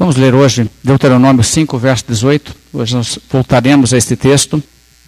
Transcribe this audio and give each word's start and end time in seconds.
Vamos 0.00 0.16
ler 0.16 0.34
hoje 0.34 0.66
Deuteronômio 0.82 1.44
5, 1.44 1.76
verso 1.76 2.04
18. 2.08 2.56
Hoje 2.72 2.96
nós 2.96 3.18
voltaremos 3.30 3.92
a 3.92 3.98
este 3.98 4.16
texto. 4.16 4.62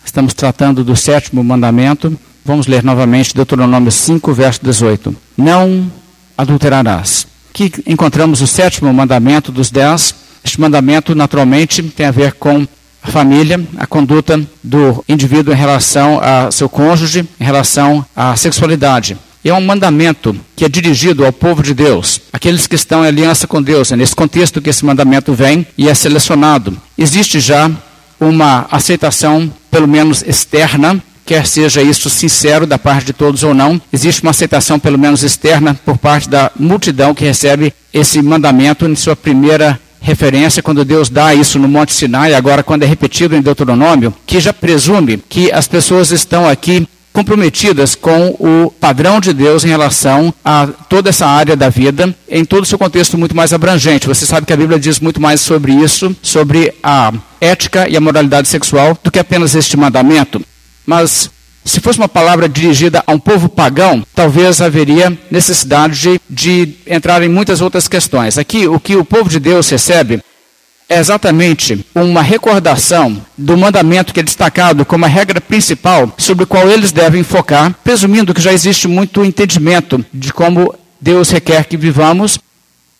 Estamos 0.04 0.34
tratando 0.34 0.84
do 0.84 0.94
sétimo 0.94 1.42
mandamento. 1.42 2.14
Vamos 2.44 2.66
ler 2.66 2.84
novamente 2.84 3.34
Deuteronômio 3.34 3.90
5, 3.90 4.34
verso 4.34 4.60
18. 4.62 5.16
Não 5.34 5.90
adulterarás. 6.36 7.26
Aqui 7.48 7.72
encontramos 7.86 8.42
o 8.42 8.46
sétimo 8.46 8.92
mandamento 8.92 9.50
dos 9.50 9.70
dez. 9.70 10.14
Este 10.44 10.60
mandamento, 10.60 11.14
naturalmente, 11.14 11.82
tem 11.84 12.04
a 12.04 12.10
ver 12.10 12.34
com 12.34 12.68
a 13.02 13.08
família, 13.10 13.66
a 13.78 13.86
conduta 13.86 14.46
do 14.62 15.02
indivíduo 15.08 15.54
em 15.54 15.56
relação 15.56 16.20
a 16.22 16.50
seu 16.50 16.68
cônjuge, 16.68 17.26
em 17.40 17.44
relação 17.44 18.04
à 18.14 18.36
sexualidade. 18.36 19.16
É 19.44 19.52
um 19.52 19.60
mandamento 19.60 20.36
que 20.54 20.64
é 20.64 20.68
dirigido 20.68 21.24
ao 21.24 21.32
povo 21.32 21.62
de 21.62 21.74
Deus, 21.74 22.20
aqueles 22.32 22.68
que 22.68 22.76
estão 22.76 23.04
em 23.04 23.08
aliança 23.08 23.46
com 23.46 23.60
Deus. 23.60 23.90
É 23.90 23.96
nesse 23.96 24.14
contexto 24.14 24.62
que 24.62 24.70
esse 24.70 24.84
mandamento 24.84 25.32
vem 25.32 25.66
e 25.76 25.88
é 25.88 25.94
selecionado. 25.94 26.76
Existe 26.96 27.40
já 27.40 27.68
uma 28.20 28.66
aceitação, 28.70 29.52
pelo 29.68 29.88
menos 29.88 30.22
externa, 30.22 31.02
quer 31.26 31.46
seja 31.46 31.82
isso 31.82 32.08
sincero 32.08 32.66
da 32.66 32.78
parte 32.78 33.06
de 33.06 33.12
todos 33.12 33.42
ou 33.42 33.52
não, 33.52 33.80
existe 33.92 34.22
uma 34.22 34.30
aceitação, 34.30 34.78
pelo 34.78 34.98
menos 34.98 35.24
externa, 35.24 35.74
por 35.84 35.98
parte 35.98 36.28
da 36.28 36.50
multidão 36.58 37.14
que 37.14 37.24
recebe 37.24 37.72
esse 37.92 38.22
mandamento 38.22 38.86
em 38.86 38.94
sua 38.94 39.16
primeira 39.16 39.80
referência 40.00 40.62
quando 40.62 40.84
Deus 40.84 41.08
dá 41.08 41.34
isso 41.34 41.58
no 41.58 41.68
Monte 41.68 41.92
Sinai, 41.92 42.34
agora 42.34 42.62
quando 42.62 42.82
é 42.82 42.86
repetido 42.86 43.36
em 43.36 43.40
Deuteronômio, 43.40 44.14
que 44.26 44.40
já 44.40 44.52
presume 44.52 45.22
que 45.28 45.50
as 45.52 45.68
pessoas 45.68 46.10
estão 46.10 46.48
aqui 46.48 46.86
comprometidas 47.12 47.94
com 47.94 48.28
o 48.38 48.70
padrão 48.70 49.20
de 49.20 49.32
Deus 49.32 49.64
em 49.64 49.68
relação 49.68 50.32
a 50.44 50.66
toda 50.88 51.10
essa 51.10 51.26
área 51.26 51.54
da 51.54 51.68
vida, 51.68 52.14
em 52.28 52.44
todo 52.44 52.62
o 52.62 52.66
seu 52.66 52.78
contexto 52.78 53.18
muito 53.18 53.36
mais 53.36 53.52
abrangente. 53.52 54.08
Você 54.08 54.24
sabe 54.24 54.46
que 54.46 54.52
a 54.52 54.56
Bíblia 54.56 54.78
diz 54.78 54.98
muito 54.98 55.20
mais 55.20 55.40
sobre 55.40 55.72
isso, 55.72 56.14
sobre 56.22 56.74
a 56.82 57.12
ética 57.40 57.88
e 57.88 57.96
a 57.96 58.00
moralidade 58.00 58.48
sexual, 58.48 58.98
do 59.02 59.10
que 59.10 59.18
apenas 59.18 59.54
este 59.54 59.76
mandamento. 59.76 60.40
Mas 60.86 61.30
se 61.64 61.80
fosse 61.80 61.98
uma 61.98 62.08
palavra 62.08 62.48
dirigida 62.48 63.04
a 63.06 63.12
um 63.12 63.18
povo 63.18 63.48
pagão, 63.48 64.04
talvez 64.14 64.60
haveria 64.60 65.16
necessidade 65.30 66.00
de, 66.00 66.20
de 66.28 66.74
entrar 66.86 67.22
em 67.22 67.28
muitas 67.28 67.60
outras 67.60 67.86
questões. 67.86 68.36
Aqui, 68.36 68.66
o 68.66 68.80
que 68.80 68.96
o 68.96 69.04
povo 69.04 69.28
de 69.28 69.38
Deus 69.38 69.68
recebe 69.68 70.22
é 70.92 70.98
exatamente 70.98 71.84
uma 71.94 72.22
recordação 72.22 73.16
do 73.36 73.56
mandamento 73.56 74.12
que 74.12 74.20
é 74.20 74.22
destacado 74.22 74.84
como 74.84 75.04
a 75.04 75.08
regra 75.08 75.40
principal 75.40 76.12
sobre 76.18 76.44
o 76.44 76.46
qual 76.46 76.68
eles 76.68 76.92
devem 76.92 77.22
focar, 77.22 77.74
presumindo 77.82 78.34
que 78.34 78.40
já 78.40 78.52
existe 78.52 78.86
muito 78.86 79.24
entendimento 79.24 80.04
de 80.12 80.32
como 80.32 80.74
Deus 81.00 81.30
requer 81.30 81.64
que 81.64 81.76
vivamos 81.76 82.38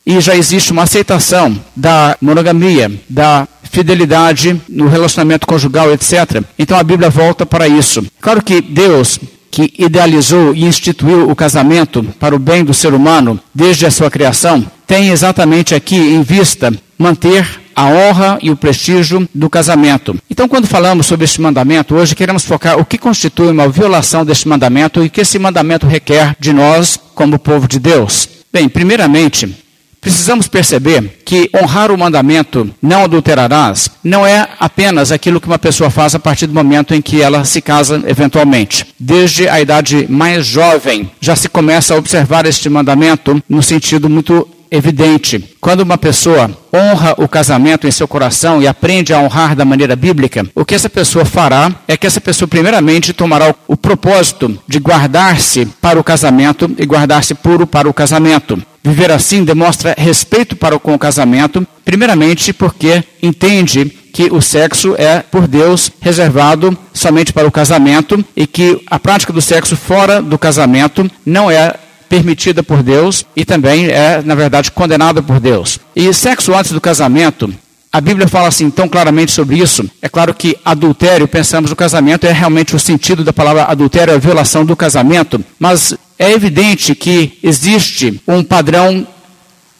e 0.07 0.21
já 0.21 0.35
existe 0.35 0.73
uma 0.73 0.83
aceitação 0.83 1.57
da 1.77 2.17
monogamia, 2.21 2.91
da 3.09 3.47
fidelidade 3.63 4.61
no 4.69 4.89
relacionamento 4.89 5.47
conjugal, 5.47 5.93
etc. 5.93 6.43
Então 6.59 6.79
a 6.79 6.83
Bíblia 6.83 7.11
volta 7.11 7.45
para 7.45 7.69
isso. 7.69 8.05
Claro 8.21 8.43
que 8.43 8.61
Deus 8.61 9.21
que 9.51 9.75
idealizou 9.79 10.55
e 10.55 10.65
instituiu 10.65 11.29
o 11.29 11.37
casamento 11.37 12.03
para 12.19 12.35
o 12.35 12.39
bem 12.39 12.65
do 12.65 12.73
ser 12.73 12.95
humano 12.95 13.39
desde 13.55 13.85
a 13.85 13.91
sua 13.91 14.11
criação, 14.11 14.65
tem 14.87 15.11
exatamente 15.11 15.75
aqui 15.75 15.95
em 15.95 16.23
vista 16.23 16.73
manter 16.99 17.62
a 17.75 17.87
honra 17.87 18.39
e 18.43 18.51
o 18.51 18.57
prestígio 18.57 19.29
do 19.35 19.49
casamento. 19.49 20.17
Então, 20.31 20.49
quando 20.49 20.67
falamos 20.67 21.07
sobre 21.07 21.25
este 21.25 21.41
mandamento, 21.41 21.95
hoje 21.95 22.15
queremos 22.15 22.45
focar 22.45 22.79
o 22.79 22.85
que 22.85 22.99
constitui 22.99 23.51
uma 23.51 23.69
violação 23.69 24.25
deste 24.25 24.49
mandamento 24.49 25.03
e 25.03 25.07
o 25.07 25.11
que 25.11 25.21
esse 25.21 25.39
mandamento 25.39 25.87
requer 25.87 26.37
de 26.39 26.53
nós 26.53 26.99
como 27.15 27.39
povo 27.39 27.69
de 27.69 27.79
Deus. 27.79 28.29
Bem, 28.53 28.69
primeiramente, 28.69 29.63
Precisamos 30.03 30.49
perceber 30.49 31.23
que 31.25 31.49
honrar 31.55 31.93
o 31.93 31.97
mandamento 31.97 32.69
não 32.83 33.05
adulterarás 33.05 33.89
não 34.03 34.27
é 34.27 34.49
apenas 34.59 35.13
aquilo 35.13 35.41
que 35.41 35.47
uma 35.47 35.61
pessoa 35.61 35.91
faz 35.91 36.13
a 36.13 36.19
partir 36.19 36.49
do 36.49 36.53
momento 36.53 36.93
em 36.93 37.01
que 37.01 37.23
ela 37.23 37.45
se 37.45 37.63
casa 37.63 38.03
eventualmente. 38.05 38.85
Desde 38.99 39.49
a 39.49 39.61
idade 39.61 40.09
mais 40.11 40.45
jovem 40.45 41.09
já 41.21 41.37
se 41.37 41.49
começa 41.49 41.95
a 41.95 41.97
observar 41.97 42.47
este 42.47 42.69
mandamento 42.69 43.41
no 43.49 43.63
sentido 43.63 44.11
muito 44.11 44.45
evidente. 44.73 45.55
Quando 45.61 45.83
uma 45.83 45.99
pessoa 45.99 46.51
honra 46.75 47.15
o 47.19 47.29
casamento 47.29 47.87
em 47.87 47.91
seu 47.91 48.09
coração 48.09 48.63
e 48.63 48.67
aprende 48.67 49.13
a 49.13 49.21
honrar 49.21 49.55
da 49.55 49.67
maneira 49.67 49.95
bíblica, 49.95 50.47
o 50.55 50.65
que 50.65 50.75
essa 50.75 50.89
pessoa 50.89 51.27
fará 51.27 51.71
é 51.87 51.97
que 51.97 52.07
essa 52.07 52.21
pessoa, 52.21 52.49
primeiramente, 52.49 53.13
tomará 53.13 53.55
o 53.69 53.77
propósito 53.77 54.59
de 54.67 54.79
guardar-se 54.79 55.67
para 55.67 56.01
o 56.01 56.05
casamento 56.05 56.71
e 56.79 56.87
guardar-se 56.87 57.35
puro 57.35 57.67
para 57.67 57.89
o 57.89 57.95
casamento. 57.95 58.61
Viver 58.83 59.13
assim 59.13 59.45
demonstra 59.45 59.95
respeito 59.97 60.57
para 60.57 60.77
com 60.79 60.95
o 60.95 60.99
casamento, 60.99 61.65
primeiramente 61.85 62.53
porque 62.53 63.05
entende 63.23 63.85
que 64.13 64.25
o 64.25 64.41
sexo 64.41 64.95
é, 64.99 65.21
por 65.21 65.47
Deus, 65.47 65.91
reservado 66.01 66.77
somente 66.93 67.33
para 67.33 67.47
o 67.47 67.53
casamento 67.53 68.23
e 68.37 68.47
que 68.47 68.83
a 68.87 68.99
prática 68.99 69.33
do 69.33 69.41
sexo 69.41 69.77
fora 69.77 70.21
do 70.21 70.39
casamento 70.39 71.11
não 71.25 71.51
é 71.51 71.75
permitida 72.13 72.63
por 72.63 72.83
Deus 72.83 73.25
e 73.35 73.43
também 73.43 73.87
é, 73.87 74.21
na 74.23 74.35
verdade, 74.35 74.71
condenada 74.71 75.23
por 75.23 75.41
Deus. 75.41 75.81
E 75.97 76.13
sexo 76.13 76.55
antes 76.55 76.71
do 76.71 76.79
casamento, 76.79 77.51
a 77.91 78.03
Bíblia 78.03 78.29
fala 78.29 78.49
assim 78.49 78.69
tão 78.69 78.87
claramente 78.87 79.33
sobre 79.33 79.57
isso. 79.57 79.91
É 80.03 80.11
claro 80.11 80.35
que 80.35 80.59
adultério, 80.63 81.27
pensamos 81.27 81.71
no 81.71 81.77
casamento, 81.77 82.27
é 82.27 82.33
realmente 82.33 82.77
o 82.77 82.79
sentido 82.79 83.25
da 83.25 83.33
palavra 83.33 83.65
adultério, 83.65 84.13
é 84.13 84.17
a 84.17 84.19
violação 84.19 84.63
do 84.63 84.77
casamento, 84.77 85.43
mas 85.59 85.95
é 86.19 86.31
evidente 86.31 86.95
que 86.95 87.39
existe 87.43 88.21
um 88.29 88.45
padrão 88.45 89.07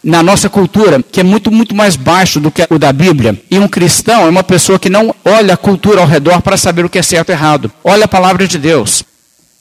na 0.03 0.23
nossa 0.23 0.49
cultura, 0.49 1.03
que 1.03 1.19
é 1.19 1.23
muito, 1.23 1.51
muito 1.51 1.75
mais 1.75 1.95
baixo 1.95 2.39
do 2.39 2.49
que 2.49 2.65
o 2.67 2.79
da 2.79 2.91
Bíblia. 2.91 3.39
E 3.51 3.59
um 3.59 3.67
cristão 3.67 4.25
é 4.25 4.29
uma 4.29 4.43
pessoa 4.43 4.79
que 4.79 4.89
não 4.89 5.13
olha 5.23 5.53
a 5.53 5.57
cultura 5.57 6.01
ao 6.01 6.07
redor 6.07 6.41
para 6.41 6.57
saber 6.57 6.83
o 6.83 6.89
que 6.89 6.97
é 6.97 7.03
certo 7.03 7.29
e 7.29 7.33
errado. 7.33 7.71
Olha 7.83 8.05
a 8.05 8.07
palavra 8.07 8.47
de 8.47 8.57
Deus. 8.57 9.03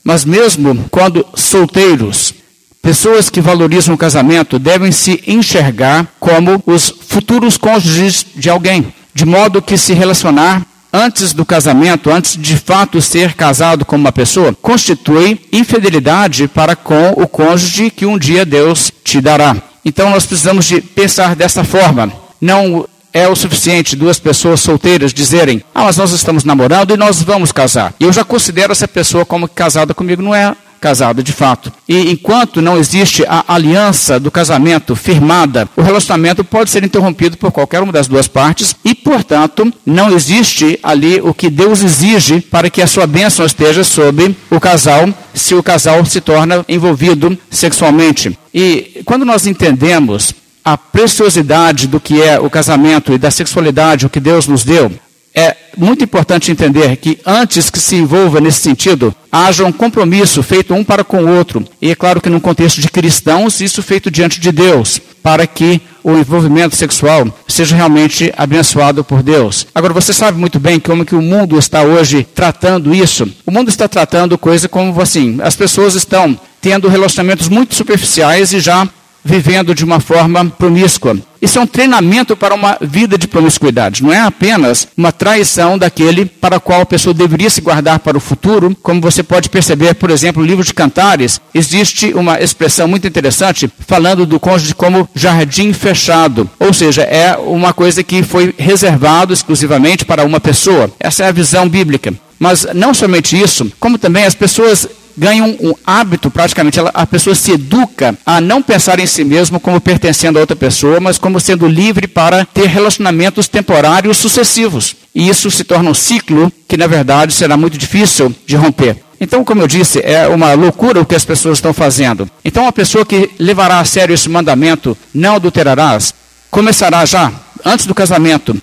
Mas 0.03 0.25
mesmo 0.25 0.87
quando 0.91 1.25
solteiros, 1.34 2.34
Pessoas 2.82 3.31
que 3.31 3.41
valorizam 3.41 3.94
o 3.94 3.98
casamento 3.98 4.59
devem 4.59 4.91
se 4.91 5.22
enxergar 5.25 6.04
como 6.19 6.60
os 6.66 6.93
futuros 7.06 7.56
cônjuges 7.56 8.26
de 8.34 8.50
alguém, 8.50 8.93
de 9.15 9.25
modo 9.25 9.62
que 9.62 9.78
se 9.78 9.93
relacionar 9.93 10.66
antes 10.92 11.32
do 11.32 11.47
casamento, 11.47 12.10
antes 12.10 12.37
de 12.37 12.56
fato 12.56 13.00
ser 13.00 13.34
casado 13.34 13.84
com 13.84 13.94
uma 13.94 14.10
pessoa, 14.10 14.53
constitui 14.60 15.41
infidelidade 15.53 16.48
para 16.48 16.75
com 16.75 17.10
o 17.10 17.28
cônjuge 17.28 17.88
que 17.88 18.04
um 18.04 18.19
dia 18.19 18.44
Deus 18.44 18.91
te 19.04 19.21
dará. 19.21 19.56
Então 19.84 20.10
nós 20.10 20.26
precisamos 20.26 20.66
de 20.66 20.81
pensar 20.81 21.37
dessa 21.37 21.62
forma. 21.62 22.12
Não 22.41 22.84
é 23.12 23.28
o 23.28 23.37
suficiente 23.37 23.94
duas 23.94 24.19
pessoas 24.19 24.60
solteiras 24.60 25.15
dizerem: 25.15 25.62
"Ah, 25.72 25.84
mas 25.84 25.98
nós 25.98 26.10
estamos 26.10 26.42
namorando 26.42 26.92
e 26.92 26.97
nós 26.97 27.22
vamos 27.22 27.53
casar". 27.53 27.94
E 28.00 28.04
eu 28.04 28.12
já 28.12 28.25
considero 28.25 28.72
essa 28.72 28.88
pessoa 28.88 29.25
como 29.25 29.47
casada 29.47 29.94
comigo, 29.94 30.21
não 30.21 30.34
é 30.34 30.53
casado 30.82 31.22
de 31.22 31.32
fato. 31.32 31.72
E 31.88 32.10
enquanto 32.10 32.60
não 32.60 32.76
existe 32.76 33.25
a 33.26 33.44
aliança 33.47 34.19
do 34.19 34.32
casamento 34.32 34.97
firmada, 34.97 35.69
o 35.76 35.81
relacionamento 35.81 36.43
pode 36.43 36.70
ser 36.70 36.82
interrompido 36.82 37.37
por 37.37 37.53
qualquer 37.53 37.81
uma 37.81 37.93
das 37.93 38.09
duas 38.09 38.26
partes 38.26 38.75
e, 38.84 38.92
portanto, 38.92 39.72
não 39.87 40.10
existe 40.10 40.78
ali 40.82 41.21
o 41.22 41.32
que 41.32 41.48
Deus 41.48 41.84
exige 41.84 42.41
para 42.41 42.69
que 42.69 42.82
a 42.82 42.87
sua 42.87 43.06
bênção 43.06 43.47
esteja 43.47 43.84
sobre 43.84 44.37
o 44.50 44.59
casal, 44.59 45.09
se 45.32 45.54
o 45.54 45.62
casal 45.62 46.04
se 46.04 46.21
torna 46.21 46.65
envolvido 46.69 47.38
sexualmente. 47.48 48.37
E 48.53 49.03
quando 49.04 49.25
nós 49.25 49.47
entendemos 49.47 50.34
a 50.65 50.76
preciosidade 50.76 51.87
do 51.87 52.00
que 52.00 52.21
é 52.21 52.41
o 52.41 52.50
casamento 52.50 53.12
e 53.12 53.19
da 53.19 53.31
sexualidade, 53.31 54.06
o 54.06 54.10
que 54.10 54.21
Deus 54.21 54.48
nos 54.48 54.65
deu, 54.65 54.91
é 55.34 55.56
muito 55.76 56.04
importante 56.04 56.50
entender 56.50 56.97
que 56.97 57.19
antes 57.25 57.70
que 57.70 57.78
se 57.78 57.97
envolva 57.97 58.41
nesse 58.41 58.60
sentido, 58.60 59.15
haja 59.31 59.65
um 59.65 59.72
compromisso 59.72 60.43
feito 60.43 60.75
um 60.75 60.84
para 60.84 61.03
com 61.03 61.25
o 61.25 61.37
outro. 61.37 61.65
E 61.81 61.91
é 61.91 61.94
claro 61.94 62.20
que 62.20 62.28
num 62.28 62.41
contexto 62.41 62.81
de 62.81 62.88
cristãos, 62.88 63.60
isso 63.60 63.82
feito 63.82 64.10
diante 64.10 64.38
de 64.38 64.53
Deus, 64.53 65.00
para 65.22 65.47
que 65.47 65.81
o 66.04 66.12
envolvimento 66.12 66.76
sexual 66.76 67.26
seja 67.48 67.76
realmente 67.76 68.33
abençoado 68.36 69.04
por 69.04 69.22
Deus. 69.22 69.66
Agora, 69.74 69.95
você 69.95 70.12
sabe 70.12 70.39
muito 70.39 70.59
bem 70.59 70.78
como 70.78 71.04
que 71.04 71.15
o 71.15 71.22
mundo 71.22 71.59
está 71.59 71.83
hoje 71.83 72.27
tratando 72.34 72.95
isso. 72.95 73.30
O 73.47 73.51
mundo 73.51 73.68
está 73.68 73.89
tratando 73.89 74.36
coisa 74.36 74.68
como 74.68 75.01
assim, 75.01 75.39
as 75.42 75.57
pessoas 75.57 75.95
estão 75.95 76.39
tendo 76.60 76.89
relacionamentos 76.89 77.48
muito 77.48 77.74
superficiais 77.74 78.53
e 78.53 78.60
já 78.60 78.89
vivendo 79.24 79.74
de 79.74 79.84
uma 79.84 80.01
forma 80.01 80.45
promíscua. 80.45 81.16
Isso 81.41 81.59
é 81.59 81.63
um 81.63 81.66
treinamento 81.66 82.36
para 82.36 82.54
uma 82.54 82.78
vida 82.80 83.19
de 83.19 83.27
promiscuidade. 83.27 84.03
Não 84.03 84.13
é 84.13 84.21
apenas 84.21 84.86
uma 84.97 85.10
traição 85.10 85.77
daquele 85.77 86.24
para 86.24 86.60
qual 86.60 86.83
a 86.83 86.86
pessoa 86.86 87.13
deveria 87.13 87.51
se 87.51 87.60
guardar 87.60 87.98
para 87.98 88.16
o 88.16 88.21
futuro. 88.21 88.77
Como 88.80 89.01
você 89.01 89.24
pode 89.24 89.48
perceber, 89.48 89.95
por 89.95 90.10
exemplo, 90.10 90.41
no 90.41 90.48
livro 90.48 90.65
de 90.65 90.72
Cantares, 90.72 91.41
existe 91.53 92.15
uma 92.15 92.41
expressão 92.41 92.86
muito 92.86 93.09
interessante 93.09 93.69
falando 93.89 94.24
do 94.24 94.39
cônjuge 94.39 94.74
como 94.74 95.09
jardim 95.16 95.72
fechado. 95.72 96.48
Ou 96.60 96.72
seja, 96.72 97.03
é 97.03 97.36
uma 97.36 97.72
coisa 97.72 98.04
que 98.04 98.22
foi 98.22 98.54
reservado 98.57 99.33
exclusivamente 99.33 100.04
para 100.04 100.24
uma 100.24 100.39
pessoa. 100.39 100.92
Essa 101.01 101.24
é 101.24 101.28
a 101.28 101.33
visão 101.33 101.69
bíblica. 101.69 102.15
Mas 102.39 102.66
não 102.74 102.92
somente 102.92 103.41
isso, 103.41 103.71
como 103.78 103.98
também 103.98 104.24
as 104.24 104.34
pessoas 104.34 104.89
ganham 105.16 105.56
um 105.60 105.74
hábito, 105.86 106.30
praticamente, 106.30 106.78
ela, 106.78 106.91
a 106.94 107.06
pessoa 107.06 107.34
se 107.34 107.53
educa 107.53 108.16
a 108.24 108.41
não 108.41 108.62
pensar 108.62 108.98
em 108.98 109.06
si 109.06 109.24
mesmo 109.24 109.60
como 109.60 109.80
pertencendo 109.80 110.38
a 110.38 110.41
outra 110.41 110.56
pessoa, 110.56 111.00
mas 111.00 111.18
como 111.18 111.41
sendo 111.41 111.66
livre 111.66 112.06
para 112.06 112.44
ter 112.44 112.66
relacionamentos 112.66 113.48
temporários 113.48 114.16
sucessivos. 114.16 114.97
E 115.14 115.28
isso 115.28 115.50
se 115.50 115.64
torna 115.64 115.91
um 115.91 115.94
ciclo 115.94 116.53
que, 116.66 116.76
na 116.76 116.86
verdade, 116.86 117.32
será 117.32 117.56
muito 117.56 117.76
difícil 117.76 118.34
de 118.47 118.56
romper. 118.56 118.97
Então, 119.20 119.44
como 119.44 119.62
eu 119.62 119.68
disse, 119.68 120.00
é 120.03 120.26
uma 120.26 120.53
loucura 120.54 121.00
o 121.00 121.06
que 121.06 121.14
as 121.14 121.24
pessoas 121.24 121.59
estão 121.59 121.72
fazendo. 121.72 122.28
Então, 122.44 122.66
a 122.66 122.72
pessoa 122.72 123.06
que 123.06 123.30
levará 123.38 123.78
a 123.78 123.84
sério 123.84 124.12
esse 124.12 124.28
mandamento, 124.28 124.98
não 125.14 125.36
adulterarás, 125.36 126.12
começará 126.50 127.04
já, 127.04 127.32
antes 127.64 127.86
do 127.86 127.94
casamento. 127.94 128.56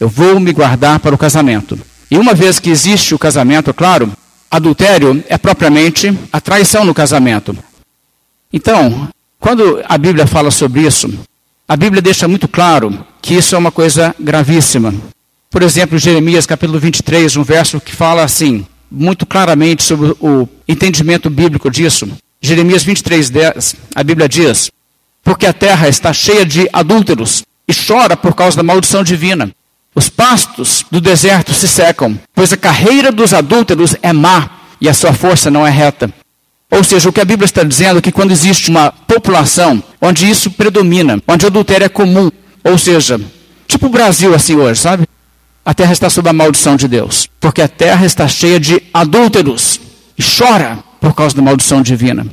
Eu 0.00 0.08
vou 0.08 0.40
me 0.40 0.52
guardar 0.52 0.98
para 0.98 1.14
o 1.14 1.18
casamento. 1.18 1.78
E 2.10 2.18
uma 2.18 2.34
vez 2.34 2.58
que 2.58 2.70
existe 2.70 3.14
o 3.14 3.18
casamento, 3.18 3.72
claro, 3.72 4.12
adultério 4.56 5.22
é 5.28 5.36
propriamente 5.36 6.16
a 6.32 6.40
traição 6.40 6.84
no 6.84 6.94
casamento. 6.94 7.56
Então, 8.52 9.08
quando 9.40 9.82
a 9.88 9.98
Bíblia 9.98 10.26
fala 10.26 10.50
sobre 10.50 10.82
isso, 10.82 11.12
a 11.66 11.76
Bíblia 11.76 12.00
deixa 12.00 12.28
muito 12.28 12.46
claro 12.46 13.04
que 13.20 13.34
isso 13.34 13.56
é 13.56 13.58
uma 13.58 13.72
coisa 13.72 14.14
gravíssima. 14.18 14.94
Por 15.50 15.62
exemplo, 15.62 15.98
Jeremias 15.98 16.46
capítulo 16.46 16.78
23, 16.78 17.36
um 17.36 17.42
verso 17.42 17.80
que 17.80 17.94
fala 17.94 18.22
assim, 18.22 18.64
muito 18.88 19.26
claramente 19.26 19.82
sobre 19.82 20.14
o 20.20 20.48
entendimento 20.68 21.28
bíblico 21.28 21.68
disso. 21.68 22.08
Jeremias 22.40 22.84
23, 22.84 23.30
10, 23.30 23.76
a 23.94 24.04
Bíblia 24.04 24.28
diz: 24.28 24.70
Porque 25.22 25.46
a 25.46 25.52
terra 25.52 25.88
está 25.88 26.12
cheia 26.12 26.46
de 26.46 26.68
adúlteros 26.72 27.42
e 27.66 27.72
chora 27.74 28.16
por 28.16 28.34
causa 28.34 28.56
da 28.56 28.62
maldição 28.62 29.02
divina. 29.02 29.50
Os 29.94 30.08
pastos 30.08 30.84
do 30.90 31.00
deserto 31.00 31.54
se 31.54 31.68
secam, 31.68 32.18
pois 32.34 32.52
a 32.52 32.56
carreira 32.56 33.12
dos 33.12 33.32
adúlteros 33.32 33.94
é 34.02 34.12
má 34.12 34.50
e 34.80 34.88
a 34.88 34.94
sua 34.94 35.12
força 35.12 35.50
não 35.50 35.66
é 35.66 35.70
reta. 35.70 36.12
Ou 36.70 36.82
seja, 36.82 37.08
o 37.08 37.12
que 37.12 37.20
a 37.20 37.24
Bíblia 37.24 37.44
está 37.44 37.62
dizendo 37.62 37.98
é 37.98 38.02
que 38.02 38.10
quando 38.10 38.32
existe 38.32 38.70
uma 38.70 38.90
população 38.90 39.82
onde 40.00 40.28
isso 40.28 40.50
predomina, 40.50 41.22
onde 41.28 41.44
o 41.44 41.48
adultério 41.48 41.84
é 41.84 41.88
comum, 41.88 42.30
ou 42.64 42.76
seja, 42.76 43.20
tipo 43.68 43.86
o 43.86 43.90
Brasil 43.90 44.34
assim 44.34 44.56
hoje, 44.56 44.80
sabe? 44.80 45.06
A 45.64 45.72
terra 45.72 45.92
está 45.92 46.10
sob 46.10 46.28
a 46.28 46.32
maldição 46.32 46.76
de 46.76 46.88
Deus, 46.88 47.28
porque 47.38 47.62
a 47.62 47.68
terra 47.68 48.04
está 48.04 48.26
cheia 48.26 48.58
de 48.58 48.82
adúlteros 48.92 49.80
e 50.18 50.22
chora 50.22 50.78
por 51.00 51.14
causa 51.14 51.36
da 51.36 51.42
maldição 51.42 51.80
divina. 51.80 52.26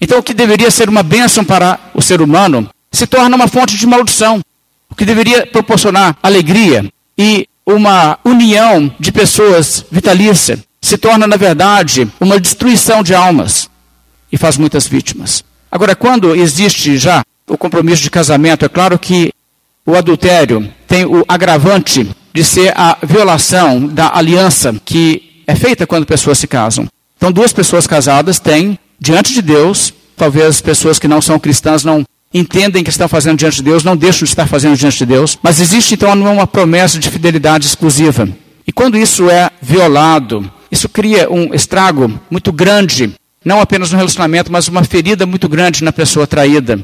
Então, 0.00 0.18
o 0.18 0.22
que 0.22 0.34
deveria 0.34 0.70
ser 0.70 0.88
uma 0.88 1.02
bênção 1.02 1.44
para 1.44 1.78
o 1.94 2.02
ser 2.02 2.20
humano 2.20 2.68
se 2.90 3.06
torna 3.06 3.36
uma 3.36 3.48
fonte 3.48 3.76
de 3.76 3.86
maldição 3.86 4.40
o 4.90 4.94
que 4.94 5.04
deveria 5.04 5.46
proporcionar 5.46 6.16
alegria 6.22 6.90
e 7.16 7.48
uma 7.66 8.18
união 8.24 8.90
de 8.98 9.12
pessoas 9.12 9.84
vitalícia, 9.90 10.58
se 10.80 10.96
torna, 10.96 11.26
na 11.26 11.36
verdade, 11.36 12.10
uma 12.20 12.40
destruição 12.40 13.02
de 13.02 13.14
almas 13.14 13.68
e 14.32 14.38
faz 14.38 14.56
muitas 14.56 14.86
vítimas. 14.86 15.44
Agora, 15.70 15.94
quando 15.94 16.34
existe 16.34 16.96
já 16.96 17.22
o 17.46 17.58
compromisso 17.58 18.02
de 18.02 18.10
casamento, 18.10 18.64
é 18.64 18.68
claro 18.68 18.98
que 18.98 19.32
o 19.84 19.96
adultério 19.96 20.72
tem 20.86 21.04
o 21.04 21.24
agravante 21.28 22.08
de 22.32 22.44
ser 22.44 22.72
a 22.76 22.96
violação 23.02 23.86
da 23.86 24.16
aliança 24.16 24.74
que 24.84 25.42
é 25.46 25.54
feita 25.54 25.86
quando 25.86 26.06
pessoas 26.06 26.38
se 26.38 26.46
casam. 26.46 26.86
Então, 27.16 27.32
duas 27.32 27.52
pessoas 27.52 27.86
casadas 27.86 28.38
têm, 28.38 28.78
diante 28.98 29.32
de 29.32 29.42
Deus, 29.42 29.92
talvez 30.16 30.60
pessoas 30.60 30.98
que 30.98 31.08
não 31.08 31.20
são 31.20 31.38
cristãs 31.38 31.84
não 31.84 32.04
entendem 32.32 32.84
que 32.84 32.90
estão 32.90 33.08
fazendo 33.08 33.38
diante 33.38 33.56
de 33.56 33.62
Deus, 33.62 33.84
não 33.84 33.96
deixam 33.96 34.24
de 34.24 34.30
estar 34.30 34.46
fazendo 34.46 34.76
diante 34.76 34.98
de 34.98 35.06
Deus, 35.06 35.38
mas 35.42 35.60
existe 35.60 35.94
então 35.94 36.12
uma 36.12 36.46
promessa 36.46 36.98
de 36.98 37.10
fidelidade 37.10 37.66
exclusiva. 37.66 38.28
E 38.66 38.72
quando 38.72 38.98
isso 38.98 39.30
é 39.30 39.50
violado, 39.62 40.50
isso 40.70 40.88
cria 40.88 41.30
um 41.30 41.54
estrago 41.54 42.20
muito 42.30 42.52
grande, 42.52 43.14
não 43.44 43.60
apenas 43.60 43.90
no 43.90 43.96
relacionamento, 43.96 44.52
mas 44.52 44.68
uma 44.68 44.84
ferida 44.84 45.24
muito 45.24 45.48
grande 45.48 45.82
na 45.82 45.92
pessoa 45.92 46.26
traída. 46.26 46.78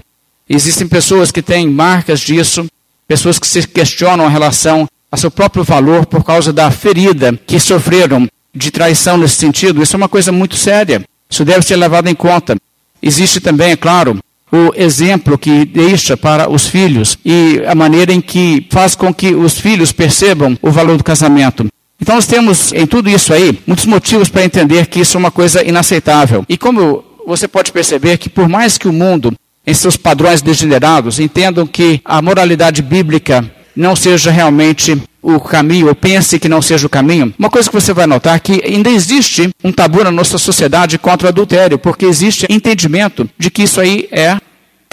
Existem 0.49 0.87
pessoas 0.87 1.31
que 1.31 1.43
têm 1.43 1.69
marcas 1.69 2.20
disso, 2.20 2.67
pessoas 3.06 3.38
que 3.38 3.47
se 3.47 3.67
questionam 3.67 4.26
a 4.26 4.31
relação 4.31 4.88
a 5.11 5.17
seu 5.17 5.31
próprio 5.31 5.62
valor 5.62 6.06
por 6.06 6.25
causa 6.25 6.52
da 6.52 6.70
ferida 6.70 7.38
que 7.47 7.61
sofreram 7.61 8.26
de 8.55 8.70
traição 8.70 9.17
nesse 9.17 9.37
sentido. 9.37 9.82
Isso 9.82 9.94
é 9.94 9.99
uma 9.99 10.08
coisa 10.08 10.32
muito 10.32 10.56
séria. 10.56 11.05
Isso 11.29 11.44
deve 11.44 11.64
ser 11.64 11.76
levado 11.76 12.08
em 12.08 12.14
conta. 12.14 12.56
Existe 13.02 13.40
também, 13.40 13.73
é 13.73 13.76
claro, 13.76 14.19
o 14.54 14.72
exemplo 14.76 15.36
que 15.36 15.64
deixa 15.64 16.16
para 16.16 16.48
os 16.48 16.68
filhos 16.68 17.18
e 17.24 17.60
a 17.66 17.74
maneira 17.74 18.12
em 18.12 18.20
que 18.20 18.64
faz 18.70 18.94
com 18.94 19.12
que 19.12 19.34
os 19.34 19.58
filhos 19.58 19.90
percebam 19.90 20.56
o 20.62 20.70
valor 20.70 20.96
do 20.96 21.02
casamento. 21.02 21.66
Então 22.00 22.14
nós 22.14 22.26
temos 22.26 22.72
em 22.72 22.86
tudo 22.86 23.10
isso 23.10 23.32
aí 23.32 23.58
muitos 23.66 23.84
motivos 23.84 24.28
para 24.28 24.44
entender 24.44 24.86
que 24.86 25.00
isso 25.00 25.16
é 25.16 25.18
uma 25.18 25.30
coisa 25.32 25.64
inaceitável. 25.64 26.44
E 26.48 26.56
como 26.56 27.02
você 27.26 27.48
pode 27.48 27.72
perceber 27.72 28.16
que 28.16 28.28
por 28.28 28.48
mais 28.48 28.78
que 28.78 28.86
o 28.86 28.92
mundo 28.92 29.32
em 29.66 29.74
seus 29.74 29.96
padrões 29.96 30.40
degenerados 30.40 31.18
entendam 31.18 31.66
que 31.66 32.00
a 32.04 32.22
moralidade 32.22 32.80
bíblica 32.80 33.44
não 33.74 33.96
seja 33.96 34.30
realmente 34.30 35.02
o 35.20 35.40
caminho, 35.40 35.88
ou 35.88 35.94
pense 35.94 36.38
que 36.38 36.48
não 36.50 36.60
seja 36.60 36.86
o 36.86 36.90
caminho, 36.90 37.32
uma 37.38 37.48
coisa 37.48 37.68
que 37.68 37.74
você 37.74 37.94
vai 37.94 38.06
notar 38.06 38.36
é 38.36 38.38
que 38.38 38.62
ainda 38.64 38.90
existe 38.90 39.50
um 39.64 39.72
tabu 39.72 40.04
na 40.04 40.10
nossa 40.10 40.36
sociedade 40.36 40.98
contra 40.98 41.26
o 41.26 41.30
adultério, 41.30 41.78
porque 41.78 42.04
existe 42.04 42.46
entendimento 42.50 43.28
de 43.38 43.50
que 43.50 43.62
isso 43.62 43.80
aí 43.80 44.06
é 44.12 44.36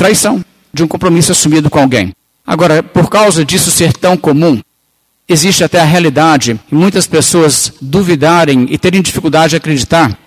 traição, 0.02 0.44
de 0.74 0.84
um 0.84 0.88
compromisso 0.88 1.32
assumido 1.32 1.70
com 1.70 1.78
alguém. 1.78 2.12
Agora, 2.46 2.82
por 2.82 3.08
causa 3.08 3.46
disso 3.46 3.70
ser 3.70 3.94
tão 3.94 4.18
comum, 4.18 4.60
existe 5.30 5.64
até 5.64 5.80
a 5.80 5.86
realidade 5.86 6.60
de 6.68 6.74
muitas 6.74 7.06
pessoas 7.06 7.72
duvidarem 7.80 8.66
e 8.72 8.80
terem 8.80 9.00
dificuldade 9.00 9.52
de 9.52 9.58
acreditar 9.58 10.18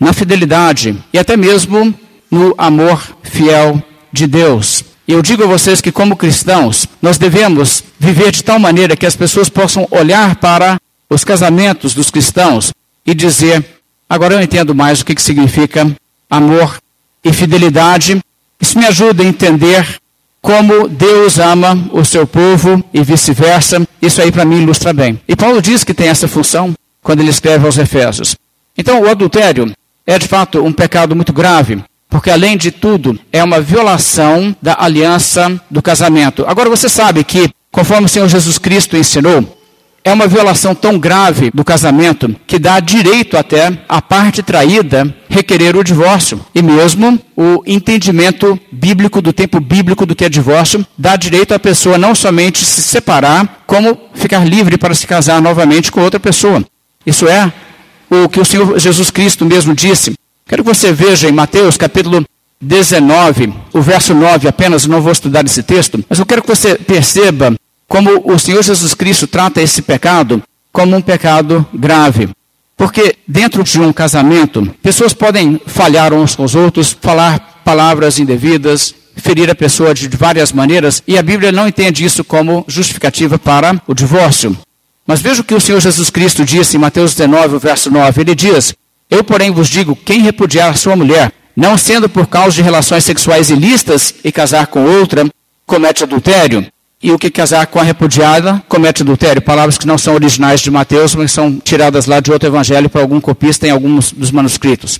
na 0.00 0.14
fidelidade 0.14 0.96
e 1.12 1.18
até 1.18 1.36
mesmo 1.36 1.94
no 2.30 2.54
amor 2.56 3.18
fiel 3.22 3.82
de 4.10 4.26
Deus. 4.26 4.82
E 5.06 5.12
eu 5.12 5.20
digo 5.20 5.44
a 5.44 5.46
vocês 5.46 5.82
que, 5.82 5.92
como 5.92 6.16
cristãos, 6.16 6.86
nós 7.02 7.18
devemos 7.18 7.84
viver 7.98 8.30
de 8.30 8.42
tal 8.42 8.58
maneira 8.58 8.96
que 8.96 9.04
as 9.04 9.14
pessoas 9.14 9.50
possam 9.50 9.86
olhar 9.90 10.36
para 10.36 10.80
os 11.10 11.22
casamentos 11.22 11.92
dos 11.92 12.10
cristãos 12.10 12.72
e 13.04 13.12
dizer: 13.14 13.62
agora 14.08 14.36
eu 14.36 14.40
entendo 14.40 14.74
mais 14.74 15.02
o 15.02 15.04
que, 15.04 15.14
que 15.14 15.20
significa 15.20 15.94
amor 16.30 16.78
e 17.22 17.30
fidelidade. 17.30 18.22
Isso 18.60 18.78
me 18.78 18.86
ajuda 18.86 19.22
a 19.22 19.26
entender 19.26 19.86
como 20.40 20.88
Deus 20.88 21.38
ama 21.38 21.88
o 21.92 22.04
seu 22.04 22.26
povo 22.26 22.82
e 22.94 23.02
vice-versa. 23.02 23.86
Isso 24.00 24.22
aí 24.22 24.30
para 24.30 24.44
mim 24.44 24.62
ilustra 24.62 24.92
bem. 24.92 25.20
E 25.26 25.34
Paulo 25.34 25.60
diz 25.60 25.82
que 25.82 25.94
tem 25.94 26.08
essa 26.08 26.28
função 26.28 26.74
quando 27.02 27.20
ele 27.20 27.30
escreve 27.30 27.66
aos 27.66 27.78
Efésios. 27.78 28.36
Então, 28.76 29.00
o 29.00 29.08
adultério 29.08 29.72
é 30.06 30.18
de 30.18 30.28
fato 30.28 30.62
um 30.64 30.72
pecado 30.72 31.16
muito 31.16 31.32
grave. 31.32 31.82
Porque, 32.08 32.30
além 32.30 32.56
de 32.56 32.70
tudo, 32.70 33.18
é 33.32 33.42
uma 33.42 33.60
violação 33.60 34.54
da 34.62 34.76
aliança 34.78 35.60
do 35.70 35.82
casamento. 35.82 36.44
Agora, 36.46 36.70
você 36.70 36.88
sabe 36.88 37.24
que, 37.24 37.50
conforme 37.70 38.06
o 38.06 38.08
Senhor 38.08 38.28
Jesus 38.28 38.58
Cristo 38.58 38.96
ensinou, 38.96 39.55
é 40.06 40.12
uma 40.12 40.28
violação 40.28 40.72
tão 40.72 41.00
grave 41.00 41.50
do 41.52 41.64
casamento 41.64 42.32
que 42.46 42.60
dá 42.60 42.78
direito 42.78 43.36
até 43.36 43.76
à 43.88 44.00
parte 44.00 44.40
traída 44.40 45.12
requerer 45.28 45.76
o 45.76 45.82
divórcio. 45.82 46.40
E 46.54 46.62
mesmo 46.62 47.18
o 47.36 47.60
entendimento 47.66 48.56
bíblico, 48.70 49.20
do 49.20 49.32
tempo 49.32 49.58
bíblico 49.58 50.06
do 50.06 50.14
que 50.14 50.24
é 50.24 50.28
divórcio, 50.28 50.86
dá 50.96 51.16
direito 51.16 51.54
à 51.54 51.58
pessoa 51.58 51.98
não 51.98 52.14
somente 52.14 52.64
se 52.64 52.82
separar, 52.82 53.64
como 53.66 53.98
ficar 54.14 54.48
livre 54.48 54.78
para 54.78 54.94
se 54.94 55.08
casar 55.08 55.42
novamente 55.42 55.90
com 55.90 56.00
outra 56.00 56.20
pessoa. 56.20 56.64
Isso 57.04 57.26
é 57.26 57.52
o 58.08 58.28
que 58.28 58.38
o 58.38 58.44
Senhor 58.44 58.78
Jesus 58.78 59.10
Cristo 59.10 59.44
mesmo 59.44 59.74
disse 59.74 60.14
Quero 60.46 60.62
que 60.62 60.72
você 60.72 60.92
veja 60.92 61.28
em 61.28 61.32
Mateus 61.32 61.76
capítulo 61.76 62.24
19, 62.60 63.52
o 63.72 63.82
verso 63.82 64.14
9 64.14 64.46
apenas, 64.46 64.86
não 64.86 65.02
vou 65.02 65.10
estudar 65.10 65.44
esse 65.44 65.64
texto, 65.64 66.02
mas 66.08 66.20
eu 66.20 66.24
quero 66.24 66.42
que 66.42 66.48
você 66.48 66.76
perceba 66.76 67.55
como 67.88 68.22
o 68.24 68.38
Senhor 68.38 68.62
Jesus 68.62 68.94
Cristo 68.94 69.26
trata 69.26 69.60
esse 69.60 69.82
pecado 69.82 70.42
como 70.72 70.96
um 70.96 71.00
pecado 71.00 71.66
grave. 71.72 72.28
Porque 72.76 73.16
dentro 73.26 73.64
de 73.64 73.80
um 73.80 73.92
casamento, 73.92 74.74
pessoas 74.82 75.14
podem 75.14 75.60
falhar 75.66 76.12
uns 76.12 76.36
com 76.36 76.44
os 76.44 76.54
outros, 76.54 76.96
falar 77.00 77.62
palavras 77.64 78.18
indevidas, 78.18 78.94
ferir 79.16 79.50
a 79.50 79.54
pessoa 79.54 79.94
de 79.94 80.08
várias 80.08 80.52
maneiras, 80.52 81.02
e 81.06 81.16
a 81.16 81.22
Bíblia 81.22 81.50
não 81.50 81.66
entende 81.66 82.04
isso 82.04 82.22
como 82.22 82.64
justificativa 82.68 83.38
para 83.38 83.80
o 83.86 83.94
divórcio. 83.94 84.56
Mas 85.06 85.20
veja 85.20 85.40
o 85.40 85.44
que 85.44 85.54
o 85.54 85.60
Senhor 85.60 85.80
Jesus 85.80 86.10
Cristo 86.10 86.44
disse 86.44 86.76
em 86.76 86.80
Mateus 86.80 87.14
19, 87.14 87.58
verso 87.58 87.90
9. 87.90 88.20
Ele 88.20 88.34
diz: 88.34 88.74
eu, 89.10 89.22
porém, 89.22 89.50
vos 89.50 89.68
digo: 89.68 89.96
quem 89.96 90.20
repudiar 90.20 90.76
sua 90.76 90.96
mulher, 90.96 91.32
não 91.56 91.78
sendo 91.78 92.08
por 92.08 92.26
causa 92.26 92.56
de 92.56 92.62
relações 92.62 93.04
sexuais 93.04 93.50
ilícitas 93.50 94.14
e 94.24 94.32
casar 94.32 94.66
com 94.66 94.84
outra, 94.84 95.24
comete 95.64 96.02
adultério. 96.02 96.66
E 97.06 97.12
o 97.12 97.18
que 97.20 97.30
casar 97.30 97.68
com 97.68 97.78
a 97.78 97.84
repudiada 97.84 98.60
comete 98.68 99.02
adultério. 99.02 99.40
Palavras 99.40 99.78
que 99.78 99.86
não 99.86 99.96
são 99.96 100.14
originais 100.14 100.60
de 100.60 100.72
Mateus, 100.72 101.14
mas 101.14 101.30
são 101.30 101.56
tiradas 101.56 102.06
lá 102.06 102.18
de 102.18 102.32
outro 102.32 102.48
evangelho 102.48 102.90
para 102.90 103.00
algum 103.00 103.20
copista 103.20 103.64
em 103.64 103.70
alguns 103.70 104.10
dos 104.10 104.32
manuscritos. 104.32 104.98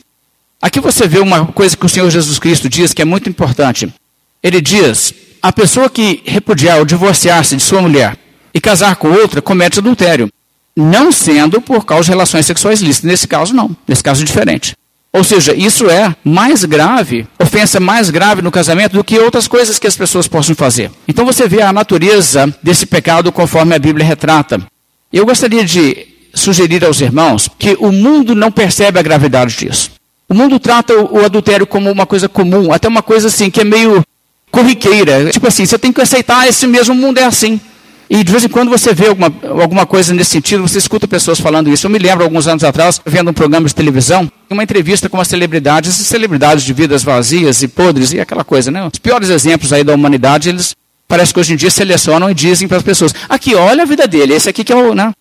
Aqui 0.63 0.79
você 0.79 1.09
vê 1.09 1.19
uma 1.19 1.47
coisa 1.47 1.77
que 1.77 1.85
o 1.85 1.89
Senhor 1.89 2.09
Jesus 2.09 2.39
Cristo 2.39 2.69
diz 2.69 2.95
que 2.95 3.03
é 3.03 3.05
muito 3.05 3.29
importante. 3.29 3.93
Ele 4.41 4.61
diz: 4.61 5.13
a 5.43 5.53
pessoa 5.53 5.91
que 5.91 6.23
repudiar 6.25 6.79
ou 6.79 6.85
divorciar-se 6.85 7.57
de 7.57 7.63
sua 7.65 7.83
mulher 7.83 8.17
e 8.55 8.61
casar 8.61 8.95
com 8.95 9.11
outra 9.11 9.43
comete 9.43 9.81
adultério 9.81 10.31
não 10.77 11.11
sendo 11.11 11.61
por 11.61 11.85
causa 11.85 12.05
de 12.05 12.11
relações 12.11 12.47
sexuais 12.47 12.81
lícitas. 12.81 13.11
Nesse 13.11 13.27
caso, 13.27 13.53
não. 13.53 13.77
Nesse 13.89 14.05
caso, 14.05 14.23
é 14.23 14.25
diferente. 14.25 14.77
Ou 15.17 15.25
seja, 15.25 15.55
isso 15.55 15.89
é 15.89 16.15
mais 16.23 16.63
grave, 16.67 17.27
ofensa 17.41 17.81
mais 17.81 18.11
grave 18.11 18.43
no 18.43 18.51
casamento 18.51 18.93
do 18.93 19.03
que 19.03 19.19
outras 19.19 19.49
coisas 19.49 19.79
que 19.79 19.87
as 19.87 19.97
pessoas 19.97 20.29
possam 20.29 20.55
fazer. 20.55 20.91
Então 21.09 21.25
você 21.25 21.49
vê 21.49 21.63
a 21.63 21.73
natureza 21.73 22.55
desse 22.63 22.85
pecado 22.85 23.33
conforme 23.33 23.75
a 23.75 23.79
Bíblia 23.79 24.05
retrata. 24.05 24.61
Eu 25.11 25.25
gostaria 25.25 25.65
de 25.65 26.07
sugerir 26.35 26.85
aos 26.85 27.01
irmãos 27.01 27.49
que 27.59 27.79
o 27.81 27.91
mundo 27.91 28.35
não 28.35 28.53
percebe 28.53 28.99
a 28.99 29.03
gravidade 29.03 29.57
disso. 29.57 29.91
O 30.29 30.35
mundo 30.35 30.61
trata 30.61 30.93
o 30.95 31.25
adultério 31.25 31.67
como 31.67 31.91
uma 31.91 32.05
coisa 32.05 32.29
comum, 32.29 32.71
até 32.71 32.87
uma 32.87 33.03
coisa 33.03 33.29
assim 33.29 33.49
que 33.49 33.63
é 33.63 33.65
meio 33.65 34.05
corriqueira. 34.51 35.31
Tipo 35.31 35.49
assim, 35.49 35.65
você 35.65 35.79
tem 35.79 35.95
que 35.95 36.03
aceitar, 36.03 36.47
esse 36.47 36.67
mesmo 36.67 36.95
mundo 36.95 37.17
é 37.17 37.25
assim. 37.25 37.59
E 38.09 38.23
de 38.23 38.31
vez 38.31 38.45
em 38.45 38.49
quando 38.49 38.69
você 38.69 38.95
vê 38.95 39.09
alguma, 39.09 39.33
alguma 39.61 39.85
coisa 39.85 40.15
nesse 40.15 40.31
sentido, 40.31 40.63
você 40.63 40.79
escuta 40.79 41.09
pessoas 41.09 41.41
falando 41.41 41.69
isso. 41.71 41.87
Eu 41.87 41.91
me 41.91 41.99
lembro, 41.99 42.23
alguns 42.23 42.47
anos 42.47 42.63
atrás, 42.63 43.01
vendo 43.05 43.31
um 43.31 43.35
programa 43.35 43.67
de 43.67 43.75
televisão, 43.75 44.31
uma 44.49 44.63
entrevista 44.63 45.09
com 45.09 45.17
uma 45.17 45.25
celebridade, 45.25 45.89
essas 45.89 46.07
celebridades 46.07 46.65
de 46.65 46.73
vidas 46.73 47.03
vazias 47.03 47.63
e 47.63 47.69
podres 47.69 48.13
e 48.13 48.21
aquela 48.21 48.45
coisa, 48.45 48.71
né? 48.71 48.87
Os 48.87 48.99
piores 48.99 49.29
exemplos 49.29 49.73
aí 49.73 49.83
da 49.83 49.93
humanidade, 49.93 50.49
eles 50.49 50.75
parece 51.09 51.33
que 51.35 51.41
hoje 51.41 51.53
em 51.53 51.57
dia 51.57 51.71
selecionam 51.71 52.31
e 52.31 52.35
dizem 52.35 52.69
para 52.69 52.77
as 52.77 52.83
pessoas: 52.83 53.13
aqui, 53.29 53.55
olha 53.55 53.83
a 53.83 53.87
vida 53.87 54.07
dele, 54.07 54.35
esse 54.35 54.49
aqui 54.49 54.63
que 54.63 54.73
é 54.73 54.77
o. 54.77 54.95
Né? 54.95 55.13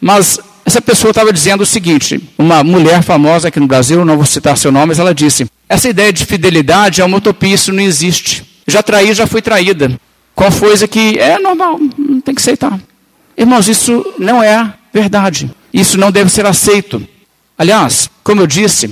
Mas 0.00 0.38
essa 0.64 0.80
pessoa 0.80 1.10
estava 1.10 1.32
dizendo 1.32 1.62
o 1.62 1.66
seguinte: 1.66 2.20
uma 2.38 2.62
mulher 2.62 3.02
famosa 3.02 3.48
aqui 3.48 3.58
no 3.58 3.66
Brasil, 3.66 4.04
não 4.04 4.16
vou 4.16 4.26
citar 4.26 4.56
seu 4.56 4.70
nome, 4.70 4.86
mas 4.86 4.98
ela 4.98 5.14
disse: 5.14 5.46
essa 5.68 5.88
ideia 5.88 6.12
de 6.12 6.24
fidelidade 6.24 7.00
é 7.00 7.04
uma 7.04 7.16
utopia, 7.16 7.54
isso 7.54 7.72
não 7.72 7.82
existe. 7.82 8.44
Já 8.66 8.82
traí, 8.82 9.12
já 9.12 9.26
fui 9.26 9.42
traída. 9.42 9.98
Qual 10.38 10.52
coisa 10.52 10.86
que 10.86 11.18
é 11.18 11.36
normal, 11.36 11.80
não 11.98 12.20
tem 12.20 12.32
que 12.32 12.40
aceitar. 12.40 12.78
Irmãos, 13.36 13.66
isso 13.66 14.14
não 14.20 14.40
é 14.40 14.72
verdade. 14.94 15.50
Isso 15.74 15.98
não 15.98 16.12
deve 16.12 16.30
ser 16.30 16.46
aceito. 16.46 17.04
Aliás, 17.58 18.08
como 18.22 18.42
eu 18.42 18.46
disse, 18.46 18.88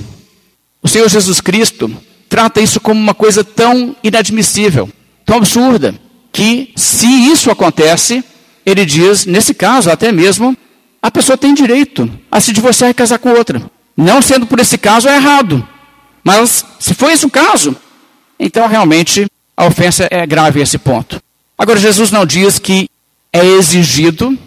o 0.83 0.89
Senhor 0.89 1.07
Jesus 1.07 1.39
Cristo 1.39 1.89
trata 2.27 2.59
isso 2.59 2.81
como 2.81 2.99
uma 2.99 3.13
coisa 3.13 3.45
tão 3.45 3.95
inadmissível, 4.03 4.89
tão 5.25 5.37
absurda, 5.37 5.95
que 6.33 6.73
se 6.75 7.07
isso 7.07 7.49
acontece, 7.49 8.21
ele 8.65 8.83
diz, 8.83 9.25
nesse 9.25 9.53
caso 9.53 9.89
até 9.89 10.11
mesmo, 10.11 10.53
a 11.01 11.09
pessoa 11.09 11.37
tem 11.37 11.53
direito 11.53 12.11
a 12.29 12.41
se 12.41 12.51
divorciar 12.51 12.89
e 12.89 12.93
casar 12.93 13.19
com 13.19 13.29
outra. 13.29 13.61
Não 13.95 14.21
sendo 14.21 14.45
por 14.45 14.59
esse 14.59 14.77
caso 14.77 15.07
é 15.07 15.15
errado. 15.15 15.65
Mas 16.25 16.65
se 16.77 16.93
for 16.93 17.09
esse 17.09 17.25
o 17.25 17.29
caso, 17.29 17.73
então 18.37 18.67
realmente 18.67 19.27
a 19.55 19.65
ofensa 19.65 20.09
é 20.11 20.27
grave 20.27 20.59
a 20.59 20.63
esse 20.63 20.77
ponto. 20.77 21.25
Agora, 21.57 21.79
Jesus 21.79 22.11
não 22.11 22.25
diz 22.25 22.59
que 22.59 22.87
é 23.33 23.43
exigido, 23.43 24.37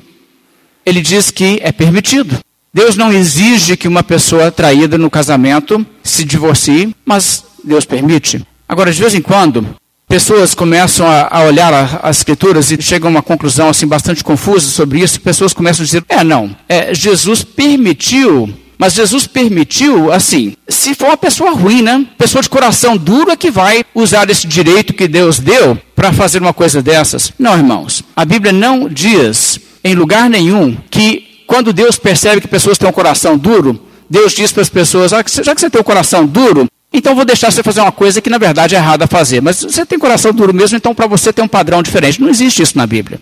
ele 0.86 1.00
diz 1.00 1.30
que 1.30 1.58
é 1.62 1.72
permitido. 1.72 2.38
Deus 2.72 2.96
não 2.96 3.12
exige 3.12 3.76
que 3.76 3.88
uma 3.88 4.02
pessoa 4.02 4.52
traída 4.52 4.96
no 4.96 5.10
casamento 5.10 5.84
se 6.04 6.24
divorcie, 6.24 6.94
mas 7.04 7.44
Deus 7.64 7.84
permite. 7.84 8.44
Agora, 8.68 8.92
de 8.92 9.00
vez 9.00 9.12
em 9.14 9.20
quando, 9.20 9.66
pessoas 10.08 10.54
começam 10.54 11.06
a, 11.08 11.42
olhar 11.42 12.00
as 12.02 12.18
escrituras 12.18 12.70
e 12.70 12.80
chegam 12.80 13.08
a 13.08 13.10
uma 13.10 13.22
conclusão 13.22 13.68
assim 13.68 13.86
bastante 13.86 14.22
confusa 14.22 14.68
sobre 14.68 15.00
isso. 15.00 15.20
Pessoas 15.20 15.52
começam 15.52 15.82
a 15.82 15.86
dizer: 15.86 16.04
é, 16.08 16.22
não, 16.22 16.54
é, 16.68 16.94
Jesus 16.94 17.42
permitiu 17.42 18.52
mas 18.80 18.94
Jesus 18.94 19.26
permitiu, 19.26 20.10
assim, 20.10 20.54
se 20.66 20.94
for 20.94 21.08
uma 21.08 21.16
pessoa 21.18 21.50
ruim, 21.50 21.82
né? 21.82 22.06
Pessoa 22.16 22.40
de 22.40 22.48
coração 22.48 22.96
duro 22.96 23.30
é 23.30 23.36
que 23.36 23.50
vai 23.50 23.84
usar 23.94 24.30
esse 24.30 24.46
direito 24.46 24.94
que 24.94 25.06
Deus 25.06 25.38
deu 25.38 25.76
para 25.94 26.14
fazer 26.14 26.40
uma 26.40 26.54
coisa 26.54 26.80
dessas. 26.80 27.30
Não, 27.38 27.54
irmãos. 27.54 28.02
A 28.16 28.24
Bíblia 28.24 28.54
não 28.54 28.88
diz 28.88 29.60
em 29.84 29.94
lugar 29.94 30.30
nenhum 30.30 30.78
que 30.90 31.42
quando 31.46 31.74
Deus 31.74 31.98
percebe 31.98 32.40
que 32.40 32.48
pessoas 32.48 32.78
têm 32.78 32.88
um 32.88 32.92
coração 32.92 33.36
duro, 33.36 33.78
Deus 34.08 34.32
diz 34.32 34.50
para 34.50 34.62
as 34.62 34.70
pessoas: 34.70 35.12
ah, 35.12 35.22
já 35.42 35.54
que 35.54 35.60
você 35.60 35.68
tem 35.68 35.82
um 35.82 35.84
coração 35.84 36.24
duro, 36.24 36.66
então 36.90 37.14
vou 37.14 37.26
deixar 37.26 37.52
você 37.52 37.62
fazer 37.62 37.82
uma 37.82 37.92
coisa 37.92 38.22
que 38.22 38.30
na 38.30 38.38
verdade 38.38 38.74
é 38.74 38.78
errada 38.78 39.04
a 39.04 39.08
fazer. 39.08 39.42
Mas 39.42 39.60
você 39.60 39.84
tem 39.84 39.98
coração 39.98 40.32
duro 40.32 40.54
mesmo, 40.54 40.78
então 40.78 40.94
para 40.94 41.06
você 41.06 41.34
tem 41.34 41.44
um 41.44 41.48
padrão 41.48 41.82
diferente. 41.82 42.18
Não 42.18 42.30
existe 42.30 42.62
isso 42.62 42.78
na 42.78 42.86
Bíblia. 42.86 43.20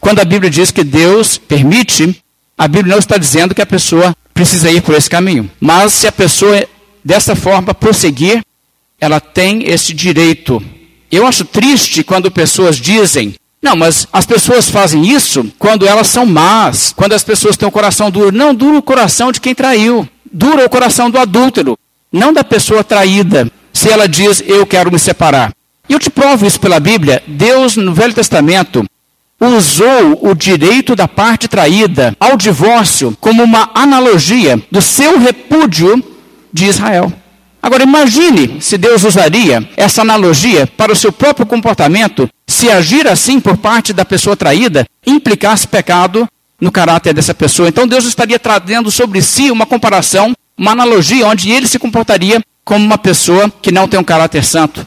Quando 0.00 0.18
a 0.18 0.24
Bíblia 0.24 0.50
diz 0.50 0.72
que 0.72 0.82
Deus 0.82 1.38
permite, 1.38 2.20
a 2.58 2.66
Bíblia 2.66 2.90
não 2.90 2.98
está 2.98 3.16
dizendo 3.16 3.54
que 3.54 3.62
a 3.62 3.66
pessoa 3.66 4.16
precisa 4.40 4.70
ir 4.70 4.80
por 4.80 4.94
esse 4.94 5.10
caminho. 5.10 5.50
Mas 5.60 5.92
se 5.92 6.06
a 6.06 6.12
pessoa 6.12 6.66
dessa 7.04 7.36
forma 7.36 7.74
prosseguir, 7.74 8.42
ela 8.98 9.20
tem 9.20 9.68
esse 9.68 9.92
direito. 9.92 10.62
Eu 11.12 11.26
acho 11.26 11.44
triste 11.44 12.02
quando 12.02 12.30
pessoas 12.30 12.78
dizem: 12.78 13.34
não, 13.60 13.76
mas 13.76 14.08
as 14.10 14.24
pessoas 14.24 14.70
fazem 14.70 15.06
isso 15.06 15.52
quando 15.58 15.86
elas 15.86 16.06
são 16.06 16.24
más, 16.24 16.90
quando 16.96 17.12
as 17.12 17.22
pessoas 17.22 17.54
têm 17.54 17.68
o 17.68 17.70
coração 17.70 18.10
duro. 18.10 18.32
Não, 18.32 18.54
duro 18.54 18.78
o 18.78 18.82
coração 18.82 19.30
de 19.30 19.42
quem 19.42 19.54
traiu. 19.54 20.08
Duro 20.32 20.64
o 20.64 20.70
coração 20.70 21.10
do 21.10 21.18
adúltero, 21.18 21.76
não 22.10 22.32
da 22.32 22.42
pessoa 22.42 22.82
traída, 22.82 23.46
se 23.74 23.90
ela 23.90 24.08
diz: 24.08 24.42
eu 24.46 24.64
quero 24.64 24.90
me 24.90 24.98
separar. 24.98 25.52
E 25.86 25.92
eu 25.92 25.98
te 25.98 26.08
provo 26.08 26.46
isso 26.46 26.58
pela 26.58 26.80
Bíblia. 26.80 27.22
Deus, 27.26 27.76
no 27.76 27.92
Velho 27.92 28.14
Testamento, 28.14 28.86
usou 29.40 30.18
o 30.20 30.34
direito 30.34 30.94
da 30.94 31.08
parte 31.08 31.48
traída 31.48 32.14
ao 32.20 32.36
divórcio 32.36 33.16
como 33.20 33.42
uma 33.42 33.70
analogia 33.74 34.60
do 34.70 34.82
seu 34.82 35.18
repúdio 35.18 36.02
de 36.52 36.66
Israel. 36.66 37.12
Agora 37.62 37.82
imagine 37.82 38.60
se 38.60 38.78
Deus 38.78 39.04
usaria 39.04 39.68
essa 39.76 40.02
analogia 40.02 40.66
para 40.66 40.92
o 40.92 40.96
seu 40.96 41.12
próprio 41.12 41.46
comportamento, 41.46 42.28
se 42.46 42.70
agir 42.70 43.06
assim 43.06 43.38
por 43.38 43.56
parte 43.56 43.92
da 43.92 44.04
pessoa 44.04 44.36
traída 44.36 44.86
implicasse 45.06 45.68
pecado 45.68 46.26
no 46.60 46.72
caráter 46.72 47.12
dessa 47.14 47.34
pessoa. 47.34 47.68
Então 47.68 47.86
Deus 47.86 48.04
estaria 48.04 48.38
trazendo 48.38 48.90
sobre 48.90 49.22
si 49.22 49.50
uma 49.50 49.66
comparação, 49.66 50.34
uma 50.56 50.72
analogia 50.72 51.26
onde 51.26 51.50
ele 51.50 51.66
se 51.66 51.78
comportaria 51.78 52.40
como 52.64 52.84
uma 52.84 52.98
pessoa 52.98 53.50
que 53.60 53.72
não 53.72 53.88
tem 53.88 53.98
um 54.00 54.04
caráter 54.04 54.44
santo. 54.44 54.86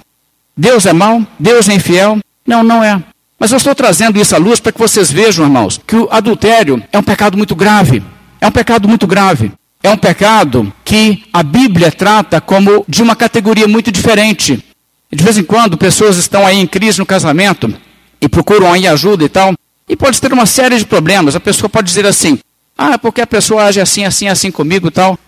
Deus 0.55 0.85
é 0.85 0.93
mau? 0.93 1.25
Deus 1.39 1.67
é 1.69 1.73
infiel? 1.73 2.19
Não, 2.45 2.63
não 2.63 2.83
é. 2.83 3.01
Mas 3.39 3.51
eu 3.51 3.57
estou 3.57 3.75
trazendo 3.75 4.19
isso 4.19 4.35
à 4.35 4.37
luz 4.37 4.59
para 4.59 4.71
que 4.71 4.79
vocês 4.79 5.11
vejam, 5.11 5.45
irmãos, 5.45 5.79
que 5.85 5.95
o 5.95 6.07
adultério 6.11 6.81
é 6.91 6.97
um 6.97 7.03
pecado 7.03 7.37
muito 7.37 7.55
grave. 7.55 8.03
É 8.39 8.47
um 8.47 8.51
pecado 8.51 8.87
muito 8.87 9.07
grave. 9.07 9.51
É 9.81 9.89
um 9.89 9.97
pecado 9.97 10.71
que 10.85 11.25
a 11.33 11.43
Bíblia 11.43 11.91
trata 11.91 12.39
como 12.39 12.85
de 12.87 13.03
uma 13.03 13.15
categoria 13.15 13.67
muito 13.67 13.91
diferente. 13.91 14.63
De 15.11 15.23
vez 15.23 15.37
em 15.37 15.43
quando, 15.43 15.77
pessoas 15.77 16.17
estão 16.17 16.45
aí 16.47 16.57
em 16.57 16.65
crise 16.65 16.99
no 16.99 17.05
casamento 17.05 17.73
e 18.21 18.29
procuram 18.29 18.71
aí 18.71 18.87
ajuda 18.87 19.25
e 19.25 19.29
tal. 19.29 19.53
E 19.89 19.95
pode 19.95 20.21
ter 20.21 20.31
uma 20.31 20.45
série 20.45 20.77
de 20.77 20.85
problemas. 20.85 21.35
A 21.35 21.39
pessoa 21.39 21.69
pode 21.69 21.87
dizer 21.87 22.05
assim: 22.05 22.39
ah, 22.77 22.97
porque 22.97 23.21
a 23.21 23.27
pessoa 23.27 23.65
age 23.65 23.81
assim, 23.81 24.05
assim, 24.05 24.27
assim 24.27 24.51
comigo 24.51 24.87
e 24.87 24.91
tal. 24.91 25.19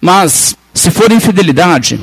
Mas, 0.00 0.54
se 0.74 0.90
for 0.90 1.10
infidelidade, 1.10 1.98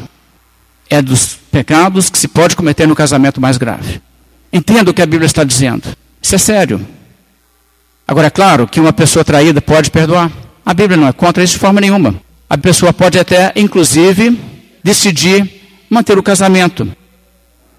é 0.89 1.01
dos 1.01 1.37
pecados 1.51 2.09
que 2.09 2.17
se 2.17 2.27
pode 2.27 2.55
cometer 2.55 2.87
no 2.87 2.95
casamento 2.95 3.39
mais 3.39 3.57
grave. 3.57 4.01
Entenda 4.53 4.91
o 4.91 4.93
que 4.93 5.01
a 5.01 5.05
Bíblia 5.07 5.25
está 5.25 5.43
dizendo. 5.43 5.83
Isso 6.21 6.35
é 6.35 6.37
sério. 6.37 6.85
Agora, 8.07 8.27
é 8.27 8.29
claro 8.29 8.67
que 8.67 8.79
uma 8.79 8.93
pessoa 8.93 9.25
traída 9.25 9.59
pode 9.59 9.89
perdoar. 9.89 10.31
A 10.63 10.73
Bíblia 10.75 10.95
não 10.95 11.07
é 11.07 11.11
contra 11.11 11.43
isso 11.43 11.53
de 11.53 11.59
forma 11.59 11.81
nenhuma. 11.81 12.13
A 12.47 12.57
pessoa 12.57 12.93
pode 12.93 13.17
até, 13.17 13.51
inclusive, 13.55 14.39
decidir 14.83 15.49
manter 15.89 16.17
o 16.19 16.23
casamento. 16.23 16.87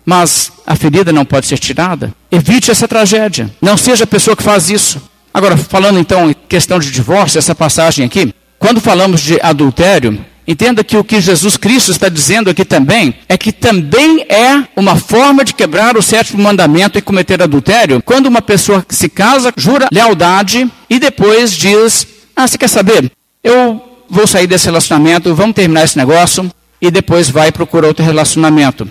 Mas 0.04 0.50
a 0.66 0.74
ferida 0.74 1.12
não 1.12 1.24
pode 1.24 1.46
ser 1.46 1.58
tirada. 1.58 2.12
Evite 2.30 2.72
essa 2.72 2.88
tragédia. 2.88 3.50
Não 3.62 3.76
seja 3.76 4.02
a 4.02 4.06
pessoa 4.06 4.36
que 4.36 4.42
faz 4.42 4.68
isso. 4.68 5.00
Agora, 5.32 5.56
falando 5.56 5.98
então 5.98 6.30
em 6.30 6.34
questão 6.48 6.78
de 6.78 6.90
divórcio, 6.90 7.38
essa 7.38 7.54
passagem 7.54 8.04
aqui, 8.04 8.34
quando 8.58 8.80
falamos 8.80 9.20
de 9.20 9.40
adultério, 9.40 10.24
Entenda 10.46 10.84
que 10.84 10.96
o 10.96 11.04
que 11.04 11.20
Jesus 11.20 11.56
Cristo 11.56 11.90
está 11.90 12.08
dizendo 12.08 12.50
aqui 12.50 12.64
também 12.64 13.14
é 13.28 13.36
que 13.36 13.50
também 13.50 14.26
é 14.28 14.64
uma 14.76 14.94
forma 14.96 15.42
de 15.42 15.54
quebrar 15.54 15.96
o 15.96 16.02
sétimo 16.02 16.42
mandamento 16.42 16.98
e 16.98 17.02
cometer 17.02 17.42
adultério 17.42 18.02
quando 18.04 18.26
uma 18.26 18.42
pessoa 18.42 18.84
se 18.90 19.08
casa, 19.08 19.52
jura 19.56 19.88
lealdade 19.90 20.70
e 20.90 20.98
depois 20.98 21.52
diz: 21.52 22.06
Ah, 22.36 22.46
você 22.46 22.58
quer 22.58 22.68
saber? 22.68 23.10
Eu 23.42 23.82
vou 24.08 24.26
sair 24.26 24.46
desse 24.46 24.66
relacionamento, 24.66 25.34
vamos 25.34 25.56
terminar 25.56 25.84
esse 25.84 25.96
negócio 25.96 26.50
e 26.80 26.90
depois 26.90 27.30
vai 27.30 27.50
procurar 27.50 27.88
outro 27.88 28.04
relacionamento. 28.04 28.86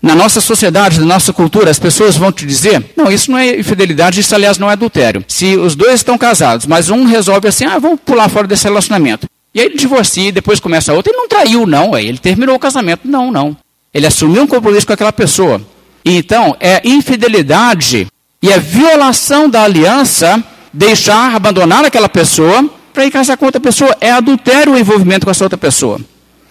Na 0.00 0.14
nossa 0.14 0.40
sociedade, 0.40 1.00
na 1.00 1.06
nossa 1.06 1.32
cultura, 1.32 1.70
as 1.70 1.78
pessoas 1.78 2.16
vão 2.16 2.30
te 2.30 2.44
dizer: 2.44 2.84
não, 2.94 3.10
isso 3.10 3.30
não 3.30 3.38
é 3.38 3.58
infidelidade, 3.58 4.20
isso 4.20 4.34
aliás 4.34 4.58
não 4.58 4.68
é 4.68 4.74
adultério. 4.74 5.24
Se 5.26 5.56
os 5.56 5.74
dois 5.74 5.94
estão 5.94 6.18
casados, 6.18 6.66
mas 6.66 6.90
um 6.90 7.04
resolve 7.04 7.48
assim: 7.48 7.64
ah, 7.64 7.78
vamos 7.78 7.98
pular 8.04 8.28
fora 8.28 8.46
desse 8.46 8.64
relacionamento. 8.64 9.26
E 9.58 9.60
aí 9.60 9.66
ele 9.66 9.76
divorcia 9.76 10.28
e 10.28 10.32
depois 10.32 10.60
começa 10.60 10.92
outra. 10.92 11.10
Ele 11.10 11.18
não 11.18 11.26
traiu, 11.26 11.66
não. 11.66 11.92
Aí 11.92 12.06
ele 12.06 12.18
terminou 12.18 12.54
o 12.54 12.60
casamento. 12.60 13.00
Não, 13.08 13.32
não. 13.32 13.56
Ele 13.92 14.06
assumiu 14.06 14.44
um 14.44 14.46
compromisso 14.46 14.86
com 14.86 14.92
aquela 14.92 15.12
pessoa. 15.12 15.60
Então, 16.04 16.56
é 16.60 16.80
infidelidade 16.84 18.06
e 18.40 18.52
é 18.52 18.58
violação 18.60 19.50
da 19.50 19.64
aliança 19.64 20.40
deixar, 20.72 21.34
abandonar 21.34 21.84
aquela 21.84 22.08
pessoa 22.08 22.70
para 22.94 23.04
ir 23.04 23.10
casar 23.10 23.36
com 23.36 23.46
outra 23.46 23.60
pessoa. 23.60 23.96
É 24.00 24.12
adultério 24.12 24.74
o 24.74 24.78
envolvimento 24.78 25.26
com 25.26 25.30
essa 25.32 25.44
outra 25.44 25.58
pessoa. 25.58 26.00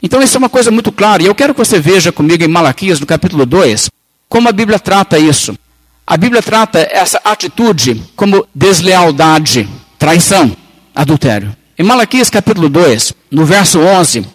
Então, 0.04 0.22
isso 0.22 0.36
é 0.36 0.40
uma 0.40 0.50
coisa 0.50 0.70
muito 0.70 0.92
clara. 0.92 1.24
E 1.24 1.28
eu 1.28 1.36
quero 1.36 1.54
que 1.54 1.60
você 1.60 1.80
veja 1.80 2.12
comigo 2.12 2.44
em 2.44 2.50
Malaquias, 2.50 3.00
no 3.00 3.06
capítulo 3.06 3.46
2, 3.46 3.90
como 4.28 4.50
a 4.50 4.52
Bíblia 4.52 4.80
trata 4.80 5.18
isso. 5.18 5.58
A 6.06 6.18
Bíblia 6.18 6.42
trata 6.42 6.86
essa 6.92 7.22
atitude 7.24 8.04
como 8.18 8.46
deslealdade, 8.54 9.66
traição, 9.98 10.52
adultério. 10.94 11.56
Em 11.80 11.84
Malaquias 11.84 12.28
capítulo 12.28 12.70
2, 12.70 13.14
no 13.30 13.46
verso 13.46 13.80
11, 13.80 14.26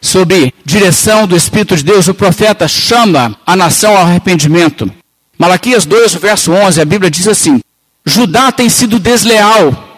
sob 0.00 0.54
direção 0.64 1.26
do 1.26 1.36
Espírito 1.36 1.76
de 1.76 1.84
Deus, 1.84 2.08
o 2.08 2.14
profeta 2.14 2.66
chama 2.66 3.36
a 3.44 3.54
nação 3.54 3.94
ao 3.94 4.04
arrependimento. 4.04 4.90
Malaquias 5.38 5.84
2, 5.84 6.14
verso 6.14 6.50
11, 6.52 6.80
a 6.80 6.84
Bíblia 6.86 7.10
diz 7.10 7.28
assim: 7.28 7.60
Judá 8.02 8.50
tem 8.50 8.70
sido 8.70 8.98
desleal. 8.98 9.88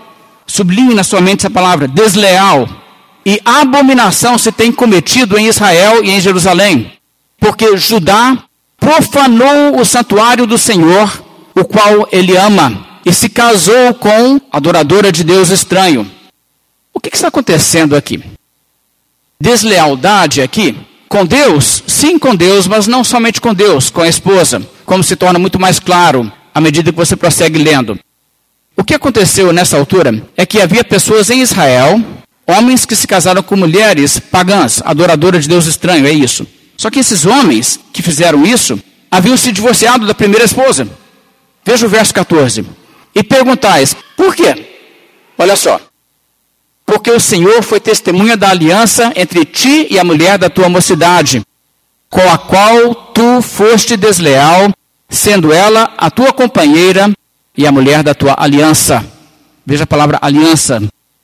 Sublinhe 0.44 0.92
na 0.92 1.04
sua 1.04 1.20
mente 1.20 1.46
essa 1.46 1.50
palavra, 1.50 1.86
desleal. 1.86 2.68
E 3.24 3.40
abominação 3.44 4.36
se 4.36 4.50
tem 4.50 4.72
cometido 4.72 5.38
em 5.38 5.46
Israel 5.46 6.02
e 6.02 6.10
em 6.10 6.20
Jerusalém. 6.20 6.94
Porque 7.38 7.76
Judá 7.76 8.36
profanou 8.76 9.78
o 9.78 9.84
santuário 9.84 10.48
do 10.48 10.58
Senhor, 10.58 11.22
o 11.54 11.64
qual 11.64 12.08
ele 12.10 12.36
ama, 12.36 12.84
e 13.06 13.12
se 13.12 13.28
casou 13.28 13.94
com 13.94 14.40
adoradora 14.50 15.12
de 15.12 15.22
Deus 15.22 15.50
estranho. 15.50 16.10
O 17.04 17.10
que 17.10 17.16
está 17.16 17.26
acontecendo 17.26 17.96
aqui? 17.96 18.22
Deslealdade 19.40 20.40
aqui 20.40 20.76
com 21.08 21.26
Deus? 21.26 21.82
Sim, 21.84 22.16
com 22.16 22.32
Deus, 22.32 22.68
mas 22.68 22.86
não 22.86 23.02
somente 23.02 23.40
com 23.40 23.52
Deus, 23.52 23.90
com 23.90 24.02
a 24.02 24.08
esposa, 24.08 24.62
como 24.86 25.02
se 25.02 25.16
torna 25.16 25.36
muito 25.36 25.58
mais 25.58 25.80
claro 25.80 26.32
à 26.54 26.60
medida 26.60 26.92
que 26.92 26.96
você 26.96 27.16
prossegue 27.16 27.58
lendo. 27.58 27.98
O 28.76 28.84
que 28.84 28.94
aconteceu 28.94 29.52
nessa 29.52 29.76
altura 29.76 30.22
é 30.36 30.46
que 30.46 30.60
havia 30.60 30.84
pessoas 30.84 31.28
em 31.28 31.42
Israel, 31.42 32.00
homens 32.46 32.86
que 32.86 32.94
se 32.94 33.08
casaram 33.08 33.42
com 33.42 33.56
mulheres 33.56 34.20
pagãs, 34.20 34.80
adoradoras 34.84 35.42
de 35.42 35.48
Deus 35.48 35.66
estranho, 35.66 36.06
é 36.06 36.12
isso. 36.12 36.46
Só 36.76 36.88
que 36.88 37.00
esses 37.00 37.26
homens 37.26 37.80
que 37.92 38.00
fizeram 38.00 38.46
isso 38.46 38.80
haviam 39.10 39.36
se 39.36 39.50
divorciado 39.50 40.06
da 40.06 40.14
primeira 40.14 40.44
esposa. 40.44 40.88
Veja 41.64 41.84
o 41.84 41.88
verso 41.88 42.14
14. 42.14 42.64
E 43.12 43.24
perguntais, 43.24 43.96
por 44.16 44.36
quê? 44.36 44.66
Olha 45.36 45.56
só 45.56 45.80
porque 46.92 47.10
o 47.10 47.18
Senhor 47.18 47.62
foi 47.62 47.80
testemunha 47.80 48.36
da 48.36 48.50
aliança 48.50 49.14
entre 49.16 49.46
ti 49.46 49.86
e 49.88 49.98
a 49.98 50.04
mulher 50.04 50.36
da 50.36 50.50
tua 50.50 50.68
mocidade, 50.68 51.42
com 52.10 52.20
a 52.30 52.36
qual 52.36 52.94
tu 53.14 53.40
foste 53.40 53.96
desleal, 53.96 54.70
sendo 55.08 55.54
ela 55.54 55.90
a 55.96 56.10
tua 56.10 56.34
companheira 56.34 57.10
e 57.56 57.66
a 57.66 57.72
mulher 57.72 58.02
da 58.02 58.14
tua 58.14 58.34
aliança. 58.36 59.02
Veja 59.64 59.84
a 59.84 59.86
palavra 59.86 60.18
aliança. 60.20 60.82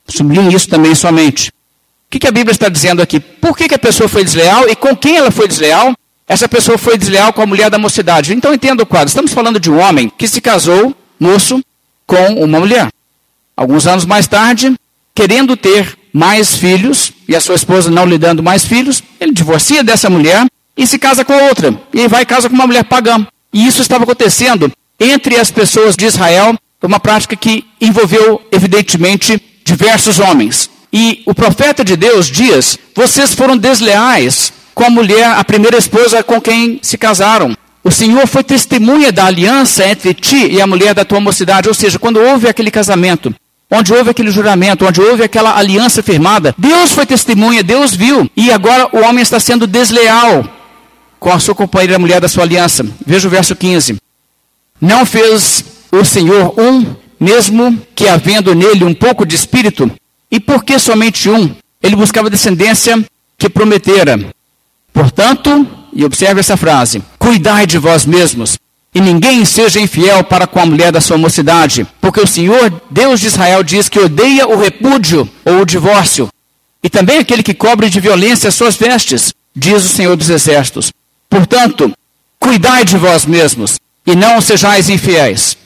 Sublinhe 0.09 0.55
isso 0.55 0.71
também 0.71 0.95
somente. 0.95 1.51
O 1.51 2.19
que, 2.19 2.27
a 2.27 2.33
Bíblia 2.33 2.53
está 2.53 2.71
dizendo 2.71 3.03
aqui? 3.03 3.21
Por 3.21 3.55
que 3.55 3.75
a 3.75 3.79
pessoa 3.79 4.09
foi 4.09 4.25
desleal 4.25 4.67
e 4.71 4.75
com 4.75 4.97
quem 4.97 5.19
ela 5.19 5.31
foi 5.31 5.47
desleal? 5.47 5.93
Essa 6.27 6.49
pessoa 6.49 6.79
foi 6.79 6.97
desleal 6.97 7.31
com 7.31 7.43
a 7.43 7.47
mulher 7.47 7.69
da 7.69 7.79
mocidade. 7.79 8.33
Então 8.33 8.55
entenda 8.55 8.83
o 8.83 8.87
quadro. 8.87 9.09
Estamos 9.09 9.35
falando 9.35 9.61
de 9.61 9.71
um 9.71 9.79
homem 9.79 10.09
que 10.09 10.27
se 10.27 10.41
casou, 10.41 10.97
moço, 11.21 11.63
com 12.07 12.43
uma 12.43 12.59
mulher. 12.59 12.89
Alguns 13.55 13.87
anos 13.87 14.07
mais 14.07 14.27
tarde, 14.27 14.75
querendo 15.19 15.57
ter 15.57 15.99
mais 16.13 16.55
filhos, 16.55 17.13
e 17.27 17.35
a 17.35 17.41
sua 17.41 17.57
esposa 17.57 17.91
não 17.91 18.07
lhe 18.07 18.17
dando 18.17 18.41
mais 18.41 18.65
filhos, 18.65 19.03
ele 19.19 19.33
divorcia 19.33 19.83
dessa 19.83 20.09
mulher 20.09 20.47
e 20.77 20.87
se 20.87 20.97
casa 20.97 21.25
com 21.25 21.33
outra. 21.49 21.77
E 21.93 22.07
vai 22.07 22.23
e 22.23 22.25
casa 22.25 22.49
com 22.49 22.55
uma 22.55 22.69
mulher 22.69 22.85
pagã. 22.85 23.27
E 23.53 23.67
isso 23.67 23.83
estava 23.83 24.05
acontecendo 24.05 24.71
entre 25.01 25.37
as 25.37 25.51
pessoas 25.51 25.97
de 25.97 26.07
Israel, 26.07 26.57
uma 26.81 27.01
prática 27.01 27.35
que 27.35 27.65
envolveu, 27.81 28.41
evidentemente, 28.53 29.43
diversos 29.65 30.21
homens. 30.21 30.71
E 30.93 31.21
o 31.27 31.35
profeta 31.35 31.85
de 31.85 31.97
Deus 31.97 32.31
diz: 32.31 32.79
vocês 32.95 33.35
foram 33.35 33.57
desleais 33.57 34.53
com 34.73 34.85
a 34.85 34.91
mulher, 34.91 35.27
a 35.33 35.43
primeira 35.43 35.79
esposa 35.79 36.23
com 36.23 36.41
quem 36.41 36.79
se 36.81 36.97
casaram. 36.97 37.57
O 37.83 37.91
Senhor 37.91 38.25
foi 38.29 38.45
testemunha 38.45 39.11
da 39.11 39.25
aliança 39.25 39.85
entre 39.85 40.15
ti 40.15 40.47
e 40.47 40.63
a 40.63 40.67
mulher 40.67 40.95
da 40.95 41.05
tua 41.05 41.19
mocidade. 41.19 41.67
Ou 41.67 41.75
seja, 41.75 41.99
quando 41.99 42.21
houve 42.21 42.49
aquele 42.49 42.71
casamento, 42.71 43.35
onde 43.71 43.93
houve 43.93 44.11
aquele 44.11 44.31
juramento, 44.31 44.87
onde 44.87 45.01
houve 45.01 45.23
aquela 45.23 45.57
aliança 45.57 46.03
firmada, 46.03 46.55
Deus 46.57 46.93
foi 46.93 47.05
testemunha, 47.05 47.63
Deus 47.63 47.95
viu, 47.95 48.31
e 48.37 48.51
agora 48.51 48.89
o 48.93 49.01
homem 49.05 49.23
está 49.23 49.39
sendo 49.39 49.67
desleal 49.67 50.45
com 51.21 51.31
a 51.31 51.39
sua 51.39 51.55
companheira 51.55 51.99
mulher 51.99 52.21
da 52.21 52.29
sua 52.29 52.45
aliança. 52.45 52.87
Veja 53.05 53.29
o 53.29 53.31
verso 53.31 53.55
15. 53.55 53.97
Não 54.81 55.05
fez 55.05 55.65
o 55.91 56.05
Senhor 56.05 56.55
um, 56.59 56.95
mesmo 57.19 57.79
que 57.95 58.07
havendo 58.09 58.55
nele 58.55 58.85
um 58.85 58.95
pouco 58.95 59.27
de 59.27 59.35
espírito, 59.35 59.91
e 60.31 60.39
por 60.39 60.65
que 60.65 60.79
somente 60.79 61.29
um? 61.29 61.55
Ele 61.83 61.97
buscava 61.97 62.31
descendência 62.31 63.05
que 63.37 63.49
prometera. 63.49 64.19
Portanto, 64.93 65.67
e 65.93 66.05
observe 66.05 66.41
essa 66.41 66.57
frase: 66.57 67.03
cuidai 67.19 67.67
de 67.67 67.79
vós 67.79 68.05
mesmos 68.05 68.59
e 68.99 69.01
ninguém 69.01 69.45
seja 69.45 69.79
infiel 69.79 70.25
para 70.25 70.45
com 70.45 70.59
a 70.59 70.67
mulher 70.67 70.91
da 70.91 71.01
sua 71.01 71.17
mocidade, 71.17 71.87
porque 72.01 72.21
o 72.21 72.27
Senhor, 72.27 72.83
Deus 72.91 73.21
de 73.21 73.29
Israel, 73.29 73.63
diz 73.63 73.89
que 73.89 74.01
odeia 74.01 74.49
o 74.49 74.59
repúdio 74.59 75.31
ou 75.45 75.61
o 75.61 75.65
divórcio, 75.65 76.29
e 76.83 76.91
também 76.91 77.19
aquele 77.19 77.45
que 77.45 77.55
cobre 77.55 77.89
de 77.89 78.01
violência 78.01 78.49
as 78.49 78.57
suas 78.57 78.75
vestes, 78.75 79.33
diz 79.55 79.85
o 79.85 79.89
Senhor 79.89 80.17
dos 80.17 80.31
Exércitos. 80.31 80.93
Portanto, 81.31 81.93
cuidai 82.41 82.85
de 82.85 82.99
vós 82.99 83.25
mesmos, 83.25 83.79
e 84.05 84.17
não 84.17 84.41
sejais 84.41 84.89
infiéis. 84.89 85.57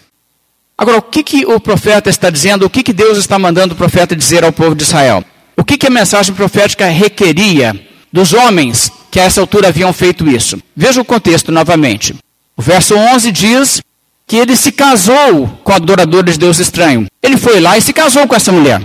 Agora, 0.76 0.98
o 0.98 1.02
que, 1.02 1.22
que 1.22 1.46
o 1.46 1.58
profeta 1.58 2.10
está 2.10 2.28
dizendo? 2.28 2.66
O 2.66 2.70
que, 2.70 2.82
que 2.82 2.92
Deus 2.92 3.16
está 3.16 3.38
mandando 3.38 3.72
o 3.72 3.78
profeta 3.78 4.14
dizer 4.14 4.44
ao 4.44 4.52
povo 4.52 4.74
de 4.74 4.82
Israel? 4.82 5.24
O 5.56 5.64
que, 5.64 5.78
que 5.78 5.86
a 5.86 5.90
mensagem 5.90 6.34
profética 6.34 6.86
requeria 6.86 7.74
dos 8.12 8.34
homens 8.34 8.92
que 9.10 9.18
a 9.18 9.24
essa 9.24 9.40
altura 9.40 9.68
haviam 9.68 9.90
feito 9.90 10.28
isso? 10.28 10.60
Veja 10.76 11.00
o 11.00 11.04
contexto 11.04 11.50
novamente. 11.50 12.14
O 12.56 12.62
verso 12.62 12.94
11 12.94 13.32
diz 13.32 13.82
que 14.26 14.36
ele 14.36 14.56
se 14.56 14.72
casou 14.72 15.48
com 15.64 15.72
a 15.72 15.76
adoradora 15.76 16.30
de 16.30 16.38
Deus 16.38 16.58
estranho. 16.58 17.06
Ele 17.22 17.36
foi 17.36 17.60
lá 17.60 17.76
e 17.76 17.82
se 17.82 17.92
casou 17.92 18.26
com 18.26 18.34
essa 18.34 18.52
mulher. 18.52 18.82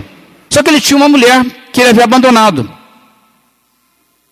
Só 0.50 0.62
que 0.62 0.70
ele 0.70 0.80
tinha 0.80 0.96
uma 0.96 1.08
mulher 1.08 1.44
que 1.72 1.80
ele 1.80 1.90
havia 1.90 2.04
abandonado. 2.04 2.70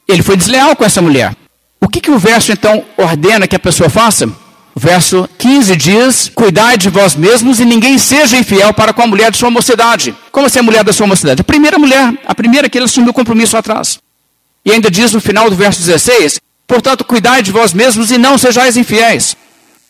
Ele 0.09 0.23
foi 0.23 0.37
desleal 0.37 0.75
com 0.77 0.85
essa 0.85 1.03
mulher. 1.03 1.35
O 1.81 1.89
que, 1.89 2.01
que 2.01 2.11
o 2.11 2.19
verso 2.19 2.53
então 2.53 2.85
ordena 2.97 3.47
que 3.47 3.57
a 3.57 3.59
pessoa 3.59 3.89
faça? 3.91 4.27
O 4.75 4.81
verso 4.81 5.29
15 5.39 5.77
diz: 5.77 6.31
Cuidai 6.35 6.77
de 6.77 6.91
vós 6.91 7.15
mesmos 7.15 7.61
e 7.61 7.65
ninguém 7.65 7.99
seja 7.99 8.37
infiel 8.37 8.73
para 8.75 8.93
com 8.93 9.03
a 9.03 9.07
mulher 9.07 9.31
de 9.31 9.39
sua 9.39 9.51
mocidade. 9.51 10.15
Como 10.31 10.47
assim 10.47 10.59
a 10.59 10.63
mulher 10.63 10.85
da 10.85 10.93
sua 10.93 11.07
mocidade? 11.07 11.41
A 11.41 11.45
primeira 11.45 11.79
mulher, 11.79 12.13
a 12.27 12.35
primeira 12.35 12.69
que 12.69 12.77
ele 12.77 12.85
assumiu 12.85 13.11
o 13.11 13.15
compromisso 13.15 13.57
atrás. 13.57 13.99
E 14.65 14.73
ainda 14.73 14.91
diz 14.91 15.13
no 15.13 15.21
final 15.21 15.49
do 15.49 15.57
verso 15.57 15.81
16: 15.81 16.41
Portanto, 16.67 17.05
cuidai 17.05 17.43
de 17.43 17.53
vós 17.53 17.73
mesmos 17.73 18.11
e 18.11 18.19
não 18.19 18.37
sejais 18.37 18.77
infiéis. 18.77 19.37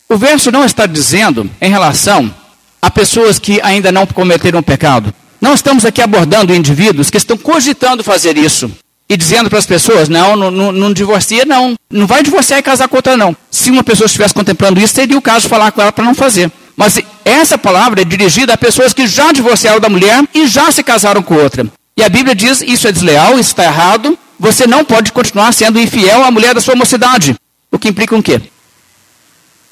O 0.09 0.17
verso 0.17 0.51
não 0.51 0.63
está 0.63 0.85
dizendo 0.85 1.49
em 1.59 1.69
relação 1.69 2.33
a 2.81 2.89
pessoas 2.89 3.39
que 3.39 3.59
ainda 3.61 3.91
não 3.91 4.05
cometeram 4.05 4.61
pecado. 4.63 5.13
Não 5.41 5.53
estamos 5.53 5.85
aqui 5.85 6.01
abordando 6.01 6.55
indivíduos 6.55 7.09
que 7.09 7.17
estão 7.17 7.37
cogitando 7.37 8.03
fazer 8.03 8.37
isso 8.37 8.71
e 9.09 9.15
dizendo 9.15 9.49
para 9.49 9.59
as 9.59 9.65
pessoas: 9.65 10.09
não, 10.09 10.35
não, 10.35 10.51
não, 10.51 10.71
não 10.71 10.93
divorcia, 10.93 11.45
não. 11.45 11.75
Não 11.89 12.07
vai 12.07 12.23
divorciar 12.23 12.59
e 12.59 12.63
casar 12.63 12.87
com 12.87 12.95
outra, 12.95 13.15
não. 13.15 13.35
Se 13.49 13.71
uma 13.71 13.83
pessoa 13.83 14.05
estivesse 14.05 14.33
contemplando 14.33 14.79
isso, 14.79 14.93
seria 14.93 15.17
o 15.17 15.21
caso 15.21 15.41
de 15.41 15.49
falar 15.49 15.71
com 15.71 15.81
ela 15.81 15.91
para 15.91 16.03
não 16.03 16.15
fazer. 16.15 16.51
Mas 16.75 16.99
essa 17.25 17.57
palavra 17.57 18.01
é 18.01 18.05
dirigida 18.05 18.53
a 18.53 18.57
pessoas 18.57 18.93
que 18.93 19.07
já 19.07 19.31
divorciaram 19.31 19.79
da 19.79 19.89
mulher 19.89 20.23
e 20.33 20.47
já 20.47 20.71
se 20.71 20.83
casaram 20.83 21.23
com 21.23 21.35
outra. 21.35 21.65
E 21.95 22.03
a 22.03 22.09
Bíblia 22.09 22.35
diz: 22.35 22.61
isso 22.61 22.87
é 22.87 22.91
desleal, 22.91 23.33
isso 23.33 23.49
está 23.49 23.63
errado, 23.63 24.17
você 24.39 24.67
não 24.67 24.85
pode 24.85 25.11
continuar 25.11 25.51
sendo 25.51 25.79
infiel 25.79 26.23
à 26.23 26.31
mulher 26.31 26.53
da 26.53 26.61
sua 26.61 26.75
mocidade. 26.75 27.35
O 27.71 27.79
que 27.79 27.89
implica 27.89 28.15
o 28.15 28.19
um 28.19 28.21
quê? 28.21 28.41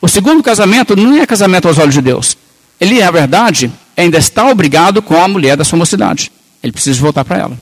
O 0.01 0.07
segundo 0.07 0.43
casamento 0.43 0.95
não 0.95 1.15
é 1.15 1.25
casamento 1.25 1.67
aos 1.67 1.77
olhos 1.77 1.93
de 1.93 2.01
Deus. 2.01 2.37
Ele, 2.79 2.99
na 2.99 3.11
verdade, 3.11 3.71
ainda 3.95 4.17
está 4.17 4.47
obrigado 4.49 5.01
com 5.01 5.21
a 5.21 5.27
mulher 5.27 5.55
da 5.55 5.63
sua 5.63 5.79
mocidade. 5.79 6.31
Ele 6.61 6.71
precisa 6.73 6.99
voltar 6.99 7.23
para 7.23 7.37
ela. 7.37 7.57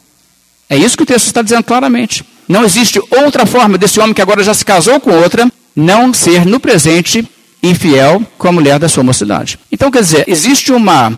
É 0.69 0.77
isso 0.77 0.97
que 0.97 1.03
o 1.03 1.05
texto 1.05 1.27
está 1.27 1.41
dizendo 1.41 1.63
claramente. 1.63 2.25
Não 2.47 2.63
existe 2.63 2.99
outra 3.11 3.45
forma 3.45 3.77
desse 3.77 3.99
homem 3.99 4.13
que 4.13 4.21
agora 4.21 4.43
já 4.43 4.53
se 4.53 4.65
casou 4.65 4.99
com 4.99 5.11
outra 5.11 5.49
não 5.75 6.13
ser 6.13 6.45
no 6.45 6.59
presente 6.59 7.27
infiel 7.61 8.21
com 8.37 8.47
a 8.47 8.51
mulher 8.51 8.79
da 8.79 8.89
sua 8.89 9.03
mocidade. 9.03 9.57
Então, 9.71 9.89
quer 9.89 10.01
dizer, 10.01 10.25
existe 10.27 10.71
uma 10.71 11.17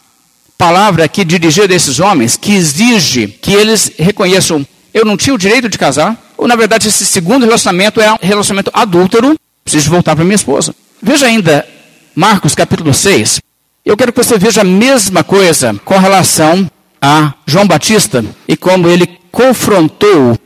palavra 0.57 1.03
aqui 1.05 1.25
dirigida 1.25 1.73
a 1.73 1.75
esses 1.75 1.99
homens 1.99 2.37
que 2.37 2.53
exige 2.53 3.27
que 3.27 3.53
eles 3.53 3.91
reconheçam 3.97 4.65
eu 4.95 5.03
não 5.03 5.17
tinha 5.17 5.33
o 5.33 5.37
direito 5.37 5.67
de 5.67 5.77
casar, 5.77 6.17
ou 6.37 6.47
na 6.47 6.55
verdade 6.55 6.87
esse 6.87 7.05
segundo 7.05 7.43
relacionamento 7.43 7.99
é 7.99 8.13
um 8.13 8.17
relacionamento 8.21 8.71
adúltero, 8.73 9.37
preciso 9.61 9.89
voltar 9.89 10.15
para 10.15 10.23
minha 10.23 10.37
esposa. 10.37 10.73
Veja 11.01 11.25
ainda 11.25 11.67
Marcos 12.15 12.55
capítulo 12.55 12.93
6. 12.93 13.41
Eu 13.83 13.97
quero 13.97 14.13
que 14.13 14.23
você 14.23 14.37
veja 14.37 14.61
a 14.61 14.63
mesma 14.63 15.21
coisa 15.21 15.75
com 15.83 15.97
relação 15.97 16.71
a 17.01 17.33
João 17.45 17.67
Batista 17.67 18.23
e 18.47 18.55
como 18.55 18.87
ele 18.87 19.19
confrontou 19.31 20.39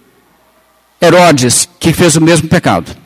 Herodes, 1.00 1.70
que 1.80 1.94
fez 1.94 2.16
o 2.16 2.22
mesmo 2.22 2.50
pecado. 2.50 2.98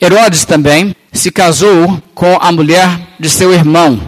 Herodes 0.00 0.44
também 0.44 0.94
se 1.12 1.32
casou 1.32 2.00
com 2.14 2.38
a 2.40 2.52
mulher 2.52 2.88
de 3.18 3.28
seu 3.28 3.52
irmão. 3.52 4.00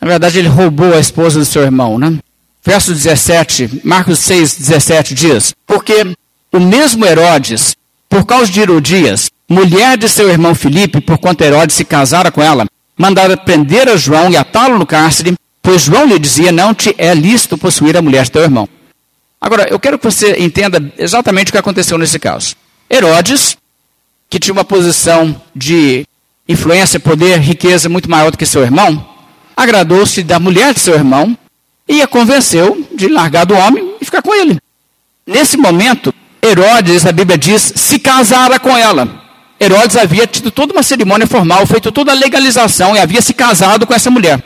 Na 0.00 0.08
verdade, 0.08 0.40
ele 0.40 0.48
roubou 0.48 0.92
a 0.92 0.98
esposa 0.98 1.38
do 1.38 1.44
seu 1.44 1.62
irmão, 1.62 1.98
né? 1.98 2.18
Verso 2.64 2.92
17, 2.92 3.80
Marcos 3.84 4.18
6, 4.20 4.58
17 4.58 5.14
diz: 5.14 5.54
Porque 5.66 6.14
o 6.52 6.60
mesmo 6.60 7.04
Herodes, 7.04 7.76
por 8.08 8.24
causa 8.24 8.50
de 8.50 8.60
Herodias, 8.60 9.30
mulher 9.48 9.96
de 9.96 10.08
seu 10.08 10.28
irmão 10.28 10.54
Filipe, 10.54 11.00
por 11.00 11.18
quanto 11.18 11.42
Herodes 11.42 11.76
se 11.76 11.84
casara 11.84 12.30
com 12.30 12.42
ela, 12.42 12.66
mandara 12.96 13.36
prender 13.36 13.88
a 13.88 13.96
João 13.96 14.30
e 14.30 14.36
atá-lo 14.36 14.78
no 14.78 14.86
cárcere, 14.86 15.34
pois 15.62 15.82
João 15.82 16.06
lhe 16.06 16.18
dizia: 16.18 16.52
Não 16.52 16.74
te 16.74 16.94
é 16.98 17.14
lícito 17.14 17.56
possuir 17.58 17.96
a 17.96 18.02
mulher 18.02 18.24
de 18.24 18.32
teu 18.32 18.42
irmão. 18.42 18.68
Agora, 19.40 19.68
eu 19.70 19.78
quero 19.78 19.98
que 19.98 20.04
você 20.04 20.36
entenda 20.38 20.92
exatamente 20.98 21.48
o 21.48 21.52
que 21.52 21.58
aconteceu 21.58 21.96
nesse 21.96 22.18
caso. 22.18 22.56
Herodes, 22.90 23.56
que 24.28 24.38
tinha 24.38 24.52
uma 24.52 24.64
posição 24.64 25.40
de 25.54 26.04
influência, 26.48 26.98
poder, 26.98 27.38
riqueza 27.38 27.88
muito 27.88 28.10
maior 28.10 28.30
do 28.30 28.38
que 28.38 28.46
seu 28.46 28.62
irmão, 28.62 29.06
agradou-se 29.56 30.22
da 30.22 30.40
mulher 30.40 30.74
de 30.74 30.80
seu 30.80 30.94
irmão 30.94 31.36
e 31.88 32.02
a 32.02 32.06
convenceu 32.06 32.86
de 32.94 33.08
largar 33.08 33.46
do 33.46 33.54
homem 33.54 33.94
e 34.00 34.04
ficar 34.04 34.22
com 34.22 34.34
ele. 34.34 34.58
Nesse 35.26 35.56
momento, 35.56 36.14
Herodes, 36.42 37.06
a 37.06 37.12
Bíblia 37.12 37.38
diz, 37.38 37.72
se 37.74 37.98
casara 37.98 38.58
com 38.58 38.76
ela. 38.76 39.26
Herodes 39.60 39.96
havia 39.96 40.26
tido 40.26 40.50
toda 40.50 40.72
uma 40.72 40.82
cerimônia 40.82 41.26
formal, 41.26 41.66
feito 41.66 41.90
toda 41.90 42.12
a 42.12 42.14
legalização 42.14 42.94
e 42.94 42.98
havia 42.98 43.20
se 43.20 43.34
casado 43.34 43.86
com 43.86 43.94
essa 43.94 44.10
mulher. 44.10 44.42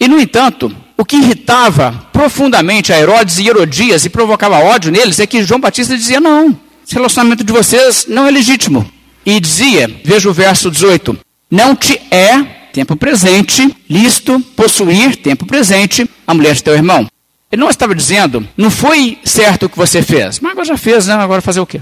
E, 0.00 0.08
no 0.08 0.20
entanto, 0.20 0.74
o 0.96 1.04
que 1.04 1.16
irritava 1.16 2.08
profundamente 2.12 2.92
a 2.92 2.98
Herodes 2.98 3.38
e 3.38 3.48
Herodias 3.48 4.04
e 4.04 4.08
provocava 4.08 4.58
ódio 4.58 4.90
neles 4.90 5.20
é 5.20 5.26
que 5.26 5.42
João 5.42 5.60
Batista 5.60 5.96
dizia: 5.96 6.20
não, 6.20 6.58
esse 6.84 6.94
relacionamento 6.94 7.44
de 7.44 7.52
vocês 7.52 8.06
não 8.08 8.26
é 8.26 8.30
legítimo. 8.30 8.90
E 9.24 9.38
dizia, 9.40 9.90
veja 10.04 10.30
o 10.30 10.32
verso 10.32 10.70
18: 10.70 11.18
Não 11.50 11.74
te 11.76 12.00
é, 12.10 12.65
tempo 12.76 12.94
presente, 12.94 13.74
lícito 13.88 14.38
possuir, 14.54 15.16
tempo 15.16 15.46
presente, 15.46 16.08
a 16.26 16.34
mulher 16.34 16.54
de 16.54 16.62
teu 16.62 16.74
irmão. 16.74 17.06
Ele 17.50 17.62
não 17.62 17.70
estava 17.70 17.94
dizendo, 17.94 18.46
não 18.54 18.70
foi 18.70 19.18
certo 19.24 19.64
o 19.64 19.68
que 19.70 19.78
você 19.78 20.02
fez, 20.02 20.40
mas 20.40 20.52
agora 20.52 20.66
já 20.66 20.76
fez, 20.76 21.06
né? 21.06 21.14
agora 21.14 21.40
fazer 21.40 21.60
o 21.60 21.64
quê? 21.64 21.80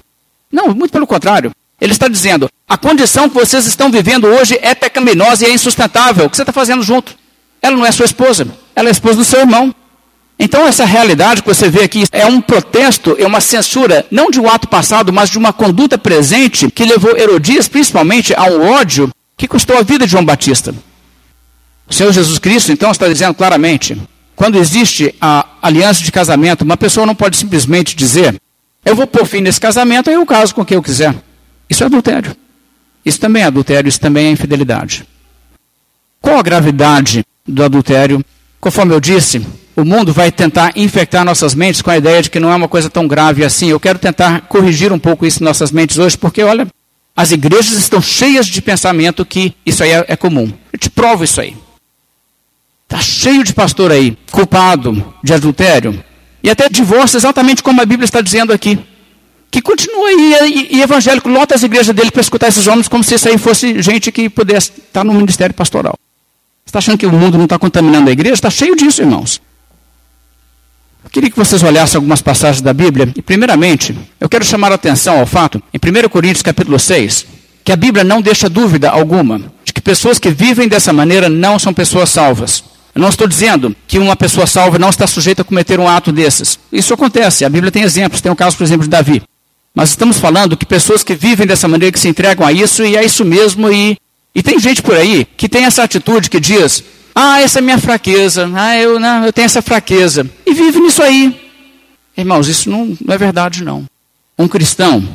Não, 0.52 0.72
muito 0.72 0.92
pelo 0.92 1.04
contrário. 1.04 1.50
Ele 1.80 1.90
está 1.90 2.06
dizendo, 2.06 2.48
a 2.68 2.78
condição 2.78 3.28
que 3.28 3.34
vocês 3.34 3.66
estão 3.66 3.90
vivendo 3.90 4.28
hoje 4.28 4.56
é 4.62 4.72
pecaminosa 4.72 5.44
e 5.44 5.50
é 5.50 5.52
insustentável. 5.52 6.26
O 6.26 6.30
que 6.30 6.36
você 6.36 6.42
está 6.42 6.52
fazendo 6.52 6.84
junto? 6.84 7.16
Ela 7.60 7.76
não 7.76 7.84
é 7.84 7.90
sua 7.90 8.06
esposa, 8.06 8.46
ela 8.76 8.88
é 8.88 8.92
esposa 8.92 9.16
do 9.16 9.24
seu 9.24 9.40
irmão. 9.40 9.74
Então, 10.38 10.64
essa 10.64 10.84
realidade 10.84 11.42
que 11.42 11.48
você 11.48 11.68
vê 11.68 11.82
aqui 11.82 12.04
é 12.12 12.24
um 12.24 12.40
protesto, 12.40 13.16
é 13.18 13.26
uma 13.26 13.40
censura, 13.40 14.06
não 14.12 14.30
de 14.30 14.38
um 14.38 14.48
ato 14.48 14.68
passado, 14.68 15.12
mas 15.12 15.28
de 15.28 15.38
uma 15.38 15.52
conduta 15.52 15.98
presente 15.98 16.70
que 16.70 16.84
levou 16.84 17.16
Herodias, 17.16 17.66
principalmente, 17.66 18.32
a 18.32 18.44
um 18.44 18.62
ódio 18.70 19.10
que 19.36 19.48
custou 19.48 19.76
a 19.78 19.82
vida 19.82 20.04
de 20.06 20.12
João 20.12 20.24
Batista. 20.24 20.74
O 21.86 21.92
Senhor 21.92 22.12
Jesus 22.12 22.38
Cristo, 22.38 22.72
então, 22.72 22.90
está 22.90 23.08
dizendo 23.08 23.34
claramente: 23.34 24.00
quando 24.34 24.56
existe 24.56 25.14
a 25.20 25.46
aliança 25.62 26.02
de 26.02 26.10
casamento, 26.12 26.62
uma 26.62 26.76
pessoa 26.76 27.06
não 27.06 27.14
pode 27.14 27.36
simplesmente 27.36 27.94
dizer, 27.94 28.40
eu 28.84 28.96
vou 28.96 29.06
pôr 29.06 29.26
fim 29.26 29.40
nesse 29.40 29.60
casamento 29.60 30.10
e 30.10 30.14
eu 30.14 30.24
caso 30.24 30.54
com 30.54 30.64
quem 30.64 30.76
eu 30.76 30.82
quiser. 30.82 31.14
Isso 31.68 31.82
é 31.82 31.86
adultério. 31.86 32.36
Isso 33.04 33.20
também 33.20 33.42
é 33.42 33.46
adultério, 33.46 33.88
isso 33.88 34.00
também 34.00 34.26
é 34.26 34.30
infidelidade. 34.30 35.06
Qual 36.20 36.38
a 36.38 36.42
gravidade 36.42 37.24
do 37.46 37.62
adultério. 37.62 38.24
Conforme 38.60 38.94
eu 38.94 39.00
disse, 39.00 39.46
o 39.76 39.84
mundo 39.84 40.12
vai 40.12 40.32
tentar 40.32 40.72
infectar 40.74 41.24
nossas 41.24 41.54
mentes 41.54 41.82
com 41.82 41.90
a 41.90 41.98
ideia 41.98 42.22
de 42.22 42.30
que 42.30 42.40
não 42.40 42.50
é 42.50 42.54
uma 42.54 42.68
coisa 42.68 42.88
tão 42.88 43.06
grave 43.06 43.44
assim. 43.44 43.68
Eu 43.68 43.80
quero 43.80 43.98
tentar 43.98 44.42
corrigir 44.42 44.92
um 44.92 44.98
pouco 44.98 45.26
isso 45.26 45.42
em 45.42 45.44
nossas 45.44 45.70
mentes 45.70 45.98
hoje, 45.98 46.16
porque 46.16 46.42
olha, 46.42 46.66
as 47.16 47.30
igrejas 47.30 47.72
estão 47.72 48.00
cheias 48.02 48.46
de 48.46 48.60
pensamento 48.60 49.24
que 49.24 49.54
isso 49.64 49.82
aí 49.82 49.90
é, 49.90 50.04
é 50.08 50.16
comum. 50.16 50.52
Eu 50.72 50.78
te 50.78 50.90
provo 50.90 51.24
isso 51.24 51.40
aí. 51.40 51.56
Está 52.84 53.00
cheio 53.00 53.44
de 53.44 53.52
pastor 53.52 53.90
aí, 53.90 54.16
culpado 54.30 55.14
de 55.22 55.32
adultério. 55.32 56.02
E 56.42 56.50
até 56.50 56.68
divórcio, 56.68 57.16
exatamente 57.16 57.62
como 57.62 57.80
a 57.80 57.86
Bíblia 57.86 58.04
está 58.04 58.20
dizendo 58.20 58.52
aqui. 58.52 58.78
Que 59.50 59.62
continua 59.62 60.08
aí, 60.08 60.68
e, 60.70 60.76
e 60.76 60.82
evangélico 60.82 61.28
lota 61.28 61.54
as 61.54 61.62
igrejas 61.62 61.94
dele 61.94 62.10
para 62.10 62.20
escutar 62.20 62.48
esses 62.48 62.66
homens 62.66 62.88
como 62.88 63.04
se 63.04 63.14
isso 63.14 63.28
aí 63.28 63.38
fosse 63.38 63.80
gente 63.80 64.10
que 64.10 64.28
pudesse 64.28 64.72
estar 64.78 65.04
no 65.04 65.14
ministério 65.14 65.54
pastoral 65.54 65.94
está 66.74 66.78
achando 66.78 66.98
que 66.98 67.06
o 67.06 67.12
mundo 67.12 67.36
não 67.36 67.44
está 67.44 67.58
contaminando 67.58 68.08
a 68.08 68.12
igreja? 68.12 68.34
Está 68.34 68.50
cheio 68.50 68.74
disso, 68.74 69.02
irmãos. 69.02 69.40
Queria 71.10 71.30
que 71.30 71.36
vocês 71.36 71.62
olhassem 71.62 71.96
algumas 71.96 72.20
passagens 72.20 72.60
da 72.60 72.72
Bíblia. 72.72 73.08
E, 73.14 73.22
primeiramente, 73.22 73.96
eu 74.20 74.28
quero 74.28 74.44
chamar 74.44 74.72
a 74.72 74.74
atenção 74.74 75.18
ao 75.18 75.26
fato, 75.26 75.62
em 75.72 75.78
1 75.78 76.08
Coríntios 76.08 76.42
capítulo 76.42 76.78
6, 76.78 77.26
que 77.62 77.72
a 77.72 77.76
Bíblia 77.76 78.04
não 78.04 78.20
deixa 78.20 78.48
dúvida 78.48 78.90
alguma 78.90 79.40
de 79.64 79.72
que 79.72 79.80
pessoas 79.80 80.18
que 80.18 80.30
vivem 80.30 80.68
dessa 80.68 80.92
maneira 80.92 81.28
não 81.28 81.58
são 81.58 81.72
pessoas 81.72 82.10
salvas. 82.10 82.64
Eu 82.94 83.00
não 83.00 83.08
estou 83.08 83.26
dizendo 83.26 83.74
que 83.86 83.98
uma 83.98 84.16
pessoa 84.16 84.46
salva 84.46 84.78
não 84.78 84.90
está 84.90 85.06
sujeita 85.06 85.42
a 85.42 85.44
cometer 85.44 85.80
um 85.80 85.88
ato 85.88 86.12
desses. 86.12 86.58
Isso 86.72 86.94
acontece. 86.94 87.44
A 87.44 87.48
Bíblia 87.48 87.72
tem 87.72 87.82
exemplos. 87.82 88.20
Tem 88.20 88.30
o 88.30 88.36
caso, 88.36 88.56
por 88.56 88.64
exemplo, 88.64 88.84
de 88.84 88.90
Davi. 88.90 89.22
Mas 89.74 89.90
estamos 89.90 90.20
falando 90.20 90.56
que 90.56 90.64
pessoas 90.64 91.02
que 91.02 91.14
vivem 91.14 91.46
dessa 91.46 91.66
maneira, 91.66 91.92
que 91.92 91.98
se 91.98 92.08
entregam 92.08 92.46
a 92.46 92.52
isso, 92.52 92.84
e 92.84 92.96
é 92.96 93.04
isso 93.04 93.24
mesmo, 93.24 93.70
e 93.70 93.96
e 94.34 94.42
tem 94.42 94.58
gente 94.58 94.82
por 94.82 94.96
aí 94.96 95.26
que 95.36 95.48
tem 95.48 95.64
essa 95.64 95.84
atitude 95.84 96.28
que 96.28 96.40
diz: 96.40 96.82
Ah, 97.14 97.40
essa 97.40 97.60
é 97.60 97.62
minha 97.62 97.78
fraqueza, 97.78 98.50
ah, 98.54 98.76
eu, 98.76 98.98
não, 98.98 99.24
eu 99.24 99.32
tenho 99.32 99.46
essa 99.46 99.62
fraqueza. 99.62 100.28
E 100.44 100.52
vive 100.52 100.80
nisso 100.80 101.02
aí. 101.02 101.40
Irmãos, 102.16 102.48
isso 102.48 102.68
não, 102.68 102.96
não 103.04 103.14
é 103.14 103.18
verdade, 103.18 103.62
não. 103.62 103.84
Um 104.36 104.48
cristão 104.48 105.06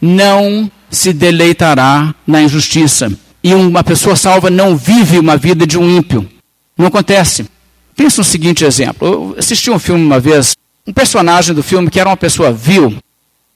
não 0.00 0.70
se 0.90 1.12
deleitará 1.12 2.14
na 2.26 2.42
injustiça. 2.42 3.12
E 3.42 3.54
uma 3.54 3.84
pessoa 3.84 4.16
salva 4.16 4.50
não 4.50 4.76
vive 4.76 5.18
uma 5.18 5.36
vida 5.36 5.66
de 5.66 5.78
um 5.78 5.88
ímpio. 5.88 6.28
Não 6.76 6.86
acontece. 6.86 7.46
Pensa 7.94 8.20
no 8.20 8.24
seguinte 8.24 8.64
exemplo. 8.64 9.06
Eu 9.06 9.36
assisti 9.38 9.70
um 9.70 9.78
filme 9.78 10.04
uma 10.04 10.18
vez, 10.18 10.56
um 10.86 10.92
personagem 10.92 11.54
do 11.54 11.62
filme 11.62 11.88
que 11.88 12.00
era 12.00 12.10
uma 12.10 12.16
pessoa 12.16 12.52
vil, 12.52 12.96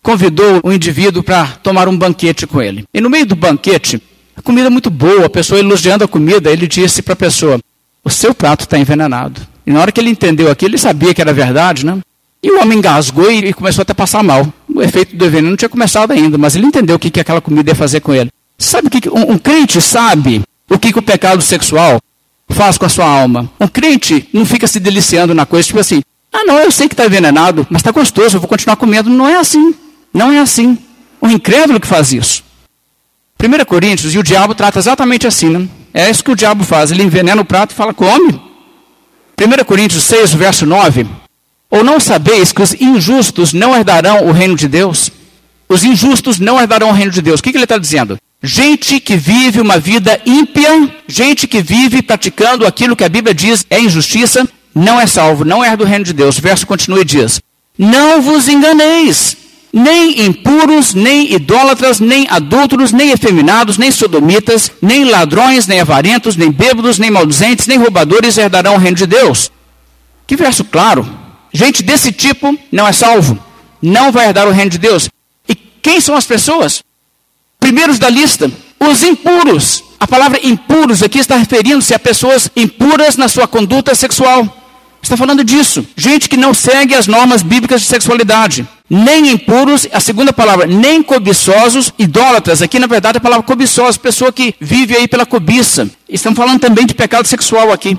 convidou 0.03 0.61
um 0.65 0.73
indivíduo 0.73 1.23
para 1.23 1.47
tomar 1.63 1.89
um 1.89 1.97
banquete 1.97 2.47
com 2.47 2.63
ele. 2.63 2.85
E 2.95 3.01
no 3.01 3.11
meio 3.11 3.27
do 3.27 3.37
banquete, 3.37 4.01
a 4.37 4.41
comida 4.41 4.69
é 4.69 4.71
muito 4.71 4.91
boa, 4.91 5.27
a 5.27 5.31
pessoa 5.31 5.61
elogiando 5.61 6.05
a 6.05 6.09
comida, 6.09 6.51
ele 6.51 6.67
disse 6.67 7.03
para 7.03 7.13
a 7.13 7.17
pessoa: 7.17 7.61
O 8.05 8.11
seu 8.11 8.35
prato 8.35 8.63
está 8.63 8.79
envenenado. 8.79 9.41
E 9.67 9.73
na 9.73 9.81
hora 9.81 9.93
que 9.93 10.01
ele 10.01 10.11
entendeu 10.11 10.51
aquilo, 10.51 10.71
ele 10.71 10.79
sabia 10.79 11.15
que 11.15 11.21
era 11.21 11.33
verdade, 11.33 11.85
né? 11.85 11.99
E 12.43 12.51
o 12.51 12.61
homem 12.61 12.79
engasgou 12.79 13.31
e, 13.31 13.53
começou 13.53 13.83
até 13.83 13.93
a 13.93 13.95
passar 13.95 14.23
mal. 14.23 14.51
O 14.75 14.81
efeito 14.81 15.15
do 15.15 15.29
veneno 15.29 15.51
não 15.51 15.57
tinha 15.57 15.69
começado 15.69 16.13
ainda, 16.13 16.39
mas 16.39 16.57
ele 16.57 16.67
entendeu 16.67 16.97
o 16.97 16.99
que, 16.99 17.11
que 17.11 17.21
aquela 17.21 17.41
comida 17.41 17.71
ia 17.71 17.75
fazer 17.75 18.01
com 18.01 18.15
ele. 18.15 18.31
Sabe 18.57 18.89
o 18.89 18.91
que 18.91 19.09
um, 19.11 19.33
um 19.33 19.39
crente 19.39 19.81
sabe 19.81 20.43
o 20.69 20.79
que, 20.79 20.93
que 20.93 20.99
o 20.99 21.03
pecado 21.03 21.43
sexual 21.43 22.01
faz 22.49 22.79
com 22.79 22.87
a 22.87 22.89
sua 22.89 23.05
alma? 23.05 23.51
Um 23.61 23.69
crente 23.69 24.29
não 24.33 24.47
fica 24.47 24.67
se 24.67 24.81
deliciando 24.81 25.35
na 25.35 25.45
coisa, 25.45 25.67
tipo 25.67 25.81
assim, 25.81 26.03
ah 26.33 26.45
não, 26.45 26.59
eu 26.59 26.71
sei 26.71 26.89
que 26.89 26.95
está 26.95 27.05
envenenado, 27.05 27.67
mas 27.69 27.81
está 27.81 27.91
gostoso, 27.91 28.37
eu 28.37 28.41
vou 28.41 28.49
continuar 28.49 28.77
comendo. 28.77 29.11
Não 29.11 29.29
é 29.29 29.37
assim. 29.37 29.75
Não 30.15 30.33
é 30.33 30.39
assim. 30.39 30.79
O 31.21 31.29
incrédulo 31.29 31.81
que 31.81 31.87
faz 31.87 32.13
isso. 32.13 32.43
1 33.43 33.65
Coríntios, 33.65 34.15
e 34.15 34.19
o 34.19 34.23
diabo 34.23 34.55
trata 34.55 34.79
exatamente 34.79 35.27
assim, 35.27 35.51
né? 35.51 35.69
É 35.93 36.09
isso 36.09 36.25
que 36.25 36.31
o 36.31 36.37
diabo 36.37 36.65
faz, 36.65 36.91
ele 36.91 37.03
envenena 37.03 37.43
o 37.43 37.45
prato 37.45 37.73
e 37.73 37.75
fala, 37.75 37.93
come. 37.93 38.41
1 39.41 39.65
Coríntios 39.65 40.05
6, 40.05 40.35
verso 40.35 40.67
9. 40.67 41.07
Ou 41.71 41.85
não 41.85 42.01
sabeis 42.01 42.53
que 42.53 42.63
os 42.63 42.75
injustos 42.75 43.53
não 43.53 43.75
herdarão 43.75 44.27
o 44.27 44.33
reino 44.33 44.57
de 44.57 44.69
Deus? 44.69 45.11
Os 45.69 45.85
injustos 45.85 46.39
não 46.39 46.61
herdarão 46.61 46.91
o 46.91 46.93
reino 46.93 47.13
de 47.13 47.23
Deus. 47.23 47.41
O 47.41 47.43
que, 47.43 47.51
que 47.51 47.57
ele 47.57 47.65
está 47.65 47.79
dizendo? 47.79 48.19
Gente 48.43 48.99
que 48.99 49.17
vive 49.17 49.61
uma 49.61 49.79
vida 49.79 50.21
ímpia, 50.27 50.91
gente 51.07 51.47
que 51.47 51.63
vive 51.63 52.03
praticando 52.03 52.67
aquilo 52.67 52.97
que 52.97 53.05
a 53.05 53.09
Bíblia 53.09 53.35
diz 53.35 53.67
é 53.71 53.79
injustiça, 53.79 54.49
não 54.75 55.01
é 55.01 55.07
salvo, 55.07 55.45
não 55.45 55.65
herda 55.65 55.85
o 55.85 55.87
reino 55.87 56.05
de 56.05 56.13
Deus. 56.13 56.39
O 56.39 56.43
verso 56.43 56.67
continua 56.67 57.03
e 57.03 57.05
diz: 57.05 57.41
Não 57.79 58.21
vos 58.21 58.49
enganeis 58.49 59.37
nem 59.73 60.27
impuros, 60.27 60.95
nem 60.95 61.33
idólatras, 61.33 62.01
nem 62.01 62.27
adúlteros, 62.29 62.93
nem 62.93 63.11
efeminados, 63.11 63.79
nem 63.79 63.91
sodomitas, 63.91 64.71
nem 64.83 65.05
ladrões, 65.05 65.67
nem 65.67 65.81
avarentos, 65.81 66.37
nem 66.37 66.51
bêbados, 66.51 66.99
nem 66.99 67.11
maldizentes, 67.11 67.67
nem 67.67 67.79
roubadores 67.79 68.37
herdarão 68.37 68.75
o 68.75 68.79
reino 68.79 68.97
de 68.97 69.07
Deus. 69.07 69.51
Que 70.27 70.37
verso 70.37 70.65
claro. 70.65 71.09
Gente 71.53 71.83
desse 71.83 72.13
tipo 72.13 72.57
não 72.71 72.87
é 72.87 72.93
salvo, 72.93 73.39
não 73.83 74.13
vai 74.13 74.27
herdar 74.27 74.47
o 74.47 74.53
reino 74.53 74.71
de 74.71 74.79
Deus. 74.79 75.09
E 75.49 75.55
quem 75.55 76.01
são 76.01 76.15
as 76.15 76.27
pessoas? 76.27 76.83
Primeiros 77.59 77.99
da 77.99 78.09
lista, 78.09 78.51
os 78.79 79.03
impuros. 79.03 79.85
A 79.99 80.07
palavra 80.07 80.41
impuros 80.43 81.03
aqui 81.03 81.19
está 81.19 81.37
referindo-se 81.37 81.93
a 81.93 81.99
pessoas 81.99 82.51
impuras 82.57 83.17
na 83.17 83.29
sua 83.29 83.47
conduta 83.47 83.95
sexual. 83.95 84.60
Está 85.03 85.17
falando 85.17 85.43
disso. 85.43 85.87
Gente 85.97 86.29
que 86.29 86.37
não 86.37 86.53
segue 86.53 86.95
as 86.95 87.07
normas 87.07 87.43
bíblicas 87.43 87.81
de 87.81 87.89
sexualidade. 87.89 88.67
Nem 88.89 89.31
impuros, 89.31 89.87
a 89.93 90.01
segunda 90.01 90.33
palavra, 90.33 90.67
nem 90.67 91.03
cobiçosos, 91.03 91.93
idólatras. 91.99 92.61
Aqui, 92.61 92.79
na 92.79 92.87
verdade, 92.87 93.19
a 93.19 93.21
palavra 93.21 93.47
cobiçosos, 93.47 93.97
pessoa 93.97 94.33
que 94.33 94.55
vive 94.61 94.97
aí 94.97 95.09
pela 95.09 95.25
cobiça. 95.25 95.89
Estamos 96.09 96.37
falando 96.37 96.61
também 96.61 96.87
de 96.87 96.95
pecado 96.95 97.27
sexual 97.27 97.73
aqui. 97.73 97.97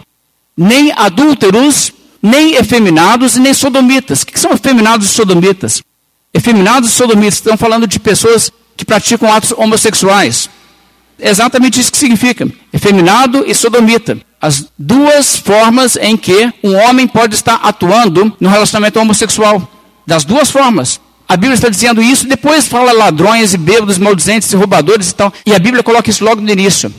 Nem 0.55 0.91
adúlteros, 0.91 1.91
nem 2.21 2.55
efeminados 2.55 3.35
e 3.35 3.39
nem 3.39 3.53
sodomitas. 3.53 4.21
O 4.21 4.25
que 4.25 4.39
são 4.39 4.51
efeminados 4.51 5.07
e 5.07 5.09
sodomitas? 5.09 5.81
Efeminados 6.33 6.89
e 6.89 6.93
sodomitas 6.93 7.35
estão 7.35 7.57
falando 7.57 7.87
de 7.87 7.99
pessoas 7.99 8.51
que 8.75 8.85
praticam 8.85 9.31
atos 9.31 9.53
homossexuais. 9.55 10.49
É 11.17 11.29
exatamente 11.29 11.79
isso 11.79 11.91
que 11.91 11.97
significa. 11.97 12.47
Efeminado 12.73 13.43
e 13.47 13.55
sodomita 13.55 14.17
as 14.41 14.65
duas 14.77 15.37
formas 15.37 15.95
em 15.95 16.17
que 16.17 16.51
um 16.63 16.75
homem 16.75 17.07
pode 17.07 17.35
estar 17.35 17.55
atuando 17.63 18.35
no 18.39 18.49
relacionamento 18.49 18.99
homossexual. 18.99 19.69
Das 20.05 20.25
duas 20.25 20.49
formas. 20.49 20.99
A 21.27 21.37
Bíblia 21.37 21.53
está 21.53 21.69
dizendo 21.69 22.01
isso, 22.01 22.27
depois 22.27 22.67
fala 22.67 22.91
ladrões 22.91 23.53
e 23.53 23.57
bêbados, 23.57 23.97
maldizentes 23.97 24.51
e 24.51 24.55
roubadores 24.55 25.11
e 25.11 25.15
tal. 25.15 25.31
E 25.45 25.53
a 25.53 25.59
Bíblia 25.59 25.83
coloca 25.83 26.09
isso 26.09 26.25
logo 26.25 26.41
no 26.41 26.49
início. 26.51 26.93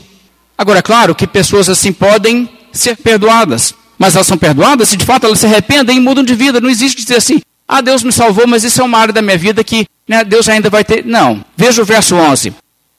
Agora, 0.57 0.79
é 0.79 0.81
claro 0.81 1.13
que 1.13 1.27
pessoas 1.27 1.69
assim 1.69 1.91
podem 1.91 2.49
ser 2.71 2.95
perdoadas. 2.97 3.75
Mas 3.99 4.15
elas 4.15 4.25
são 4.25 4.37
perdoadas 4.37 4.89
se 4.89 4.97
de 4.97 5.05
fato 5.05 5.25
elas 5.25 5.39
se 5.39 5.45
arrependem 5.45 5.97
e 5.97 5.99
mudam 5.99 6.23
de 6.23 6.33
vida. 6.33 6.59
Não 6.59 6.69
existe 6.69 7.01
dizer 7.01 7.17
assim, 7.17 7.41
Ah, 7.67 7.81
Deus 7.81 8.03
me 8.03 8.11
salvou, 8.11 8.47
mas 8.47 8.63
isso 8.63 8.81
é 8.81 8.83
uma 8.83 8.97
área 8.97 9.13
da 9.13 9.21
minha 9.21 9.37
vida 9.37 9.63
que 9.63 9.85
né, 10.07 10.23
Deus 10.23 10.49
ainda 10.49 10.69
vai 10.69 10.83
ter. 10.83 11.05
Não. 11.05 11.43
Veja 11.55 11.81
o 11.81 11.85
verso 11.85 12.15
11. 12.15 12.53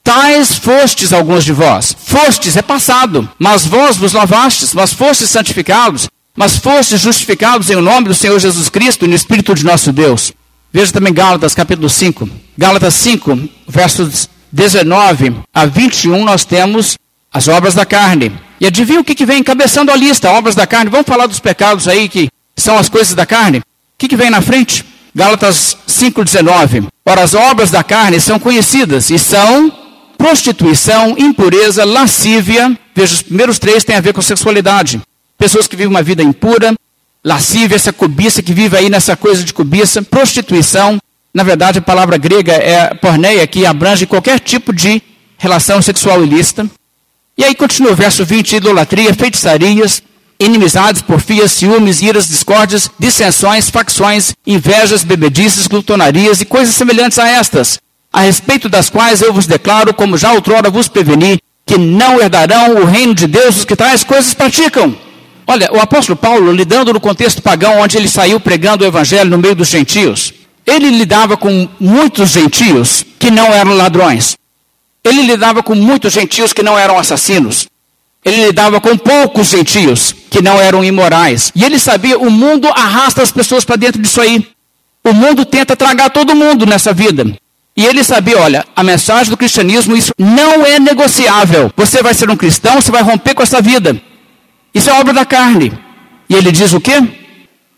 Tais 0.04 0.58
fostes 0.58 1.14
alguns 1.14 1.42
de 1.42 1.52
vós. 1.52 1.96
Fostes 1.98 2.58
é 2.58 2.62
passado, 2.62 3.26
mas 3.38 3.64
vós 3.64 3.96
vos 3.96 4.12
lavastes, 4.12 4.74
mas 4.74 4.92
fostes 4.92 5.30
santificados, 5.30 6.08
mas 6.36 6.58
fostes 6.58 7.00
justificados 7.00 7.70
em 7.70 7.76
nome 7.76 8.08
do 8.08 8.14
Senhor 8.14 8.38
Jesus 8.38 8.68
Cristo 8.68 9.06
e 9.06 9.08
no 9.08 9.14
Espírito 9.14 9.54
de 9.54 9.64
nosso 9.64 9.94
Deus. 9.94 10.30
Veja 10.70 10.92
também 10.92 11.14
Gálatas 11.14 11.54
capítulo 11.54 11.88
5. 11.88 12.28
Gálatas 12.58 12.92
5, 12.94 13.48
versos 13.66 14.28
19 14.52 15.36
a 15.54 15.64
21, 15.64 16.22
nós 16.22 16.44
temos 16.44 16.98
as 17.32 17.48
obras 17.48 17.74
da 17.74 17.86
carne. 17.86 18.30
E 18.60 18.66
adivinha 18.66 19.00
o 19.00 19.04
que, 19.04 19.14
que 19.14 19.24
vem 19.24 19.38
encabeçando 19.38 19.90
a 19.90 19.96
lista, 19.96 20.30
obras 20.30 20.54
da 20.54 20.66
carne? 20.66 20.90
Vamos 20.90 21.06
falar 21.06 21.26
dos 21.26 21.40
pecados 21.40 21.88
aí 21.88 22.10
que 22.10 22.28
são 22.54 22.76
as 22.76 22.90
coisas 22.90 23.14
da 23.14 23.24
carne? 23.24 23.58
O 23.58 23.62
que, 23.96 24.08
que 24.08 24.16
vem 24.16 24.28
na 24.28 24.42
frente? 24.42 24.84
Gálatas 25.14 25.78
5,19. 25.88 26.88
Ora, 27.06 27.22
as 27.22 27.32
obras 27.32 27.70
da 27.70 27.82
carne 27.82 28.20
são 28.20 28.38
conhecidas 28.38 29.08
e 29.08 29.18
são 29.18 29.83
prostituição, 30.16 31.14
impureza, 31.18 31.84
lascívia. 31.84 32.78
Veja, 32.94 33.14
os 33.14 33.22
primeiros 33.22 33.58
três 33.58 33.84
têm 33.84 33.96
a 33.96 34.00
ver 34.00 34.12
com 34.12 34.22
sexualidade. 34.22 35.00
Pessoas 35.38 35.66
que 35.66 35.76
vivem 35.76 35.90
uma 35.90 36.02
vida 36.02 36.22
impura, 36.22 36.74
lascívia, 37.22 37.76
essa 37.76 37.92
cobiça 37.92 38.42
que 38.42 38.52
vive 38.52 38.76
aí 38.76 38.88
nessa 38.88 39.16
coisa 39.16 39.42
de 39.42 39.52
cobiça, 39.52 40.02
prostituição. 40.02 40.98
Na 41.32 41.42
verdade, 41.42 41.78
a 41.78 41.82
palavra 41.82 42.16
grega 42.16 42.52
é 42.52 42.94
porneia, 42.94 43.46
que 43.46 43.66
abrange 43.66 44.06
qualquer 44.06 44.38
tipo 44.38 44.72
de 44.72 45.02
relação 45.36 45.82
sexual 45.82 46.22
ilícita. 46.22 46.68
E 47.36 47.44
aí 47.44 47.54
continua 47.54 47.92
o 47.92 47.96
verso 47.96 48.24
20: 48.24 48.56
idolatria, 48.56 49.12
feitiçarias, 49.12 50.02
inimizades, 50.38 51.02
porfias, 51.02 51.52
ciúmes, 51.52 52.02
iras, 52.02 52.28
discórdias, 52.28 52.90
dissensões, 52.98 53.70
facções, 53.70 54.34
invejas, 54.46 55.02
bebedices, 55.02 55.66
glutonarias 55.66 56.40
e 56.40 56.44
coisas 56.44 56.74
semelhantes 56.74 57.18
a 57.18 57.28
estas, 57.28 57.78
a 58.14 58.20
respeito 58.20 58.68
das 58.68 58.88
quais 58.88 59.20
eu 59.20 59.32
vos 59.32 59.44
declaro, 59.44 59.92
como 59.92 60.16
já 60.16 60.32
outrora 60.32 60.70
vos 60.70 60.86
preveni, 60.86 61.40
que 61.66 61.76
não 61.76 62.20
herdarão 62.20 62.76
o 62.76 62.84
reino 62.84 63.12
de 63.12 63.26
Deus 63.26 63.56
os 63.56 63.64
que 63.64 63.74
tais 63.74 64.04
coisas 64.04 64.32
praticam. 64.32 64.94
Olha, 65.44 65.68
o 65.72 65.80
apóstolo 65.80 66.16
Paulo, 66.16 66.52
lidando 66.52 66.92
no 66.92 67.00
contexto 67.00 67.42
pagão, 67.42 67.80
onde 67.80 67.96
ele 67.96 68.06
saiu 68.06 68.38
pregando 68.38 68.84
o 68.84 68.86
evangelho 68.86 69.30
no 69.30 69.38
meio 69.38 69.56
dos 69.56 69.66
gentios, 69.66 70.32
ele 70.64 70.90
lidava 70.90 71.36
com 71.36 71.68
muitos 71.80 72.30
gentios 72.30 73.04
que 73.18 73.32
não 73.32 73.52
eram 73.52 73.74
ladrões. 73.74 74.36
Ele 75.02 75.22
lidava 75.22 75.60
com 75.60 75.74
muitos 75.74 76.12
gentios 76.12 76.52
que 76.52 76.62
não 76.62 76.78
eram 76.78 76.96
assassinos. 76.96 77.66
Ele 78.24 78.46
lidava 78.46 78.80
com 78.80 78.96
poucos 78.96 79.48
gentios 79.48 80.14
que 80.30 80.40
não 80.40 80.60
eram 80.60 80.84
imorais. 80.84 81.50
E 81.52 81.64
ele 81.64 81.80
sabia, 81.80 82.16
o 82.16 82.30
mundo 82.30 82.68
arrasta 82.68 83.22
as 83.22 83.32
pessoas 83.32 83.64
para 83.64 83.74
dentro 83.74 84.00
disso 84.00 84.20
aí. 84.20 84.46
O 85.02 85.12
mundo 85.12 85.44
tenta 85.44 85.74
tragar 85.74 86.10
todo 86.10 86.36
mundo 86.36 86.64
nessa 86.64 86.92
vida. 86.92 87.26
E 87.76 87.84
ele 87.84 88.04
sabia, 88.04 88.38
olha, 88.38 88.64
a 88.74 88.84
mensagem 88.84 89.30
do 89.30 89.36
cristianismo, 89.36 89.96
isso 89.96 90.12
não 90.16 90.64
é 90.64 90.78
negociável. 90.78 91.72
Você 91.76 92.02
vai 92.02 92.14
ser 92.14 92.30
um 92.30 92.36
cristão, 92.36 92.80
você 92.80 92.90
vai 92.90 93.02
romper 93.02 93.34
com 93.34 93.42
essa 93.42 93.60
vida. 93.60 94.00
Isso 94.72 94.88
é 94.88 94.92
obra 94.92 95.12
da 95.12 95.24
carne. 95.24 95.72
E 96.28 96.34
ele 96.34 96.52
diz 96.52 96.72
o 96.72 96.80
quê? 96.80 97.02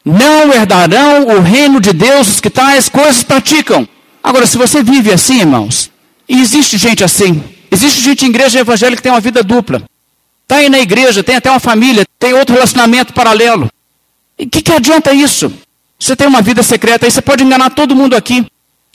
Não 0.04 0.52
herdarão 0.52 1.26
o 1.26 1.40
reino 1.40 1.80
de 1.80 1.92
Deus 1.92 2.28
os 2.28 2.40
que 2.40 2.50
tais 2.50 2.88
coisas 2.88 3.22
praticam. 3.22 3.88
Agora, 4.22 4.46
se 4.46 4.58
você 4.58 4.82
vive 4.82 5.12
assim, 5.12 5.40
irmãos, 5.40 5.90
e 6.28 6.40
existe 6.40 6.76
gente 6.76 7.02
assim, 7.02 7.42
existe 7.70 8.00
gente 8.00 8.24
em 8.24 8.28
igreja 8.28 8.60
evangélica 8.60 8.96
que 8.96 9.02
tem 9.02 9.12
uma 9.12 9.20
vida 9.20 9.42
dupla. 9.42 9.82
Está 10.42 10.56
aí 10.56 10.68
na 10.68 10.78
igreja, 10.78 11.24
tem 11.24 11.36
até 11.36 11.50
uma 11.50 11.58
família, 11.58 12.04
tem 12.18 12.34
outro 12.34 12.54
relacionamento 12.54 13.12
paralelo. 13.12 13.70
E 14.38 14.44
o 14.44 14.48
que, 14.48 14.62
que 14.62 14.72
adianta 14.72 15.12
isso? 15.12 15.52
Você 15.98 16.14
tem 16.14 16.26
uma 16.26 16.42
vida 16.42 16.62
secreta, 16.62 17.06
aí 17.06 17.10
você 17.10 17.22
pode 17.22 17.42
enganar 17.42 17.70
todo 17.70 17.96
mundo 17.96 18.14
aqui. 18.14 18.46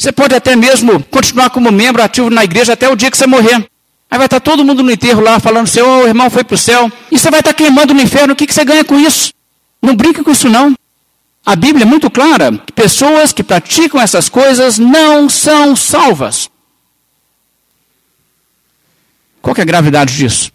Você 0.02 0.12
pode 0.12 0.34
até 0.34 0.56
mesmo 0.56 1.04
continuar 1.12 1.52
como 1.52 1.72
membro 1.72 2.02
ativo 2.02 2.28
na 2.28 2.44
igreja 2.44 2.74
até 2.74 2.90
o 2.90 2.96
dia 2.96 3.12
que 3.12 3.16
você 3.16 3.28
morrer. 3.28 3.70
Aí 4.10 4.18
vai 4.18 4.26
estar 4.26 4.40
todo 4.40 4.66
mundo 4.66 4.82
no 4.82 4.90
enterro 4.90 5.22
lá 5.22 5.40
falando, 5.40 5.68
seu 5.68 6.08
irmão 6.08 6.28
foi 6.28 6.44
para 6.44 6.56
o 6.56 6.58
céu. 6.58 6.92
E 7.12 7.20
você 7.20 7.30
vai 7.30 7.40
estar 7.40 7.54
queimando 7.54 7.94
no 7.94 8.02
inferno. 8.02 8.34
O 8.34 8.36
que, 8.36 8.48
que 8.48 8.54
você 8.54 8.66
ganha 8.66 8.84
com 8.84 9.00
isso? 9.00 9.32
Não 9.80 9.96
brinque 9.96 10.24
com 10.24 10.32
isso 10.32 10.50
não. 10.50 10.74
A 11.46 11.56
Bíblia 11.56 11.84
é 11.84 11.86
muito 11.86 12.10
clara. 12.10 12.52
Pessoas 12.74 13.32
que 13.32 13.44
praticam 13.44 14.02
essas 14.02 14.28
coisas 14.28 14.80
não 14.80 15.30
são 15.30 15.76
salvas. 15.76 16.50
Qual 19.40 19.56
é 19.56 19.62
a 19.62 19.66
gravidade 19.66 20.18
disso? 20.18 20.52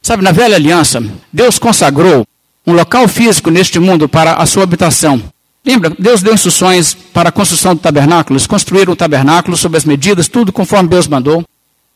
Sabe, 0.00 0.24
na 0.24 0.32
velha 0.32 0.56
aliança, 0.56 1.04
Deus 1.30 1.58
consagrou 1.58 2.26
um 2.66 2.72
local 2.72 3.06
físico 3.08 3.50
neste 3.50 3.78
mundo 3.78 4.08
para 4.08 4.36
a 4.36 4.46
sua 4.46 4.62
habitação. 4.62 5.33
Lembra, 5.64 5.92
Deus 5.98 6.22
deu 6.22 6.34
instruções 6.34 6.92
para 6.92 7.30
a 7.30 7.32
construção 7.32 7.74
do 7.74 7.80
tabernáculo, 7.80 8.36
eles 8.36 8.46
construíram 8.46 8.92
o 8.92 8.96
tabernáculo 8.96 9.56
sob 9.56 9.76
as 9.76 9.84
medidas, 9.84 10.28
tudo 10.28 10.52
conforme 10.52 10.90
Deus 10.90 11.08
mandou. 11.08 11.42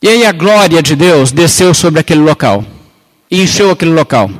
E 0.01 0.09
aí 0.09 0.25
a 0.25 0.33
glória 0.33 0.83
de 0.83 0.97
Deus 0.97 1.31
desceu 1.31 1.75
sobre 1.75 2.01
aquele 2.01 2.21
local 2.21 2.65
e 3.31 3.43
encheu 3.43 3.71
aquele 3.71 3.91
local. 3.91 4.31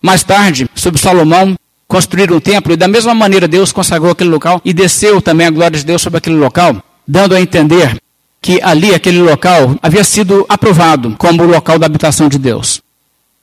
Mais 0.00 0.22
tarde, 0.22 0.68
sob 0.74 0.98
Salomão, 0.98 1.56
construíram 1.88 2.36
um 2.36 2.40
templo 2.40 2.72
e 2.72 2.76
da 2.76 2.86
mesma 2.86 3.12
maneira 3.12 3.48
Deus 3.48 3.72
consagrou 3.72 4.12
aquele 4.12 4.30
local 4.30 4.60
e 4.64 4.72
desceu 4.72 5.20
também 5.20 5.48
a 5.48 5.50
glória 5.50 5.78
de 5.78 5.84
Deus 5.84 6.02
sobre 6.02 6.18
aquele 6.18 6.36
local, 6.36 6.80
dando 7.08 7.34
a 7.34 7.40
entender 7.40 7.96
que 8.40 8.60
ali, 8.62 8.94
aquele 8.94 9.20
local, 9.20 9.76
havia 9.82 10.04
sido 10.04 10.46
aprovado 10.48 11.16
como 11.18 11.42
o 11.42 11.46
local 11.46 11.78
da 11.78 11.86
habitação 11.86 12.28
de 12.28 12.38
Deus. 12.38 12.80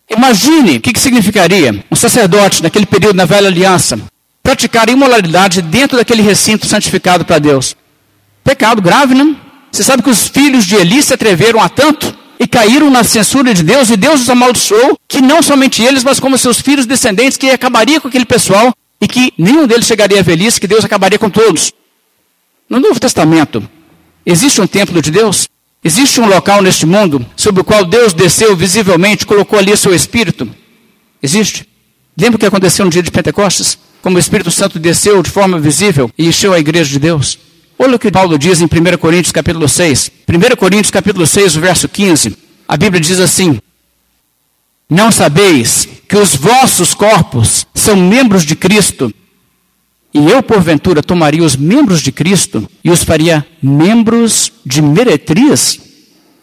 Imagine 0.10 0.78
o 0.78 0.82
que, 0.82 0.94
que 0.94 1.00
significaria 1.00 1.84
um 1.92 1.96
sacerdote 1.96 2.64
naquele 2.64 2.86
período 2.86 3.18
na 3.18 3.26
velha 3.26 3.48
aliança 3.48 4.00
praticar 4.44 4.90
imoralidade 4.90 5.62
dentro 5.62 5.98
daquele 5.98 6.22
recinto 6.22 6.68
santificado 6.68 7.24
para 7.24 7.40
Deus. 7.40 7.76
Pecado 8.44 8.82
grave, 8.82 9.16
não? 9.16 9.36
Você 9.72 9.84
sabe 9.84 10.04
que 10.04 10.10
os 10.10 10.28
filhos 10.28 10.66
de 10.66 10.76
Eli 10.76 11.02
se 11.02 11.14
atreveram 11.14 11.62
a 11.62 11.70
tanto 11.70 12.14
e 12.38 12.46
caíram 12.46 12.90
na 12.90 13.04
censura 13.04 13.54
de 13.54 13.64
Deus 13.64 13.90
e 13.90 13.96
Deus 13.96 14.22
os 14.22 14.30
amaldiçoou, 14.30 15.00
que 15.08 15.22
não 15.22 15.42
somente 15.42 15.82
eles, 15.82 16.04
mas 16.04 16.20
como 16.20 16.38
seus 16.38 16.60
filhos 16.60 16.86
descendentes, 16.86 17.38
que 17.38 17.50
acabaria 17.50 18.02
com 18.02 18.10
aquele 18.10 18.26
pessoal 18.26 18.74
e 19.00 19.08
que 19.08 19.34
nenhum 19.38 19.66
deles 19.66 19.86
chegaria 19.86 20.20
à 20.20 20.24
velhice, 20.24 20.60
que 20.60 20.68
Deus 20.68 20.84
acabaria 20.84 21.18
com 21.18 21.30
todos. 21.30 21.72
No 22.70 22.80
Novo 22.80 23.00
Testamento, 23.00 23.68
existe 24.26 24.60
um 24.60 24.68
templo 24.68 25.02
de 25.02 25.10
Deus? 25.10 25.48
Existe 25.84 26.20
um 26.22 26.28
local 26.28 26.62
neste 26.62 26.86
mundo 26.86 27.26
sobre 27.36 27.62
o 27.62 27.64
qual 27.64 27.86
Deus 27.86 28.14
desceu 28.14 28.56
visivelmente, 28.56 29.26
colocou 29.26 29.58
ali 29.58 29.76
seu 29.76 29.94
Espírito? 29.94 30.50
Existe? 31.22 31.68
Lembra 32.18 32.36
o 32.36 32.40
que 32.40 32.46
aconteceu 32.46 32.86
no 32.86 32.92
dia 32.92 33.02
de 33.02 33.12
Pentecostes? 33.12 33.78
Como 34.02 34.18
o 34.18 34.20
Espírito 34.20 34.52
Santo 34.52 34.80
desceu 34.80 35.22
de 35.24 35.32
forma 35.32 35.60
visível 35.60 36.12
e 36.18 36.28
encheu 36.28 36.54
a 36.54 36.60
igreja 36.60 36.90
de 36.90 37.00
Deus? 37.00 37.40
Olha 37.78 37.96
o 37.96 38.00
que 38.00 38.12
Paulo 38.12 38.38
diz 38.38 38.62
em 38.62 38.66
1 38.66 38.98
Coríntios 38.98 39.32
capítulo 39.32 39.68
6. 39.68 40.12
1 40.28 40.56
Coríntios 40.56 40.92
capítulo 40.92 41.26
6, 41.26 41.56
verso 41.56 41.88
15. 41.90 42.38
A 42.68 42.78
Bíblia 42.78 43.02
diz 43.02 43.20
assim: 43.20 43.60
Não 44.90 45.12
sabeis 45.12 45.88
que 46.08 46.16
os 46.16 46.36
vossos 46.36 46.94
corpos 46.94 47.66
são 47.74 47.96
membros 47.96 48.46
de 48.46 48.56
Cristo? 48.56 49.12
E 50.14 50.30
eu, 50.30 50.44
porventura, 50.44 51.02
tomaria 51.02 51.44
os 51.44 51.56
membros 51.56 52.00
de 52.00 52.12
Cristo 52.12 52.70
e 52.84 52.92
os 52.92 53.04
faria 53.04 53.46
membros 53.62 54.52
de 54.64 54.80
meretriz? 54.80 55.80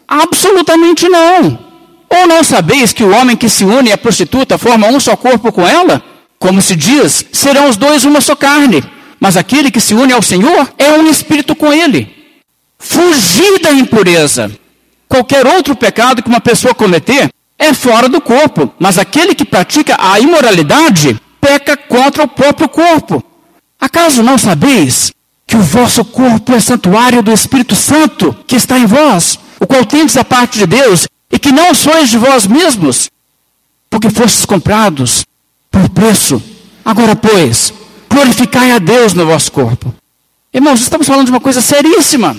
Absolutamente 0.05 1.07
não. 1.07 1.70
Ou 2.13 2.27
não 2.27 2.43
sabeis 2.43 2.91
que 2.91 3.03
o 3.03 3.11
homem 3.11 3.37
que 3.37 3.47
se 3.47 3.63
une 3.63 3.91
à 3.91 3.97
prostituta 3.97 4.57
forma 4.57 4.87
um 4.87 4.99
só 4.99 5.15
corpo 5.15 5.51
com 5.51 5.65
ela? 5.65 6.03
Como 6.37 6.61
se 6.61 6.75
diz, 6.75 7.25
serão 7.31 7.69
os 7.69 7.77
dois 7.77 8.03
uma 8.03 8.19
só 8.19 8.35
carne. 8.35 8.83
Mas 9.19 9.37
aquele 9.37 9.71
que 9.71 9.79
se 9.79 9.93
une 9.93 10.11
ao 10.11 10.21
Senhor 10.21 10.73
é 10.77 10.91
um 10.91 11.09
espírito 11.09 11.55
com 11.55 11.71
ele. 11.71 12.13
Fugir 12.77 13.59
da 13.59 13.71
impureza. 13.71 14.51
Qualquer 15.07 15.45
outro 15.47 15.75
pecado 15.75 16.21
que 16.21 16.29
uma 16.29 16.41
pessoa 16.41 16.73
cometer 16.73 17.29
é 17.57 17.73
fora 17.73 18.09
do 18.09 18.19
corpo, 18.19 18.73
mas 18.79 18.97
aquele 18.97 19.35
que 19.35 19.45
pratica 19.45 19.95
a 19.99 20.19
imoralidade 20.19 21.19
peca 21.39 21.77
contra 21.77 22.23
o 22.23 22.27
próprio 22.27 22.67
corpo. 22.67 23.23
Acaso 23.79 24.23
não 24.23 24.37
sabeis 24.37 25.13
que 25.45 25.55
o 25.55 25.61
vosso 25.61 26.03
corpo 26.03 26.53
é 26.53 26.59
santuário 26.59 27.21
do 27.21 27.31
Espírito 27.31 27.75
Santo 27.75 28.35
que 28.47 28.55
está 28.55 28.79
em 28.79 28.85
vós, 28.85 29.39
o 29.59 29.67
qual 29.67 29.85
tendes 29.85 30.17
a 30.17 30.25
parte 30.25 30.57
de 30.57 30.65
Deus, 30.65 31.07
que 31.41 31.51
não 31.51 31.73
sois 31.73 32.09
de 32.09 32.17
vós 32.17 32.45
mesmos, 32.45 33.09
porque 33.89 34.09
fostes 34.09 34.45
comprados 34.45 35.25
por 35.69 35.89
preço. 35.89 36.41
Agora, 36.85 37.15
pois, 37.15 37.73
glorificai 38.09 38.71
a 38.71 38.77
Deus 38.77 39.13
no 39.13 39.25
vosso 39.25 39.51
corpo. 39.51 39.93
Irmãos, 40.53 40.81
estamos 40.81 41.07
falando 41.07 41.25
de 41.25 41.31
uma 41.31 41.39
coisa 41.39 41.61
seríssima. 41.61 42.37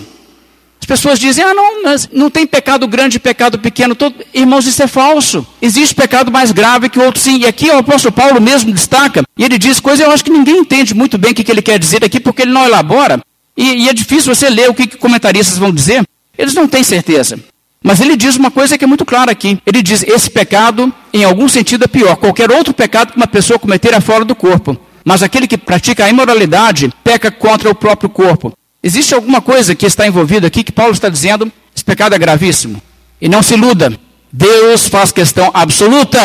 As 0.80 0.86
pessoas 0.86 1.18
dizem, 1.18 1.44
ah, 1.44 1.54
não, 1.54 1.80
não 2.12 2.30
tem 2.30 2.44
pecado 2.46 2.88
grande 2.88 3.16
e 3.16 3.20
pecado 3.20 3.58
pequeno. 3.58 3.94
Todo... 3.94 4.16
Irmãos, 4.34 4.66
isso 4.66 4.82
é 4.82 4.86
falso. 4.88 5.46
Existe 5.60 5.94
pecado 5.94 6.30
mais 6.30 6.50
grave 6.50 6.88
que 6.88 6.98
outro, 6.98 7.20
sim. 7.20 7.38
E 7.38 7.46
aqui 7.46 7.70
o 7.70 7.78
apóstolo 7.78 8.12
Paulo 8.12 8.40
mesmo 8.40 8.72
destaca, 8.72 9.22
e 9.38 9.44
ele 9.44 9.58
diz 9.58 9.78
coisa, 9.78 10.02
eu 10.02 10.10
acho 10.10 10.24
que 10.24 10.30
ninguém 10.30 10.58
entende 10.58 10.92
muito 10.92 11.16
bem 11.16 11.30
o 11.30 11.34
que, 11.34 11.50
ele 11.50 11.62
quer 11.62 11.78
dizer 11.78 12.04
aqui, 12.04 12.18
porque 12.18 12.42
ele 12.42 12.52
não 12.52 12.64
elabora. 12.64 13.20
E, 13.56 13.84
e 13.84 13.88
é 13.88 13.94
difícil 13.94 14.34
você 14.34 14.50
ler 14.50 14.68
o 14.68 14.74
que, 14.74 14.86
que 14.86 14.96
comentaristas 14.96 15.56
vão 15.56 15.72
dizer. 15.72 16.04
Eles 16.36 16.54
não 16.54 16.66
têm 16.66 16.82
certeza. 16.82 17.38
Mas 17.82 18.00
ele 18.00 18.16
diz 18.16 18.36
uma 18.36 18.50
coisa 18.50 18.78
que 18.78 18.84
é 18.84 18.86
muito 18.86 19.04
clara 19.04 19.32
aqui. 19.32 19.60
Ele 19.66 19.82
diz: 19.82 20.02
esse 20.02 20.30
pecado, 20.30 20.92
em 21.12 21.24
algum 21.24 21.48
sentido, 21.48 21.84
é 21.84 21.88
pior. 21.88 22.16
Qualquer 22.16 22.50
outro 22.50 22.72
pecado 22.72 23.12
que 23.12 23.16
uma 23.16 23.26
pessoa 23.26 23.58
cometer 23.58 23.92
é 23.92 24.00
fora 24.00 24.24
do 24.24 24.34
corpo. 24.34 24.78
mas 25.04 25.22
aquele 25.22 25.48
que 25.48 25.58
pratica 25.58 26.04
a 26.04 26.08
imoralidade 26.08 26.92
peca 27.02 27.30
contra 27.30 27.68
o 27.68 27.74
próprio 27.74 28.08
corpo. 28.08 28.52
Existe 28.82 29.14
alguma 29.14 29.40
coisa 29.40 29.74
que 29.74 29.86
está 29.86 30.06
envolvida 30.06 30.46
aqui 30.46 30.62
que 30.62 30.72
Paulo 30.72 30.92
está 30.92 31.08
dizendo? 31.08 31.50
Esse 31.74 31.84
pecado 31.84 32.14
é 32.14 32.18
gravíssimo. 32.18 32.80
E 33.20 33.28
não 33.28 33.42
se 33.42 33.54
iluda. 33.54 33.92
Deus 34.32 34.88
faz 34.88 35.12
questão 35.12 35.50
absoluta 35.52 36.18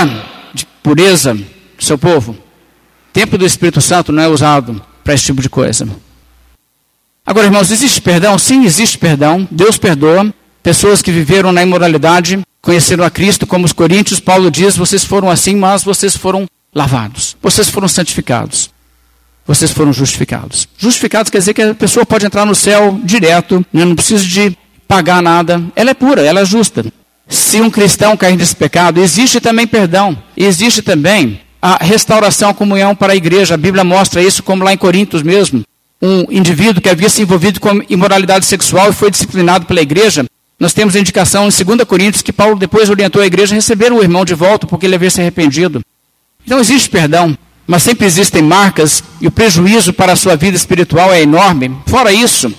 de 0.53 0.65
pureza 0.81 1.33
do 1.33 1.83
seu 1.83 1.97
povo. 1.97 2.31
O 2.31 2.37
tempo 3.13 3.37
do 3.37 3.45
Espírito 3.45 3.81
Santo 3.81 4.11
não 4.11 4.23
é 4.23 4.27
usado 4.27 4.81
para 5.03 5.13
esse 5.13 5.25
tipo 5.25 5.41
de 5.41 5.49
coisa. 5.49 5.87
Agora, 7.25 7.45
irmãos, 7.45 7.71
existe 7.71 8.01
perdão? 8.01 8.37
Sim, 8.37 8.63
existe 8.63 8.97
perdão. 8.97 9.47
Deus 9.51 9.77
perdoa. 9.77 10.33
Pessoas 10.67 11.01
que 11.01 11.13
viveram 11.13 11.53
na 11.53 11.63
imoralidade, 11.63 12.41
conheceram 12.61 13.01
a 13.05 13.09
Cristo, 13.09 13.47
como 13.47 13.63
os 13.63 13.71
coríntios, 13.71 14.19
Paulo 14.19 14.51
diz: 14.51 14.75
vocês 14.75 15.01
foram 15.01 15.31
assim, 15.31 15.55
mas 15.55 15.81
vocês 15.81 16.17
foram 16.17 16.45
lavados. 16.75 17.37
Vocês 17.41 17.69
foram 17.69 17.87
santificados. 17.87 18.69
Vocês 19.45 19.71
foram 19.71 19.93
justificados. 19.93 20.67
Justificados 20.77 21.31
quer 21.31 21.37
dizer 21.37 21.53
que 21.53 21.61
a 21.61 21.73
pessoa 21.73 22.05
pode 22.05 22.25
entrar 22.25 22.43
no 22.43 22.53
céu 22.53 22.99
direto, 23.01 23.65
né? 23.71 23.85
não 23.85 23.95
precisa 23.95 24.25
de 24.25 24.57
pagar 24.85 25.21
nada. 25.21 25.63
Ela 25.73 25.91
é 25.91 25.93
pura, 25.93 26.21
ela 26.21 26.41
é 26.41 26.45
justa. 26.45 26.83
Se 27.29 27.61
um 27.61 27.69
cristão 27.69 28.17
cair 28.17 28.35
nesse 28.35 28.53
pecado, 28.57 28.99
existe 28.99 29.39
também 29.39 29.65
perdão. 29.65 30.21
Existe 30.35 30.81
também 30.81 31.39
a 31.61 31.81
restauração, 31.81 32.49
a 32.49 32.53
comunhão 32.53 32.93
para 32.93 33.13
a 33.13 33.15
igreja. 33.15 33.53
A 33.53 33.57
Bíblia 33.57 33.85
mostra 33.85 34.21
isso, 34.21 34.43
como 34.43 34.65
lá 34.65 34.73
em 34.73 34.77
Coríntios 34.77 35.23
mesmo. 35.23 35.63
Um 36.01 36.25
indivíduo 36.29 36.81
que 36.81 36.89
havia 36.89 37.09
se 37.09 37.21
envolvido 37.21 37.57
com 37.61 37.81
imoralidade 37.89 38.45
sexual 38.45 38.89
e 38.89 38.93
foi 38.93 39.09
disciplinado 39.09 39.65
pela 39.65 39.79
igreja. 39.79 40.25
Nós 40.59 40.73
temos 40.73 40.95
a 40.95 40.99
indicação 40.99 41.47
em 41.47 41.63
2 41.63 41.83
Coríntios 41.83 42.23
que 42.23 42.33
Paulo 42.33 42.57
depois 42.57 42.89
orientou 42.89 43.21
a 43.21 43.27
igreja 43.27 43.53
a 43.53 43.57
receber 43.57 43.91
o 43.91 44.01
irmão 44.01 44.25
de 44.25 44.33
volta 44.33 44.65
porque 44.65 44.85
ele 44.85 44.95
havia 44.95 45.11
se 45.11 45.21
arrependido. 45.21 45.81
Então 46.43 46.59
existe 46.59 46.89
perdão, 46.89 47.37
mas 47.67 47.83
sempre 47.83 48.07
existem 48.07 48.41
marcas 48.41 49.03
e 49.21 49.27
o 49.27 49.31
prejuízo 49.31 49.93
para 49.93 50.13
a 50.13 50.15
sua 50.15 50.35
vida 50.35 50.57
espiritual 50.57 51.13
é 51.13 51.21
enorme. 51.21 51.75
Fora 51.85 52.11
isso, 52.11 52.51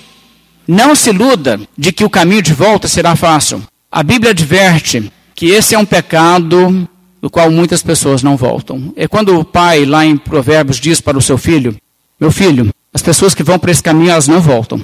não 0.66 0.94
se 0.94 1.11
iluda 1.11 1.61
de 1.76 1.90
que 1.90 2.04
o 2.04 2.11
caminho 2.11 2.42
de 2.42 2.52
volta 2.52 2.87
será 2.87 3.16
fácil. 3.16 3.62
A 3.90 4.02
Bíblia 4.02 4.30
adverte 4.30 5.11
que 5.34 5.46
esse 5.46 5.74
é 5.74 5.78
um 5.78 5.87
pecado 5.87 6.87
do 7.20 7.30
qual 7.30 7.50
muitas 7.50 7.82
pessoas 7.82 8.22
não 8.22 8.37
voltam. 8.37 8.92
É 8.94 9.08
quando 9.08 9.37
o 9.37 9.44
pai, 9.44 9.84
lá 9.84 10.04
em 10.04 10.16
Provérbios, 10.16 10.78
diz 10.78 11.00
para 11.00 11.18
o 11.18 11.22
seu 11.22 11.38
filho: 11.38 11.76
Meu 12.20 12.30
filho, 12.30 12.68
as 12.92 13.02
pessoas 13.02 13.34
que 13.34 13.42
vão 13.42 13.58
para 13.58 13.70
esse 13.70 13.82
caminho, 13.82 14.11
elas 14.11 14.28
não 14.28 14.40
voltam. 14.40 14.80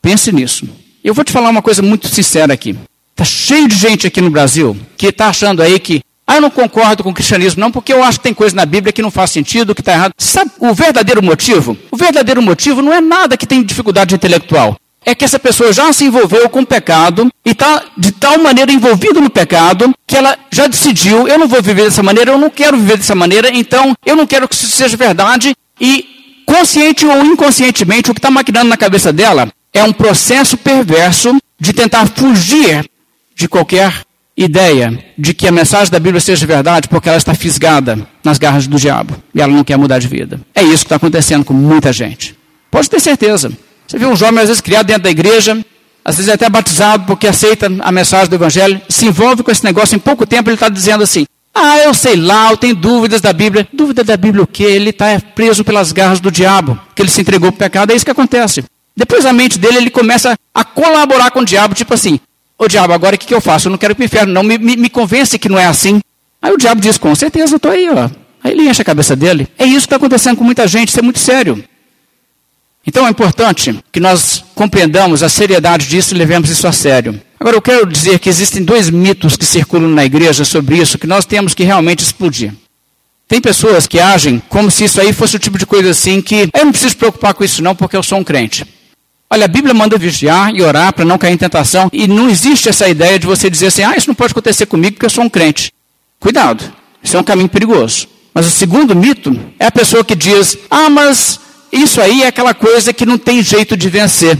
Pense 0.00 0.32
nisso. 0.32 0.66
Eu 1.06 1.14
vou 1.14 1.24
te 1.24 1.30
falar 1.30 1.50
uma 1.50 1.62
coisa 1.62 1.82
muito 1.82 2.08
sincera 2.08 2.52
aqui. 2.52 2.76
Está 3.12 3.24
cheio 3.24 3.68
de 3.68 3.76
gente 3.76 4.08
aqui 4.08 4.20
no 4.20 4.28
Brasil 4.28 4.76
que 4.96 5.06
está 5.06 5.28
achando 5.28 5.62
aí 5.62 5.78
que, 5.78 6.02
ah, 6.26 6.34
eu 6.34 6.40
não 6.40 6.50
concordo 6.50 7.04
com 7.04 7.10
o 7.10 7.14
cristianismo, 7.14 7.60
não, 7.60 7.70
porque 7.70 7.92
eu 7.92 8.02
acho 8.02 8.18
que 8.18 8.24
tem 8.24 8.34
coisa 8.34 8.56
na 8.56 8.66
Bíblia 8.66 8.92
que 8.92 9.00
não 9.00 9.10
faz 9.12 9.30
sentido, 9.30 9.72
que 9.72 9.82
está 9.82 9.92
errado. 9.92 10.14
Sabe 10.18 10.50
o 10.58 10.74
verdadeiro 10.74 11.22
motivo? 11.22 11.78
O 11.92 11.96
verdadeiro 11.96 12.42
motivo 12.42 12.82
não 12.82 12.92
é 12.92 13.00
nada 13.00 13.36
que 13.36 13.46
tem 13.46 13.62
dificuldade 13.62 14.16
intelectual 14.16 14.76
é 15.08 15.14
que 15.14 15.24
essa 15.24 15.38
pessoa 15.38 15.72
já 15.72 15.92
se 15.92 16.04
envolveu 16.04 16.48
com 16.48 16.62
o 16.62 16.66
pecado 16.66 17.30
e 17.44 17.50
está 17.52 17.84
de 17.96 18.10
tal 18.10 18.42
maneira 18.42 18.72
envolvida 18.72 19.20
no 19.20 19.30
pecado 19.30 19.94
que 20.04 20.16
ela 20.16 20.36
já 20.50 20.66
decidiu: 20.66 21.28
eu 21.28 21.38
não 21.38 21.46
vou 21.46 21.62
viver 21.62 21.84
dessa 21.84 22.02
maneira, 22.02 22.32
eu 22.32 22.38
não 22.38 22.50
quero 22.50 22.76
viver 22.76 22.96
dessa 22.96 23.14
maneira, 23.14 23.48
então 23.54 23.94
eu 24.04 24.16
não 24.16 24.26
quero 24.26 24.48
que 24.48 24.56
isso 24.56 24.66
seja 24.66 24.96
verdade. 24.96 25.54
E 25.80 26.42
consciente 26.44 27.06
ou 27.06 27.24
inconscientemente, 27.24 28.10
o 28.10 28.14
que 28.14 28.18
está 28.18 28.32
maquinando 28.32 28.68
na 28.68 28.76
cabeça 28.76 29.12
dela 29.12 29.48
é 29.78 29.84
um 29.84 29.92
processo 29.92 30.56
perverso 30.56 31.36
de 31.58 31.72
tentar 31.72 32.06
fugir 32.06 32.88
de 33.34 33.48
qualquer 33.48 33.92
ideia 34.36 35.02
de 35.16 35.32
que 35.32 35.46
a 35.46 35.52
mensagem 35.52 35.90
da 35.90 35.98
Bíblia 35.98 36.20
seja 36.20 36.46
verdade 36.46 36.88
porque 36.88 37.08
ela 37.08 37.18
está 37.18 37.34
fisgada 37.34 38.06
nas 38.22 38.38
garras 38.38 38.66
do 38.66 38.78
diabo 38.78 39.14
e 39.34 39.40
ela 39.40 39.52
não 39.52 39.64
quer 39.64 39.76
mudar 39.76 39.98
de 39.98 40.08
vida. 40.08 40.40
É 40.54 40.62
isso 40.62 40.78
que 40.78 40.86
está 40.86 40.96
acontecendo 40.96 41.44
com 41.44 41.54
muita 41.54 41.92
gente. 41.92 42.36
Pode 42.70 42.88
ter 42.90 43.00
certeza. 43.00 43.50
Você 43.86 43.98
vê 43.98 44.06
um 44.06 44.16
jovem, 44.16 44.40
às 44.40 44.48
vezes, 44.48 44.60
criado 44.60 44.86
dentro 44.86 45.04
da 45.04 45.10
igreja, 45.10 45.56
às 46.04 46.16
vezes 46.16 46.30
até 46.30 46.48
batizado 46.48 47.04
porque 47.06 47.26
aceita 47.26 47.66
a 47.80 47.92
mensagem 47.92 48.28
do 48.28 48.34
Evangelho, 48.34 48.80
se 48.88 49.06
envolve 49.06 49.42
com 49.42 49.50
esse 49.50 49.64
negócio, 49.64 49.96
em 49.96 49.98
pouco 49.98 50.26
tempo 50.26 50.48
ele 50.50 50.56
está 50.56 50.68
dizendo 50.68 51.02
assim: 51.02 51.24
Ah, 51.54 51.78
eu 51.78 51.94
sei 51.94 52.16
lá, 52.16 52.50
eu 52.50 52.56
tenho 52.56 52.74
dúvidas 52.74 53.20
da 53.20 53.32
Bíblia. 53.32 53.66
Dúvida 53.72 54.02
da 54.02 54.16
Bíblia 54.16 54.42
o 54.42 54.46
quê? 54.46 54.64
Ele 54.64 54.90
está 54.90 55.20
preso 55.34 55.64
pelas 55.64 55.92
garras 55.92 56.20
do 56.20 56.30
diabo, 56.30 56.78
que 56.94 57.02
ele 57.02 57.10
se 57.10 57.20
entregou 57.20 57.52
para 57.52 57.56
o 57.56 57.58
pecado, 57.58 57.92
é 57.92 57.96
isso 57.96 58.04
que 58.04 58.10
acontece. 58.10 58.64
Depois 58.96 59.26
a 59.26 59.32
mente 59.32 59.58
dele, 59.58 59.76
ele 59.76 59.90
começa 59.90 60.34
a 60.54 60.64
colaborar 60.64 61.30
com 61.30 61.40
o 61.40 61.44
diabo, 61.44 61.74
tipo 61.74 61.92
assim: 61.92 62.18
Ô 62.58 62.66
diabo, 62.66 62.92
agora 62.92 63.16
o 63.16 63.18
que, 63.18 63.26
que 63.26 63.34
eu 63.34 63.40
faço? 63.40 63.68
Eu 63.68 63.70
não 63.70 63.78
quero 63.78 63.92
ir 63.92 63.94
para 63.94 64.02
o 64.02 64.06
inferno, 64.06 64.32
não, 64.32 64.42
me, 64.42 64.56
me, 64.56 64.76
me 64.76 64.88
convence 64.88 65.38
que 65.38 65.48
não 65.48 65.58
é 65.58 65.66
assim. 65.66 66.00
Aí 66.40 66.52
o 66.52 66.56
diabo 66.56 66.80
diz: 66.80 66.96
Com 66.96 67.14
certeza, 67.14 67.54
eu 67.54 67.56
estou 67.58 67.70
aí, 67.70 67.88
ó. 67.90 68.08
Aí 68.42 68.52
ele 68.52 68.62
enche 68.62 68.80
a 68.80 68.84
cabeça 68.84 69.14
dele. 69.14 69.48
É 69.58 69.66
isso 69.66 69.80
que 69.80 69.86
está 69.86 69.96
acontecendo 69.96 70.36
com 70.36 70.44
muita 70.44 70.66
gente, 70.66 70.88
isso 70.88 70.98
é 70.98 71.02
muito 71.02 71.18
sério. 71.18 71.62
Então 72.86 73.06
é 73.06 73.10
importante 73.10 73.78
que 73.90 73.98
nós 73.98 74.44
compreendamos 74.54 75.22
a 75.22 75.28
seriedade 75.28 75.88
disso 75.88 76.14
e 76.14 76.18
levemos 76.18 76.48
isso 76.48 76.66
a 76.66 76.72
sério. 76.72 77.20
Agora 77.38 77.56
eu 77.56 77.62
quero 77.62 77.84
dizer 77.84 78.18
que 78.20 78.28
existem 78.28 78.64
dois 78.64 78.88
mitos 78.88 79.36
que 79.36 79.44
circulam 79.44 79.90
na 79.90 80.04
igreja 80.04 80.44
sobre 80.44 80.76
isso 80.76 80.96
que 80.96 81.06
nós 81.06 81.26
temos 81.26 81.52
que 81.52 81.64
realmente 81.64 82.02
explodir. 82.02 82.54
Tem 83.28 83.40
pessoas 83.40 83.88
que 83.88 83.98
agem 83.98 84.40
como 84.48 84.70
se 84.70 84.84
isso 84.84 85.00
aí 85.00 85.12
fosse 85.12 85.34
o 85.34 85.38
tipo 85.40 85.58
de 85.58 85.66
coisa 85.66 85.90
assim 85.90 86.22
que 86.22 86.48
eu 86.54 86.64
não 86.64 86.70
preciso 86.70 86.96
preocupar 86.96 87.34
com 87.34 87.42
isso 87.42 87.62
não 87.62 87.74
porque 87.74 87.96
eu 87.96 88.02
sou 88.02 88.18
um 88.18 88.24
crente. 88.24 88.64
Olha, 89.28 89.44
a 89.44 89.48
Bíblia 89.48 89.74
manda 89.74 89.98
vigiar 89.98 90.54
e 90.54 90.62
orar 90.62 90.92
para 90.92 91.04
não 91.04 91.18
cair 91.18 91.34
em 91.34 91.36
tentação 91.36 91.90
e 91.92 92.06
não 92.06 92.28
existe 92.28 92.68
essa 92.68 92.88
ideia 92.88 93.18
de 93.18 93.26
você 93.26 93.50
dizer 93.50 93.66
assim, 93.66 93.82
ah, 93.82 93.96
isso 93.96 94.08
não 94.08 94.14
pode 94.14 94.32
acontecer 94.32 94.66
comigo 94.66 94.94
porque 94.94 95.06
eu 95.06 95.10
sou 95.10 95.24
um 95.24 95.28
crente. 95.28 95.72
Cuidado, 96.20 96.72
isso 97.02 97.16
é 97.16 97.20
um 97.20 97.24
caminho 97.24 97.48
perigoso. 97.48 98.08
Mas 98.32 98.46
o 98.46 98.50
segundo 98.50 98.94
mito 98.94 99.38
é 99.58 99.66
a 99.66 99.72
pessoa 99.72 100.04
que 100.04 100.14
diz, 100.14 100.56
ah, 100.70 100.88
mas 100.88 101.40
isso 101.72 102.00
aí 102.00 102.22
é 102.22 102.28
aquela 102.28 102.54
coisa 102.54 102.92
que 102.92 103.04
não 103.04 103.18
tem 103.18 103.42
jeito 103.42 103.76
de 103.76 103.88
vencer. 103.88 104.38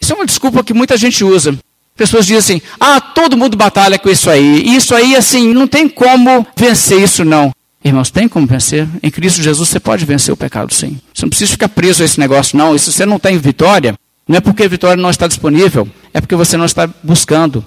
Isso 0.00 0.12
é 0.12 0.16
uma 0.16 0.26
desculpa 0.26 0.62
que 0.62 0.74
muita 0.74 0.96
gente 0.96 1.24
usa. 1.24 1.58
Pessoas 1.96 2.24
dizem 2.24 2.58
assim: 2.58 2.62
ah, 2.78 3.00
todo 3.00 3.36
mundo 3.36 3.56
batalha 3.56 3.98
com 3.98 4.08
isso 4.08 4.30
aí. 4.30 4.76
Isso 4.76 4.94
aí, 4.94 5.16
assim, 5.16 5.52
não 5.52 5.66
tem 5.66 5.88
como 5.88 6.46
vencer 6.56 7.02
isso, 7.02 7.24
não. 7.24 7.52
Irmãos, 7.84 8.10
tem 8.10 8.28
como 8.28 8.46
vencer? 8.46 8.88
Em 9.02 9.10
Cristo 9.10 9.42
Jesus 9.42 9.68
você 9.68 9.78
pode 9.78 10.04
vencer 10.04 10.32
o 10.32 10.36
pecado, 10.36 10.74
sim. 10.74 11.00
Você 11.14 11.22
não 11.22 11.30
precisa 11.30 11.52
ficar 11.52 11.68
preso 11.68 12.02
a 12.02 12.04
esse 12.04 12.18
negócio, 12.18 12.58
não. 12.58 12.74
E 12.74 12.78
se 12.78 12.92
você 12.92 13.06
não 13.06 13.18
tem 13.18 13.38
vitória, 13.38 13.94
não 14.26 14.36
é 14.36 14.40
porque 14.40 14.64
a 14.64 14.68
vitória 14.68 15.00
não 15.00 15.10
está 15.10 15.26
disponível, 15.26 15.88
é 16.12 16.20
porque 16.20 16.34
você 16.34 16.56
não 16.56 16.64
está 16.64 16.88
buscando. 17.02 17.64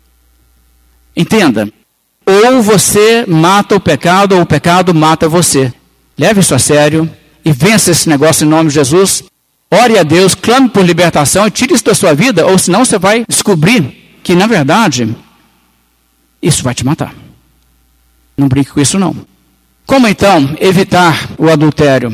Entenda. 1.16 1.72
Ou 2.26 2.62
você 2.62 3.26
mata 3.28 3.76
o 3.76 3.80
pecado, 3.80 4.36
ou 4.36 4.42
o 4.42 4.46
pecado 4.46 4.94
mata 4.94 5.28
você. 5.28 5.74
Leve 6.18 6.42
isso 6.42 6.54
a 6.54 6.60
sério 6.60 7.10
e 7.44 7.52
vença 7.52 7.92
esse 7.92 8.08
negócio 8.08 8.46
em 8.46 8.50
nome 8.50 8.70
de 8.70 8.76
Jesus. 8.76 9.24
Ore 9.72 9.98
a 9.98 10.04
Deus, 10.04 10.36
clame 10.36 10.70
por 10.70 10.86
libertação 10.86 11.48
e 11.48 11.52
tire 11.52 11.74
isso 11.74 11.86
da 11.86 11.96
sua 11.96 12.14
vida, 12.14 12.46
ou 12.46 12.58
senão 12.58 12.84
você 12.84 13.00
vai 13.00 13.26
descobrir 13.28 14.20
que, 14.22 14.36
na 14.36 14.46
verdade, 14.46 15.16
isso 16.42 16.62
vai 16.62 16.76
te 16.76 16.86
matar. 16.86 17.16
Não 18.38 18.50
brinque 18.50 18.72
com 18.72 18.82
isso, 18.82 19.00
não. 19.00 19.16
Como 19.92 20.08
então 20.08 20.56
evitar 20.62 21.28
o 21.38 21.50
adultério? 21.50 22.14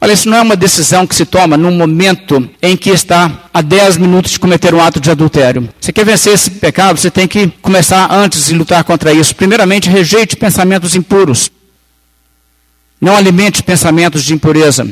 Olha, 0.00 0.12
isso 0.12 0.28
não 0.28 0.36
é 0.36 0.40
uma 0.40 0.54
decisão 0.54 1.04
que 1.04 1.16
se 1.16 1.26
toma 1.26 1.56
num 1.56 1.72
momento 1.72 2.48
em 2.62 2.76
que 2.76 2.90
está 2.90 3.48
a 3.52 3.60
10 3.60 3.96
minutos 3.96 4.30
de 4.30 4.38
cometer 4.38 4.72
um 4.72 4.80
ato 4.80 5.00
de 5.00 5.10
adultério. 5.10 5.68
Você 5.80 5.92
quer 5.92 6.04
vencer 6.04 6.34
esse 6.34 6.48
pecado, 6.48 6.96
você 6.96 7.10
tem 7.10 7.26
que 7.26 7.48
começar 7.60 8.08
antes 8.12 8.46
de 8.46 8.54
lutar 8.54 8.84
contra 8.84 9.12
isso. 9.12 9.34
Primeiramente, 9.34 9.90
rejeite 9.90 10.36
pensamentos 10.36 10.94
impuros. 10.94 11.50
Não 13.00 13.16
alimente 13.16 13.64
pensamentos 13.64 14.22
de 14.22 14.34
impureza. 14.34 14.86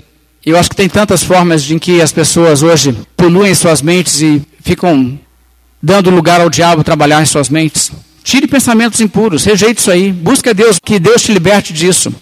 Eu 0.45 0.59
acho 0.59 0.71
que 0.71 0.77
tem 0.77 0.89
tantas 0.89 1.23
formas 1.23 1.63
de 1.63 1.77
em 1.77 1.79
que 1.79 2.03
as 2.03 2.11
pessoas 2.11 2.65
hoje 2.65 2.93
poluem 3.17 3.55
suas 3.55 3.81
mentes 3.81 4.21
e 4.21 4.43
ficam 4.65 5.17
dando 5.81 6.11
lugar 6.11 6.41
ao 6.41 6.51
diabo 6.51 6.83
trabalhar 6.83 7.23
em 7.23 7.27
suas 7.27 7.49
mentes. 7.49 7.93
Tire 8.25 8.47
pensamentos 8.47 9.03
impuros, 9.03 9.45
rejeite 9.45 9.79
isso 9.81 9.91
aí. 9.91 10.11
Busque 10.11 10.49
a 10.49 10.55
Deus, 10.55 10.79
que 10.83 10.99
Deus 10.99 11.23
te 11.23 11.31
liberte 11.31 11.75
disso. 11.75 12.13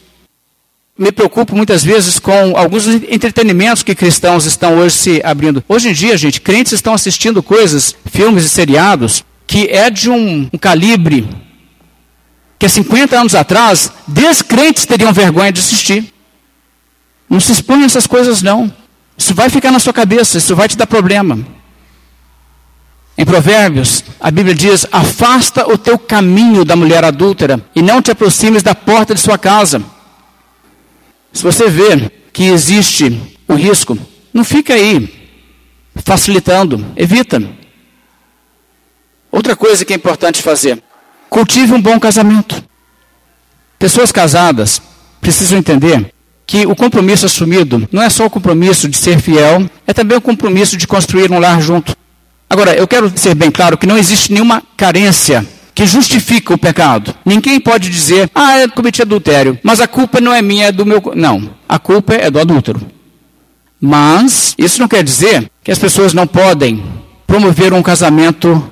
Me 0.99 1.13
preocupo 1.13 1.55
muitas 1.55 1.85
vezes 1.85 2.19
com 2.19 2.57
alguns 2.57 2.89
entretenimentos 2.89 3.85
que 3.85 3.95
cristãos 3.95 4.45
estão 4.45 4.79
hoje 4.79 4.97
se 4.97 5.23
abrindo. 5.25 5.63
Hoje 5.69 5.91
em 5.91 5.93
dia, 5.93 6.19
gente, 6.19 6.41
crentes 6.41 6.73
estão 6.73 6.93
assistindo 6.93 7.41
coisas, 7.41 7.95
filmes 8.11 8.45
e 8.45 8.49
seriados, 8.49 9.25
que 9.47 9.69
é 9.69 9.89
de 9.89 10.11
um, 10.11 10.51
um 10.53 10.59
calibre 10.59 11.29
que 12.59 12.69
50 12.69 13.19
anos 13.19 13.35
atrás, 13.37 13.93
descrentes 14.07 14.85
teriam 14.85 15.13
vergonha 15.13 15.53
de 15.53 15.61
assistir. 15.61 16.13
Não 17.31 17.39
se 17.39 17.53
expõe 17.53 17.83
a 17.83 17.87
essas 17.87 18.09
coisas, 18.09 18.43
não. 18.43 18.73
Isso 19.17 19.35
vai 19.35 19.49
ficar 19.49 19.71
na 19.71 19.79
sua 19.79 19.93
cabeça, 19.93 20.39
isso 20.39 20.55
vai 20.57 20.69
te 20.69 20.77
dar 20.77 20.87
problema. 20.87 21.39
Em 23.17 23.25
Provérbios, 23.25 24.05
a 24.19 24.31
Bíblia 24.31 24.55
diz: 24.55 24.87
Afasta 24.91 25.67
o 25.67 25.77
teu 25.77 25.99
caminho 25.99 26.65
da 26.65 26.75
mulher 26.75 27.05
adúltera 27.05 27.65
e 27.75 27.83
não 27.83 28.01
te 28.01 28.11
aproximes 28.11 28.63
da 28.63 28.75
porta 28.75 29.15
de 29.15 29.21
sua 29.21 29.37
casa. 29.37 29.83
Se 31.33 31.43
você 31.43 31.69
vê 31.69 32.11
que 32.33 32.45
existe 32.45 33.21
o 33.47 33.55
risco, 33.55 33.99
não 34.33 34.45
fica 34.45 34.75
aí 34.75 35.31
facilitando, 35.97 36.85
evita. 36.97 37.43
Outra 39.31 39.55
coisa 39.55 39.85
que 39.85 39.93
é 39.93 39.97
importante 39.97 40.43
fazer: 40.43 40.83
Cultive 41.29 41.75
um 41.75 41.83
bom 41.83 42.01
casamento. 42.01 42.63
Pessoas 43.79 44.13
casadas 44.13 44.81
precisam 45.21 45.59
entender 45.59 46.13
que 46.47 46.67
o 46.67 46.75
compromisso 46.75 47.27
assumido 47.27 47.89
não 47.91 48.03
é 48.03 48.11
só 48.11 48.27
o 48.27 48.31
compromisso 48.31 48.89
de 48.89 48.97
ser 48.97 49.21
fiel, 49.21 49.69
é 49.87 49.93
também 49.93 50.17
o 50.17 50.21
compromisso 50.21 50.77
de 50.77 50.87
construir 50.87 51.31
um 51.31 51.39
lar 51.39 51.61
junto. 51.61 51.97
Agora, 52.53 52.75
eu 52.75 52.87
quero 52.87 53.11
ser 53.17 53.35
bem 53.35 53.51
claro 53.51 53.79
que 53.79 53.87
não 53.87 53.97
existe 53.97 54.31
nenhuma 54.31 54.63
carência 54.77 55.43
que 55.75 55.87
justifica 55.87 56.53
o 56.53 56.59
pecado. 56.59 57.15
Ninguém 57.25 57.59
pode 57.59 57.89
dizer, 57.89 58.31
ah, 58.35 58.59
eu 58.59 58.71
cometi 58.71 59.01
adultério, 59.01 59.59
mas 59.63 59.81
a 59.81 59.89
culpa 59.89 60.21
não 60.21 60.35
é 60.35 60.43
minha, 60.43 60.67
é 60.67 60.71
do 60.71 60.85
meu. 60.85 61.03
Não, 61.15 61.49
a 61.67 61.79
culpa 61.79 62.13
é 62.13 62.31
do 62.31 62.39
adúltero. 62.39 62.79
Mas 63.81 64.55
isso 64.59 64.79
não 64.83 64.87
quer 64.87 65.03
dizer 65.03 65.51
que 65.65 65.73
as 65.73 65.79
pessoas 65.79 66.13
não 66.13 66.27
podem 66.27 66.85
promover 67.27 67.73
um 67.73 67.83
casamento 67.83 68.71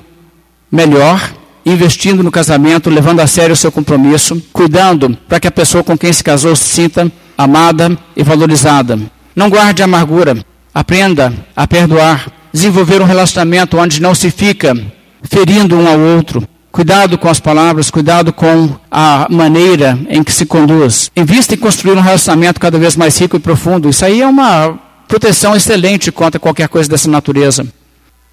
melhor, 0.70 1.32
investindo 1.64 2.22
no 2.22 2.30
casamento, 2.30 2.90
levando 2.90 3.20
a 3.20 3.26
sério 3.26 3.54
o 3.54 3.56
seu 3.56 3.72
compromisso, 3.72 4.42
cuidando 4.52 5.16
para 5.26 5.40
que 5.40 5.48
a 5.48 5.50
pessoa 5.50 5.82
com 5.82 5.96
quem 5.96 6.12
se 6.12 6.22
casou 6.22 6.54
se 6.54 6.68
sinta 6.68 7.10
amada 7.36 7.96
e 8.14 8.22
valorizada. 8.22 8.98
Não 9.34 9.48
guarde 9.48 9.82
amargura, 9.82 10.36
aprenda 10.74 11.32
a 11.56 11.66
perdoar, 11.66 12.39
desenvolver 12.52 13.00
um 13.00 13.06
relacionamento 13.06 13.78
onde 13.78 14.00
não 14.00 14.14
se 14.14 14.30
fica 14.30 14.76
ferindo 15.22 15.76
um 15.76 15.88
ao 15.88 15.98
outro. 15.98 16.46
Cuidado 16.72 17.18
com 17.18 17.28
as 17.28 17.40
palavras, 17.40 17.90
cuidado 17.90 18.32
com 18.32 18.70
a 18.90 19.26
maneira 19.28 19.98
em 20.08 20.22
que 20.22 20.32
se 20.32 20.46
conduz. 20.46 21.10
Invista 21.16 21.54
em 21.54 21.58
construir 21.58 21.96
um 21.96 22.00
relacionamento 22.00 22.60
cada 22.60 22.78
vez 22.78 22.96
mais 22.96 23.18
rico 23.18 23.36
e 23.36 23.40
profundo. 23.40 23.88
Isso 23.88 24.04
aí 24.04 24.20
é 24.20 24.26
uma 24.26 24.78
proteção 25.08 25.56
excelente 25.56 26.12
contra 26.12 26.38
qualquer 26.38 26.68
coisa 26.68 26.88
dessa 26.88 27.10
natureza. 27.10 27.66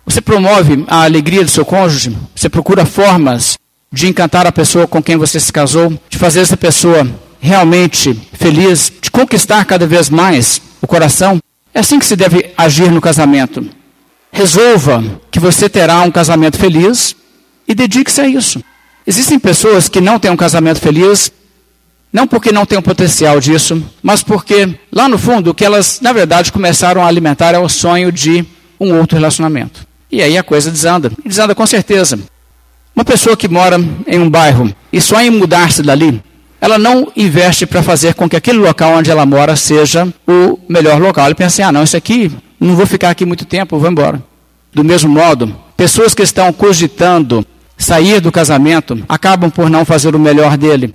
Você 0.05 0.21
promove 0.21 0.85
a 0.87 1.03
alegria 1.03 1.43
do 1.43 1.49
seu 1.49 1.65
cônjuge, 1.65 2.15
você 2.33 2.47
procura 2.47 2.85
formas 2.85 3.57
de 3.91 4.07
encantar 4.07 4.45
a 4.45 4.51
pessoa 4.51 4.87
com 4.87 5.01
quem 5.01 5.17
você 5.17 5.39
se 5.39 5.51
casou, 5.51 5.99
de 6.09 6.17
fazer 6.17 6.41
essa 6.41 6.55
pessoa 6.55 7.07
realmente 7.39 8.17
feliz, 8.33 8.91
de 9.01 9.09
conquistar 9.09 9.65
cada 9.65 9.87
vez 9.87 10.09
mais 10.09 10.61
o 10.81 10.87
coração. 10.87 11.39
É 11.73 11.79
assim 11.79 11.99
que 11.99 12.05
se 12.05 12.15
deve 12.15 12.51
agir 12.57 12.91
no 12.91 13.01
casamento. 13.01 13.67
Resolva 14.37 15.03
que 15.31 15.39
você 15.39 15.67
terá 15.67 15.99
um 16.03 16.11
casamento 16.11 16.59
feliz 16.59 17.15
e 17.67 17.73
dedique-se 17.73 18.21
a 18.21 18.27
isso. 18.27 18.63
Existem 19.07 19.39
pessoas 19.39 19.89
que 19.89 19.99
não 19.99 20.19
têm 20.19 20.29
um 20.29 20.37
casamento 20.37 20.79
feliz, 20.79 21.31
não 22.13 22.27
porque 22.27 22.51
não 22.51 22.63
têm 22.63 22.77
o 22.77 22.81
potencial 22.83 23.39
disso, 23.39 23.83
mas 24.03 24.21
porque, 24.21 24.77
lá 24.91 25.09
no 25.09 25.17
fundo, 25.17 25.49
o 25.49 25.53
que 25.55 25.65
elas, 25.65 25.99
na 26.01 26.13
verdade, 26.13 26.51
começaram 26.51 27.03
a 27.03 27.07
alimentar 27.07 27.55
é 27.55 27.57
o 27.57 27.67
sonho 27.67 28.11
de 28.11 28.45
um 28.79 28.95
outro 28.99 29.17
relacionamento. 29.17 29.87
E 30.11 30.21
aí 30.21 30.37
a 30.37 30.43
coisa 30.43 30.69
desanda. 30.69 31.11
Desanda 31.25 31.55
com 31.55 31.65
certeza. 31.65 32.19
Uma 32.95 33.03
pessoa 33.03 33.35
que 33.35 33.47
mora 33.47 33.83
em 34.05 34.19
um 34.19 34.29
bairro 34.29 34.71
e 34.93 35.01
sonha 35.01 35.25
em 35.25 35.31
mudar-se 35.31 35.81
dali, 35.81 36.21
ela 36.61 36.77
não 36.77 37.11
investe 37.15 37.65
para 37.65 37.81
fazer 37.81 38.13
com 38.13 38.29
que 38.29 38.35
aquele 38.35 38.59
local 38.59 38.91
onde 38.91 39.09
ela 39.09 39.25
mora 39.25 39.55
seja 39.55 40.07
o 40.27 40.59
melhor 40.69 41.01
local. 41.01 41.25
Ela 41.25 41.33
pensa 41.33 41.47
assim, 41.47 41.61
ah, 41.63 41.71
não, 41.71 41.83
isso 41.83 41.97
aqui, 41.97 42.31
não 42.59 42.75
vou 42.75 42.85
ficar 42.85 43.09
aqui 43.09 43.25
muito 43.25 43.43
tempo, 43.45 43.79
vou 43.79 43.89
embora. 43.89 44.21
Do 44.77 44.83
mesmo 44.83 45.09
modo, 45.09 45.55
pessoas 45.75 46.13
que 46.13 46.21
estão 46.21 46.53
cogitando 46.53 47.43
sair 47.75 48.21
do 48.21 48.31
casamento 48.31 49.03
acabam 49.09 49.49
por 49.49 49.71
não 49.71 49.83
fazer 49.83 50.15
o 50.15 50.19
melhor 50.19 50.55
dele. 50.55 50.93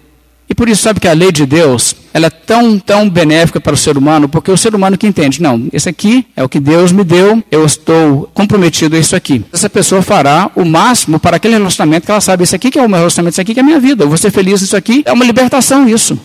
E 0.49 0.55
por 0.55 0.69
isso 0.69 0.83
sabe 0.83 1.01
que 1.01 1.09
a 1.09 1.13
lei 1.13 1.33
de 1.33 1.45
Deus, 1.45 1.93
ela 2.15 2.27
é 2.27 2.31
tão, 2.31 2.79
tão 2.79 3.11
benéfica 3.11 3.61
para 3.61 3.75
o 3.75 3.77
ser 3.77 3.99
humano, 3.99 4.29
porque 4.29 4.53
o 4.53 4.57
ser 4.57 4.73
humano 4.73 4.97
que 4.97 5.05
entende, 5.05 5.43
não, 5.43 5.67
esse 5.73 5.89
aqui 5.89 6.25
é 6.37 6.45
o 6.45 6.49
que 6.49 6.61
Deus 6.61 6.93
me 6.93 7.03
deu, 7.03 7.43
eu 7.51 7.67
estou 7.67 8.31
comprometido 8.33 8.95
a 8.95 9.01
isso 9.01 9.17
aqui. 9.17 9.45
Essa 9.53 9.69
pessoa 9.69 10.01
fará 10.01 10.49
o 10.55 10.65
máximo 10.65 11.19
para 11.19 11.39
aquele 11.39 11.55
relacionamento 11.55 12.07
que 12.07 12.13
ela 12.13 12.21
sabe, 12.21 12.45
isso 12.45 12.55
aqui 12.55 12.71
que 12.71 12.79
é 12.79 12.83
o 12.83 12.89
meu 12.89 12.99
relacionamento, 13.01 13.33
isso 13.33 13.41
aqui 13.41 13.53
que 13.53 13.59
é 13.59 13.65
a 13.65 13.67
minha 13.67 13.81
vida, 13.81 14.05
eu 14.05 14.09
vou 14.09 14.17
ser 14.17 14.31
feliz 14.31 14.61
nisso 14.61 14.77
aqui, 14.77 15.03
é 15.05 15.13
uma 15.13 15.25
libertação 15.25 15.89
isso. 15.89 16.17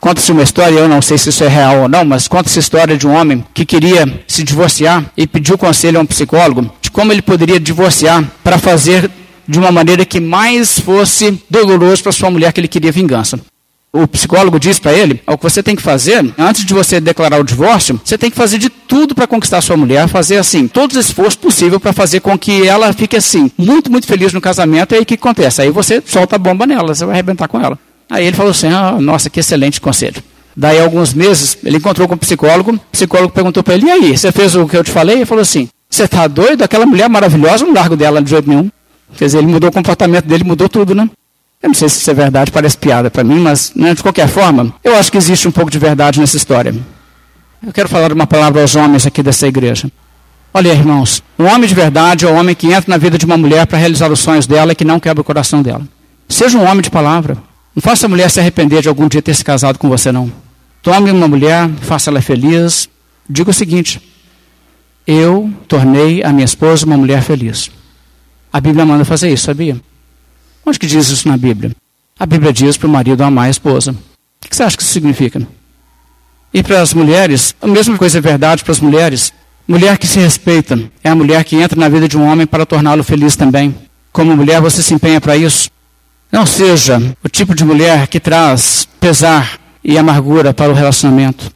Conta-se 0.00 0.32
uma 0.32 0.42
história, 0.42 0.78
eu 0.78 0.88
não 0.88 1.02
sei 1.02 1.18
se 1.18 1.28
isso 1.28 1.44
é 1.44 1.48
real 1.48 1.82
ou 1.82 1.88
não, 1.88 2.06
mas 2.06 2.26
conta-se 2.26 2.58
a 2.58 2.60
história 2.60 2.96
de 2.96 3.06
um 3.06 3.14
homem 3.14 3.44
que 3.52 3.66
queria 3.66 4.08
se 4.26 4.42
divorciar 4.42 5.04
e 5.14 5.26
pediu 5.26 5.58
conselho 5.58 5.98
a 5.98 6.02
um 6.02 6.06
psicólogo 6.06 6.72
de 6.80 6.90
como 6.90 7.12
ele 7.12 7.20
poderia 7.20 7.60
divorciar 7.60 8.24
para 8.42 8.56
fazer 8.56 9.10
de 9.46 9.58
uma 9.58 9.70
maneira 9.70 10.04
que 10.06 10.18
mais 10.18 10.80
fosse 10.80 11.42
doloroso 11.50 12.02
para 12.02 12.12
sua 12.12 12.30
mulher 12.30 12.50
que 12.52 12.60
ele 12.60 12.68
queria 12.68 12.90
vingança. 12.90 13.38
O 13.92 14.06
psicólogo 14.06 14.58
diz 14.58 14.78
para 14.78 14.92
ele: 14.92 15.20
o 15.26 15.36
que 15.36 15.42
você 15.42 15.62
tem 15.62 15.74
que 15.74 15.82
fazer, 15.82 16.32
antes 16.38 16.64
de 16.64 16.72
você 16.72 17.00
declarar 17.00 17.40
o 17.40 17.44
divórcio, 17.44 18.00
você 18.02 18.16
tem 18.16 18.30
que 18.30 18.36
fazer 18.36 18.56
de 18.56 18.70
tudo 18.70 19.14
para 19.14 19.26
conquistar 19.26 19.60
sua 19.60 19.76
mulher, 19.76 20.08
fazer 20.08 20.38
assim, 20.38 20.68
todo 20.68 20.94
o 20.94 21.00
esforço 21.00 21.36
possível 21.38 21.80
para 21.80 21.92
fazer 21.92 22.20
com 22.20 22.38
que 22.38 22.66
ela 22.66 22.92
fique 22.92 23.16
assim, 23.16 23.50
muito, 23.58 23.90
muito 23.90 24.06
feliz 24.06 24.32
no 24.32 24.40
casamento. 24.40 24.92
E 24.92 24.96
aí 24.96 25.02
o 25.02 25.06
que 25.06 25.14
acontece? 25.14 25.60
Aí 25.60 25.70
você 25.70 26.00
solta 26.06 26.36
a 26.36 26.38
bomba 26.38 26.66
nela, 26.66 26.94
você 26.94 27.04
vai 27.04 27.16
arrebentar 27.16 27.48
com 27.48 27.60
ela. 27.60 27.76
Aí 28.10 28.26
ele 28.26 28.36
falou 28.36 28.50
assim: 28.50 28.68
ah, 28.68 28.96
nossa, 29.00 29.30
que 29.30 29.38
excelente 29.40 29.80
conselho. 29.80 30.22
Daí, 30.56 30.80
alguns 30.80 31.14
meses, 31.14 31.56
ele 31.64 31.76
encontrou 31.76 32.08
com 32.08 32.14
o 32.14 32.18
psicólogo. 32.18 32.72
O 32.72 32.80
psicólogo 32.90 33.32
perguntou 33.32 33.62
para 33.62 33.74
ele: 33.74 33.86
e 33.86 33.90
aí, 33.90 34.18
você 34.18 34.32
fez 34.32 34.56
o 34.56 34.66
que 34.66 34.76
eu 34.76 34.82
te 34.82 34.90
falei? 34.90 35.16
Ele 35.16 35.26
falou 35.26 35.42
assim: 35.42 35.68
você 35.88 36.04
está 36.04 36.26
doido? 36.26 36.62
Aquela 36.62 36.86
mulher 36.86 37.08
maravilhosa, 37.08 37.64
não 37.64 37.72
largo 37.72 37.96
dela 37.96 38.20
de 38.20 38.30
jeito 38.30 38.48
nenhum. 38.48 38.70
Quer 39.16 39.24
dizer, 39.24 39.38
ele 39.38 39.48
mudou 39.48 39.70
o 39.70 39.72
comportamento 39.72 40.24
dele, 40.24 40.44
mudou 40.44 40.68
tudo, 40.68 40.94
né? 40.94 41.08
Eu 41.62 41.68
não 41.68 41.74
sei 41.74 41.88
se 41.88 41.98
isso 41.98 42.10
é 42.10 42.14
verdade, 42.14 42.50
parece 42.50 42.76
piada 42.78 43.10
para 43.10 43.22
mim, 43.22 43.38
mas 43.38 43.72
né, 43.74 43.92
de 43.92 44.02
qualquer 44.02 44.28
forma, 44.28 44.72
eu 44.82 44.96
acho 44.96 45.12
que 45.12 45.18
existe 45.18 45.46
um 45.46 45.50
pouco 45.50 45.70
de 45.70 45.78
verdade 45.78 46.18
nessa 46.18 46.36
história. 46.36 46.74
Eu 47.64 47.72
quero 47.72 47.88
falar 47.88 48.12
uma 48.12 48.26
palavra 48.26 48.62
aos 48.62 48.74
homens 48.74 49.06
aqui 49.06 49.22
dessa 49.22 49.46
igreja. 49.46 49.90
Olha, 50.54 50.68
irmãos, 50.68 51.22
um 51.38 51.44
homem 51.44 51.68
de 51.68 51.74
verdade 51.74 52.24
é 52.24 52.28
o 52.28 52.32
um 52.32 52.38
homem 52.38 52.54
que 52.54 52.68
entra 52.72 52.84
na 52.88 52.96
vida 52.96 53.18
de 53.18 53.26
uma 53.26 53.36
mulher 53.36 53.66
para 53.66 53.76
realizar 53.76 54.10
os 54.10 54.20
sonhos 54.20 54.46
dela 54.46 54.72
e 54.72 54.74
que 54.74 54.84
não 54.84 54.98
quebra 54.98 55.20
o 55.20 55.24
coração 55.24 55.60
dela. 55.60 55.82
Seja 56.28 56.56
um 56.56 56.64
homem 56.64 56.80
de 56.80 56.90
palavra. 56.90 57.36
Não 57.74 57.80
faça 57.80 58.06
a 58.06 58.08
mulher 58.08 58.30
se 58.30 58.40
arrepender 58.40 58.82
de 58.82 58.88
algum 58.88 59.08
dia 59.08 59.22
ter 59.22 59.34
se 59.34 59.44
casado 59.44 59.78
com 59.78 59.88
você, 59.88 60.10
não. 60.10 60.32
Tome 60.82 61.10
uma 61.10 61.28
mulher, 61.28 61.68
faça 61.82 62.10
ela 62.10 62.20
feliz. 62.20 62.88
Diga 63.28 63.50
o 63.50 63.54
seguinte: 63.54 64.00
eu 65.06 65.52
tornei 65.66 66.22
a 66.22 66.32
minha 66.32 66.44
esposa 66.44 66.86
uma 66.86 66.96
mulher 66.96 67.22
feliz. 67.22 67.70
A 68.52 68.60
Bíblia 68.60 68.84
manda 68.84 69.04
fazer 69.04 69.32
isso, 69.32 69.44
sabia? 69.44 69.80
Onde 70.64 70.78
que 70.78 70.86
diz 70.86 71.08
isso 71.08 71.28
na 71.28 71.36
Bíblia? 71.36 71.74
A 72.18 72.26
Bíblia 72.26 72.52
diz 72.52 72.76
para 72.76 72.86
o 72.86 72.90
marido 72.90 73.22
amar 73.22 73.46
a 73.46 73.50
esposa. 73.50 73.92
O 73.92 74.48
que 74.48 74.54
você 74.54 74.62
acha 74.62 74.76
que 74.76 74.82
isso 74.82 74.92
significa? 74.92 75.46
E 76.52 76.62
para 76.62 76.80
as 76.82 76.92
mulheres, 76.92 77.54
a 77.60 77.66
mesma 77.66 77.96
coisa 77.96 78.18
é 78.18 78.20
verdade 78.20 78.62
para 78.62 78.72
as 78.72 78.80
mulheres. 78.80 79.32
Mulher 79.66 79.96
que 79.98 80.06
se 80.06 80.18
respeita 80.18 80.78
é 81.02 81.08
a 81.08 81.14
mulher 81.14 81.44
que 81.44 81.56
entra 81.56 81.78
na 81.78 81.88
vida 81.88 82.08
de 82.08 82.18
um 82.18 82.24
homem 82.24 82.46
para 82.46 82.66
torná-lo 82.66 83.04
feliz 83.04 83.36
também. 83.36 83.74
Como 84.12 84.36
mulher, 84.36 84.60
você 84.60 84.82
se 84.82 84.92
empenha 84.92 85.20
para 85.20 85.36
isso. 85.36 85.70
Não 86.30 86.46
seja 86.46 87.02
o 87.24 87.28
tipo 87.28 87.54
de 87.56 87.64
mulher 87.64 88.06
que 88.06 88.20
traz 88.20 88.86
pesar 89.00 89.58
e 89.82 89.98
amargura 89.98 90.54
para 90.54 90.70
o 90.70 90.74
relacionamento. 90.74 91.50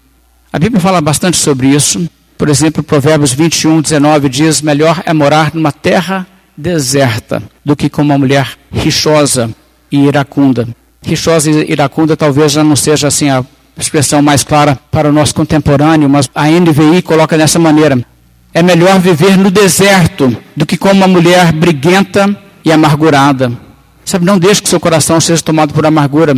A 0.53 0.59
Bíblia 0.59 0.81
fala 0.81 1.01
bastante 1.01 1.37
sobre 1.37 1.69
isso. 1.69 2.09
Por 2.37 2.49
exemplo, 2.49 2.83
Provérbios 2.83 3.33
21, 3.33 3.81
19 3.81 4.29
diz: 4.29 4.61
Melhor 4.61 5.01
é 5.07 5.13
morar 5.13 5.53
numa 5.55 5.71
terra 5.71 6.27
deserta 6.57 7.41
do 7.65 7.77
que 7.77 7.89
com 7.89 8.03
uma 8.03 8.19
mulher 8.19 8.59
rixosa 8.73 9.49
e 9.93 10.07
iracunda. 10.07 10.67
Rixosa 11.03 11.51
e 11.51 11.71
iracunda 11.71 12.17
talvez 12.17 12.53
já 12.53 12.65
não 12.65 12.75
seja 12.75 13.07
assim 13.07 13.31
a 13.31 13.45
expressão 13.79 14.23
mais 14.23 14.43
clara 14.43 14.77
para 14.91 15.09
o 15.09 15.13
nosso 15.13 15.35
contemporâneo, 15.35 16.09
mas 16.09 16.29
a 16.35 16.49
NVI 16.49 17.01
coloca 17.03 17.39
dessa 17.39 17.61
maneira: 17.61 18.05
é 18.53 18.61
melhor 18.61 18.99
viver 18.99 19.37
no 19.37 19.53
deserto 19.53 20.37
do 20.57 20.67
que 20.67 20.77
com 20.77 20.91
uma 20.91 21.07
mulher 21.07 21.53
briguenta 21.53 22.37
e 22.65 22.73
amargurada. 22.73 23.64
Sabe, 24.05 24.25
não 24.25 24.39
deixe 24.39 24.63
que 24.63 24.69
seu 24.69 24.79
coração 24.79 25.21
seja 25.21 25.43
tomado 25.43 25.73
por 25.73 25.87
amargura. 25.87 26.37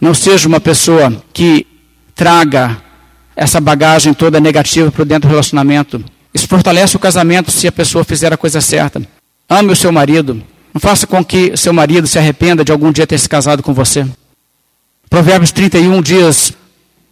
Não 0.00 0.12
seja 0.12 0.48
uma 0.48 0.60
pessoa 0.60 1.22
que 1.32 1.66
traga 2.14 2.76
essa 3.36 3.60
bagagem 3.60 4.12
toda 4.12 4.40
negativa 4.40 4.90
para 4.90 5.04
dentro 5.04 5.28
do 5.28 5.30
relacionamento. 5.30 6.04
Isso 6.32 6.48
fortalece 6.48 6.96
o 6.96 6.98
casamento 6.98 7.50
se 7.50 7.68
a 7.68 7.72
pessoa 7.72 8.04
fizer 8.04 8.32
a 8.32 8.36
coisa 8.36 8.60
certa. 8.60 9.00
Ame 9.48 9.72
o 9.72 9.76
seu 9.76 9.92
marido. 9.92 10.42
Não 10.72 10.80
faça 10.80 11.06
com 11.06 11.24
que 11.24 11.56
seu 11.56 11.72
marido 11.72 12.06
se 12.06 12.18
arrependa 12.18 12.64
de 12.64 12.72
algum 12.72 12.90
dia 12.90 13.06
ter 13.06 13.18
se 13.18 13.28
casado 13.28 13.62
com 13.62 13.72
você. 13.72 14.04
Provérbios 15.08 15.52
31 15.52 16.02
diz 16.02 16.52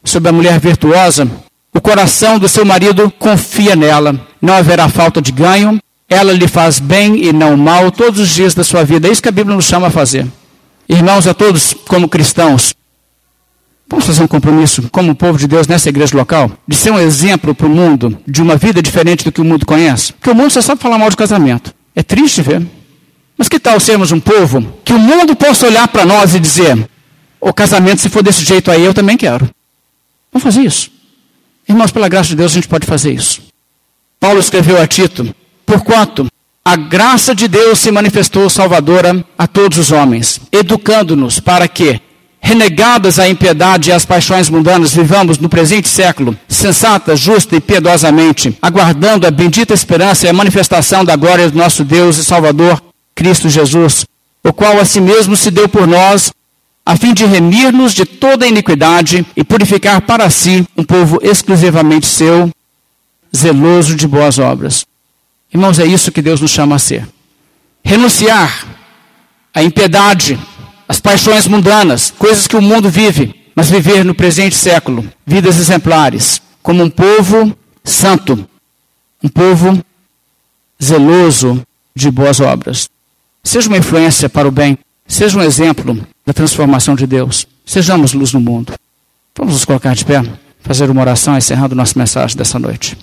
sobre 0.05 0.29
a 0.29 0.33
mulher 0.33 0.59
virtuosa: 0.59 1.31
o 1.73 1.81
coração 1.81 2.39
do 2.39 2.49
seu 2.49 2.65
marido 2.65 3.11
confia 3.19 3.77
nela, 3.77 4.21
não 4.41 4.55
haverá 4.55 4.89
falta 4.89 5.23
de 5.23 5.31
ganho, 5.31 5.79
ela 6.13 6.33
lhe 6.33 6.47
faz 6.47 6.79
bem 6.79 7.25
e 7.25 7.33
não 7.33 7.57
mal 7.57 7.91
todos 7.91 8.21
os 8.21 8.29
dias 8.29 8.55
da 8.55 8.63
sua 8.63 8.85
vida. 8.85 9.09
É 9.09 9.11
isso 9.11 9.23
que 9.23 9.29
a 9.29 9.33
Bíblia 9.33 9.57
nos 9.57 9.65
chama 9.65 9.89
a 9.89 9.91
fazer. 9.91 10.27
Irmãos, 10.89 11.27
a 11.27 11.35
todos, 11.35 11.75
como 11.89 12.09
cristãos, 12.09 12.75
vamos 13.89 14.05
fazer 14.05 14.23
um 14.23 14.29
compromisso, 14.29 14.89
como 14.91 15.15
povo 15.15 15.39
de 15.39 15.47
Deus 15.47 15.67
nessa 15.67 15.89
igreja 15.89 16.17
local, 16.17 16.51
de 16.67 16.77
ser 16.77 16.91
um 16.91 16.99
exemplo 16.99 17.55
para 17.55 17.67
o 17.67 17.71
mundo 17.71 18.19
de 18.27 18.43
uma 18.43 18.57
vida 18.57 18.83
diferente 18.83 19.25
do 19.25 19.33
que 19.33 19.41
o 19.41 19.45
mundo 19.45 19.65
conhece. 19.65 20.13
Porque 20.13 20.31
o 20.31 20.35
mundo 20.35 20.51
só 20.51 20.61
sabe 20.61 20.81
falar 20.81 20.99
mal 20.99 21.11
de 21.11 21.17
casamento. 21.17 21.75
É 21.95 22.03
triste 22.03 22.43
ver. 22.43 22.67
Mas 23.37 23.49
que 23.49 23.59
tal 23.59 23.81
sermos 23.81 24.13
um 24.13 24.21
povo 24.21 24.73
que 24.85 24.93
o 24.93 24.99
mundo 24.99 25.35
possa 25.35 25.67
olhar 25.67 25.89
para 25.89 26.05
nós 26.05 26.35
e 26.35 26.41
dizer: 26.41 26.89
o 27.41 27.53
casamento, 27.53 28.01
se 28.01 28.09
for 28.09 28.23
desse 28.23 28.45
jeito 28.45 28.71
aí, 28.71 28.85
eu 28.85 28.95
também 28.95 29.17
quero. 29.17 29.49
Vamos 30.33 30.45
fazer 30.45 30.63
isso. 30.63 30.91
Irmãos, 31.69 31.91
pela 31.91 32.09
graça 32.09 32.29
de 32.29 32.37
Deus, 32.37 32.53
a 32.53 32.55
gente 32.55 32.69
pode 32.69 32.87
fazer 32.87 33.13
isso. 33.13 33.43
Paulo 34.21 34.39
escreveu 34.39 34.81
a 34.81 34.87
Tito: 34.87 35.35
Porquanto 35.65 36.27
a 36.65 36.77
graça 36.77 37.35
de 37.35 37.49
Deus 37.49 37.81
se 37.81 37.91
manifestou 37.91 38.49
salvadora 38.49 39.25
a 39.37 39.49
todos 39.49 39.79
os 39.79 39.91
homens, 39.91 40.41
educando-nos 40.53 41.41
para 41.41 41.67
que, 41.67 42.01
renegadas 42.41 43.19
à 43.19 43.29
impiedade 43.29 43.91
e 43.91 43.93
às 43.93 44.05
paixões 44.05 44.49
mundanas, 44.49 44.95
vivamos 44.95 45.39
no 45.39 45.49
presente 45.49 45.89
século, 45.89 46.37
sensata, 46.49 47.17
justa 47.17 47.57
e 47.57 47.61
piedosamente, 47.61 48.57
aguardando 48.63 49.27
a 49.27 49.31
bendita 49.31 49.75
esperança 49.75 50.27
e 50.27 50.29
a 50.29 50.33
manifestação 50.33 51.05
da 51.05 51.17
glória 51.17 51.51
do 51.51 51.59
nosso 51.59 51.85
Deus 51.85 52.17
e 52.17 52.25
Salvador, 52.25 52.81
Cristo 53.13 53.49
Jesus, 53.49 54.07
o 54.45 54.53
qual 54.53 54.79
a 54.79 54.85
si 54.85 55.01
mesmo 55.01 55.37
se 55.37 55.51
deu 55.51 55.69
por 55.69 55.87
nós, 55.87 56.33
a 56.87 56.97
fim 56.97 57.13
de 57.13 57.25
remir-nos 57.25 57.93
de 57.93 58.05
toda 58.05 58.47
iniquidade 58.47 59.27
e 59.37 59.43
purificar 59.43 60.01
para 60.01 60.31
si 60.31 60.65
um 60.77 60.85
povo 60.85 61.19
exclusivamente 61.23 62.07
seu, 62.07 62.51
zeloso 63.35 63.97
de 63.97 64.07
boas 64.07 64.39
obras. 64.39 64.85
Irmãos, 65.53 65.79
é 65.79 65.85
isso 65.85 66.11
que 66.11 66.23
Deus 66.23 66.41
nos 66.41 66.51
chama 66.51 66.77
a 66.77 66.79
ser. 66.79 67.07
Renunciar 67.85 68.67
à 69.53 69.63
impiedade, 69.63 70.39
às 70.89 70.99
paixões 70.99 71.47
mundanas, 71.47 72.11
coisas 72.11 72.47
que 72.47 72.57
o 72.57 72.63
mundo 72.63 72.89
vive, 72.89 73.35
mas 73.55 73.69
viver 73.69 74.05
no 74.05 74.15
presente 74.15 74.55
século, 74.55 75.07
vidas 75.27 75.59
exemplares, 75.59 76.41
como 76.63 76.83
um 76.83 76.89
povo 76.89 77.57
santo, 77.85 78.49
um 79.23 79.29
povo 79.29 79.79
zeloso 80.83 81.63
de 81.95 82.11
boas 82.11 82.41
obras. 82.41 82.89
Seja 83.45 83.69
uma 83.69 83.77
influência 83.77 84.29
para 84.29 84.49
o 84.49 84.53
bem, 84.53 84.79
seja 85.07 85.39
um 85.39 85.43
exemplo 85.43 86.07
da 86.25 86.33
transformação 86.33 86.95
de 86.95 87.07
Deus. 87.07 87.47
Sejamos 87.67 88.15
luz 88.15 88.33
no 88.33 88.41
mundo. 88.41 88.73
Vamos 89.37 89.55
nos 89.55 89.65
colocar 89.65 89.95
de 89.95 90.05
pé, 90.05 90.23
fazer 90.61 90.89
uma 90.89 91.01
oração 91.01 91.37
encerrando 91.37 91.75
nossa 91.75 91.99
mensagem 91.99 92.37
dessa 92.37 92.59
noite. 92.59 92.97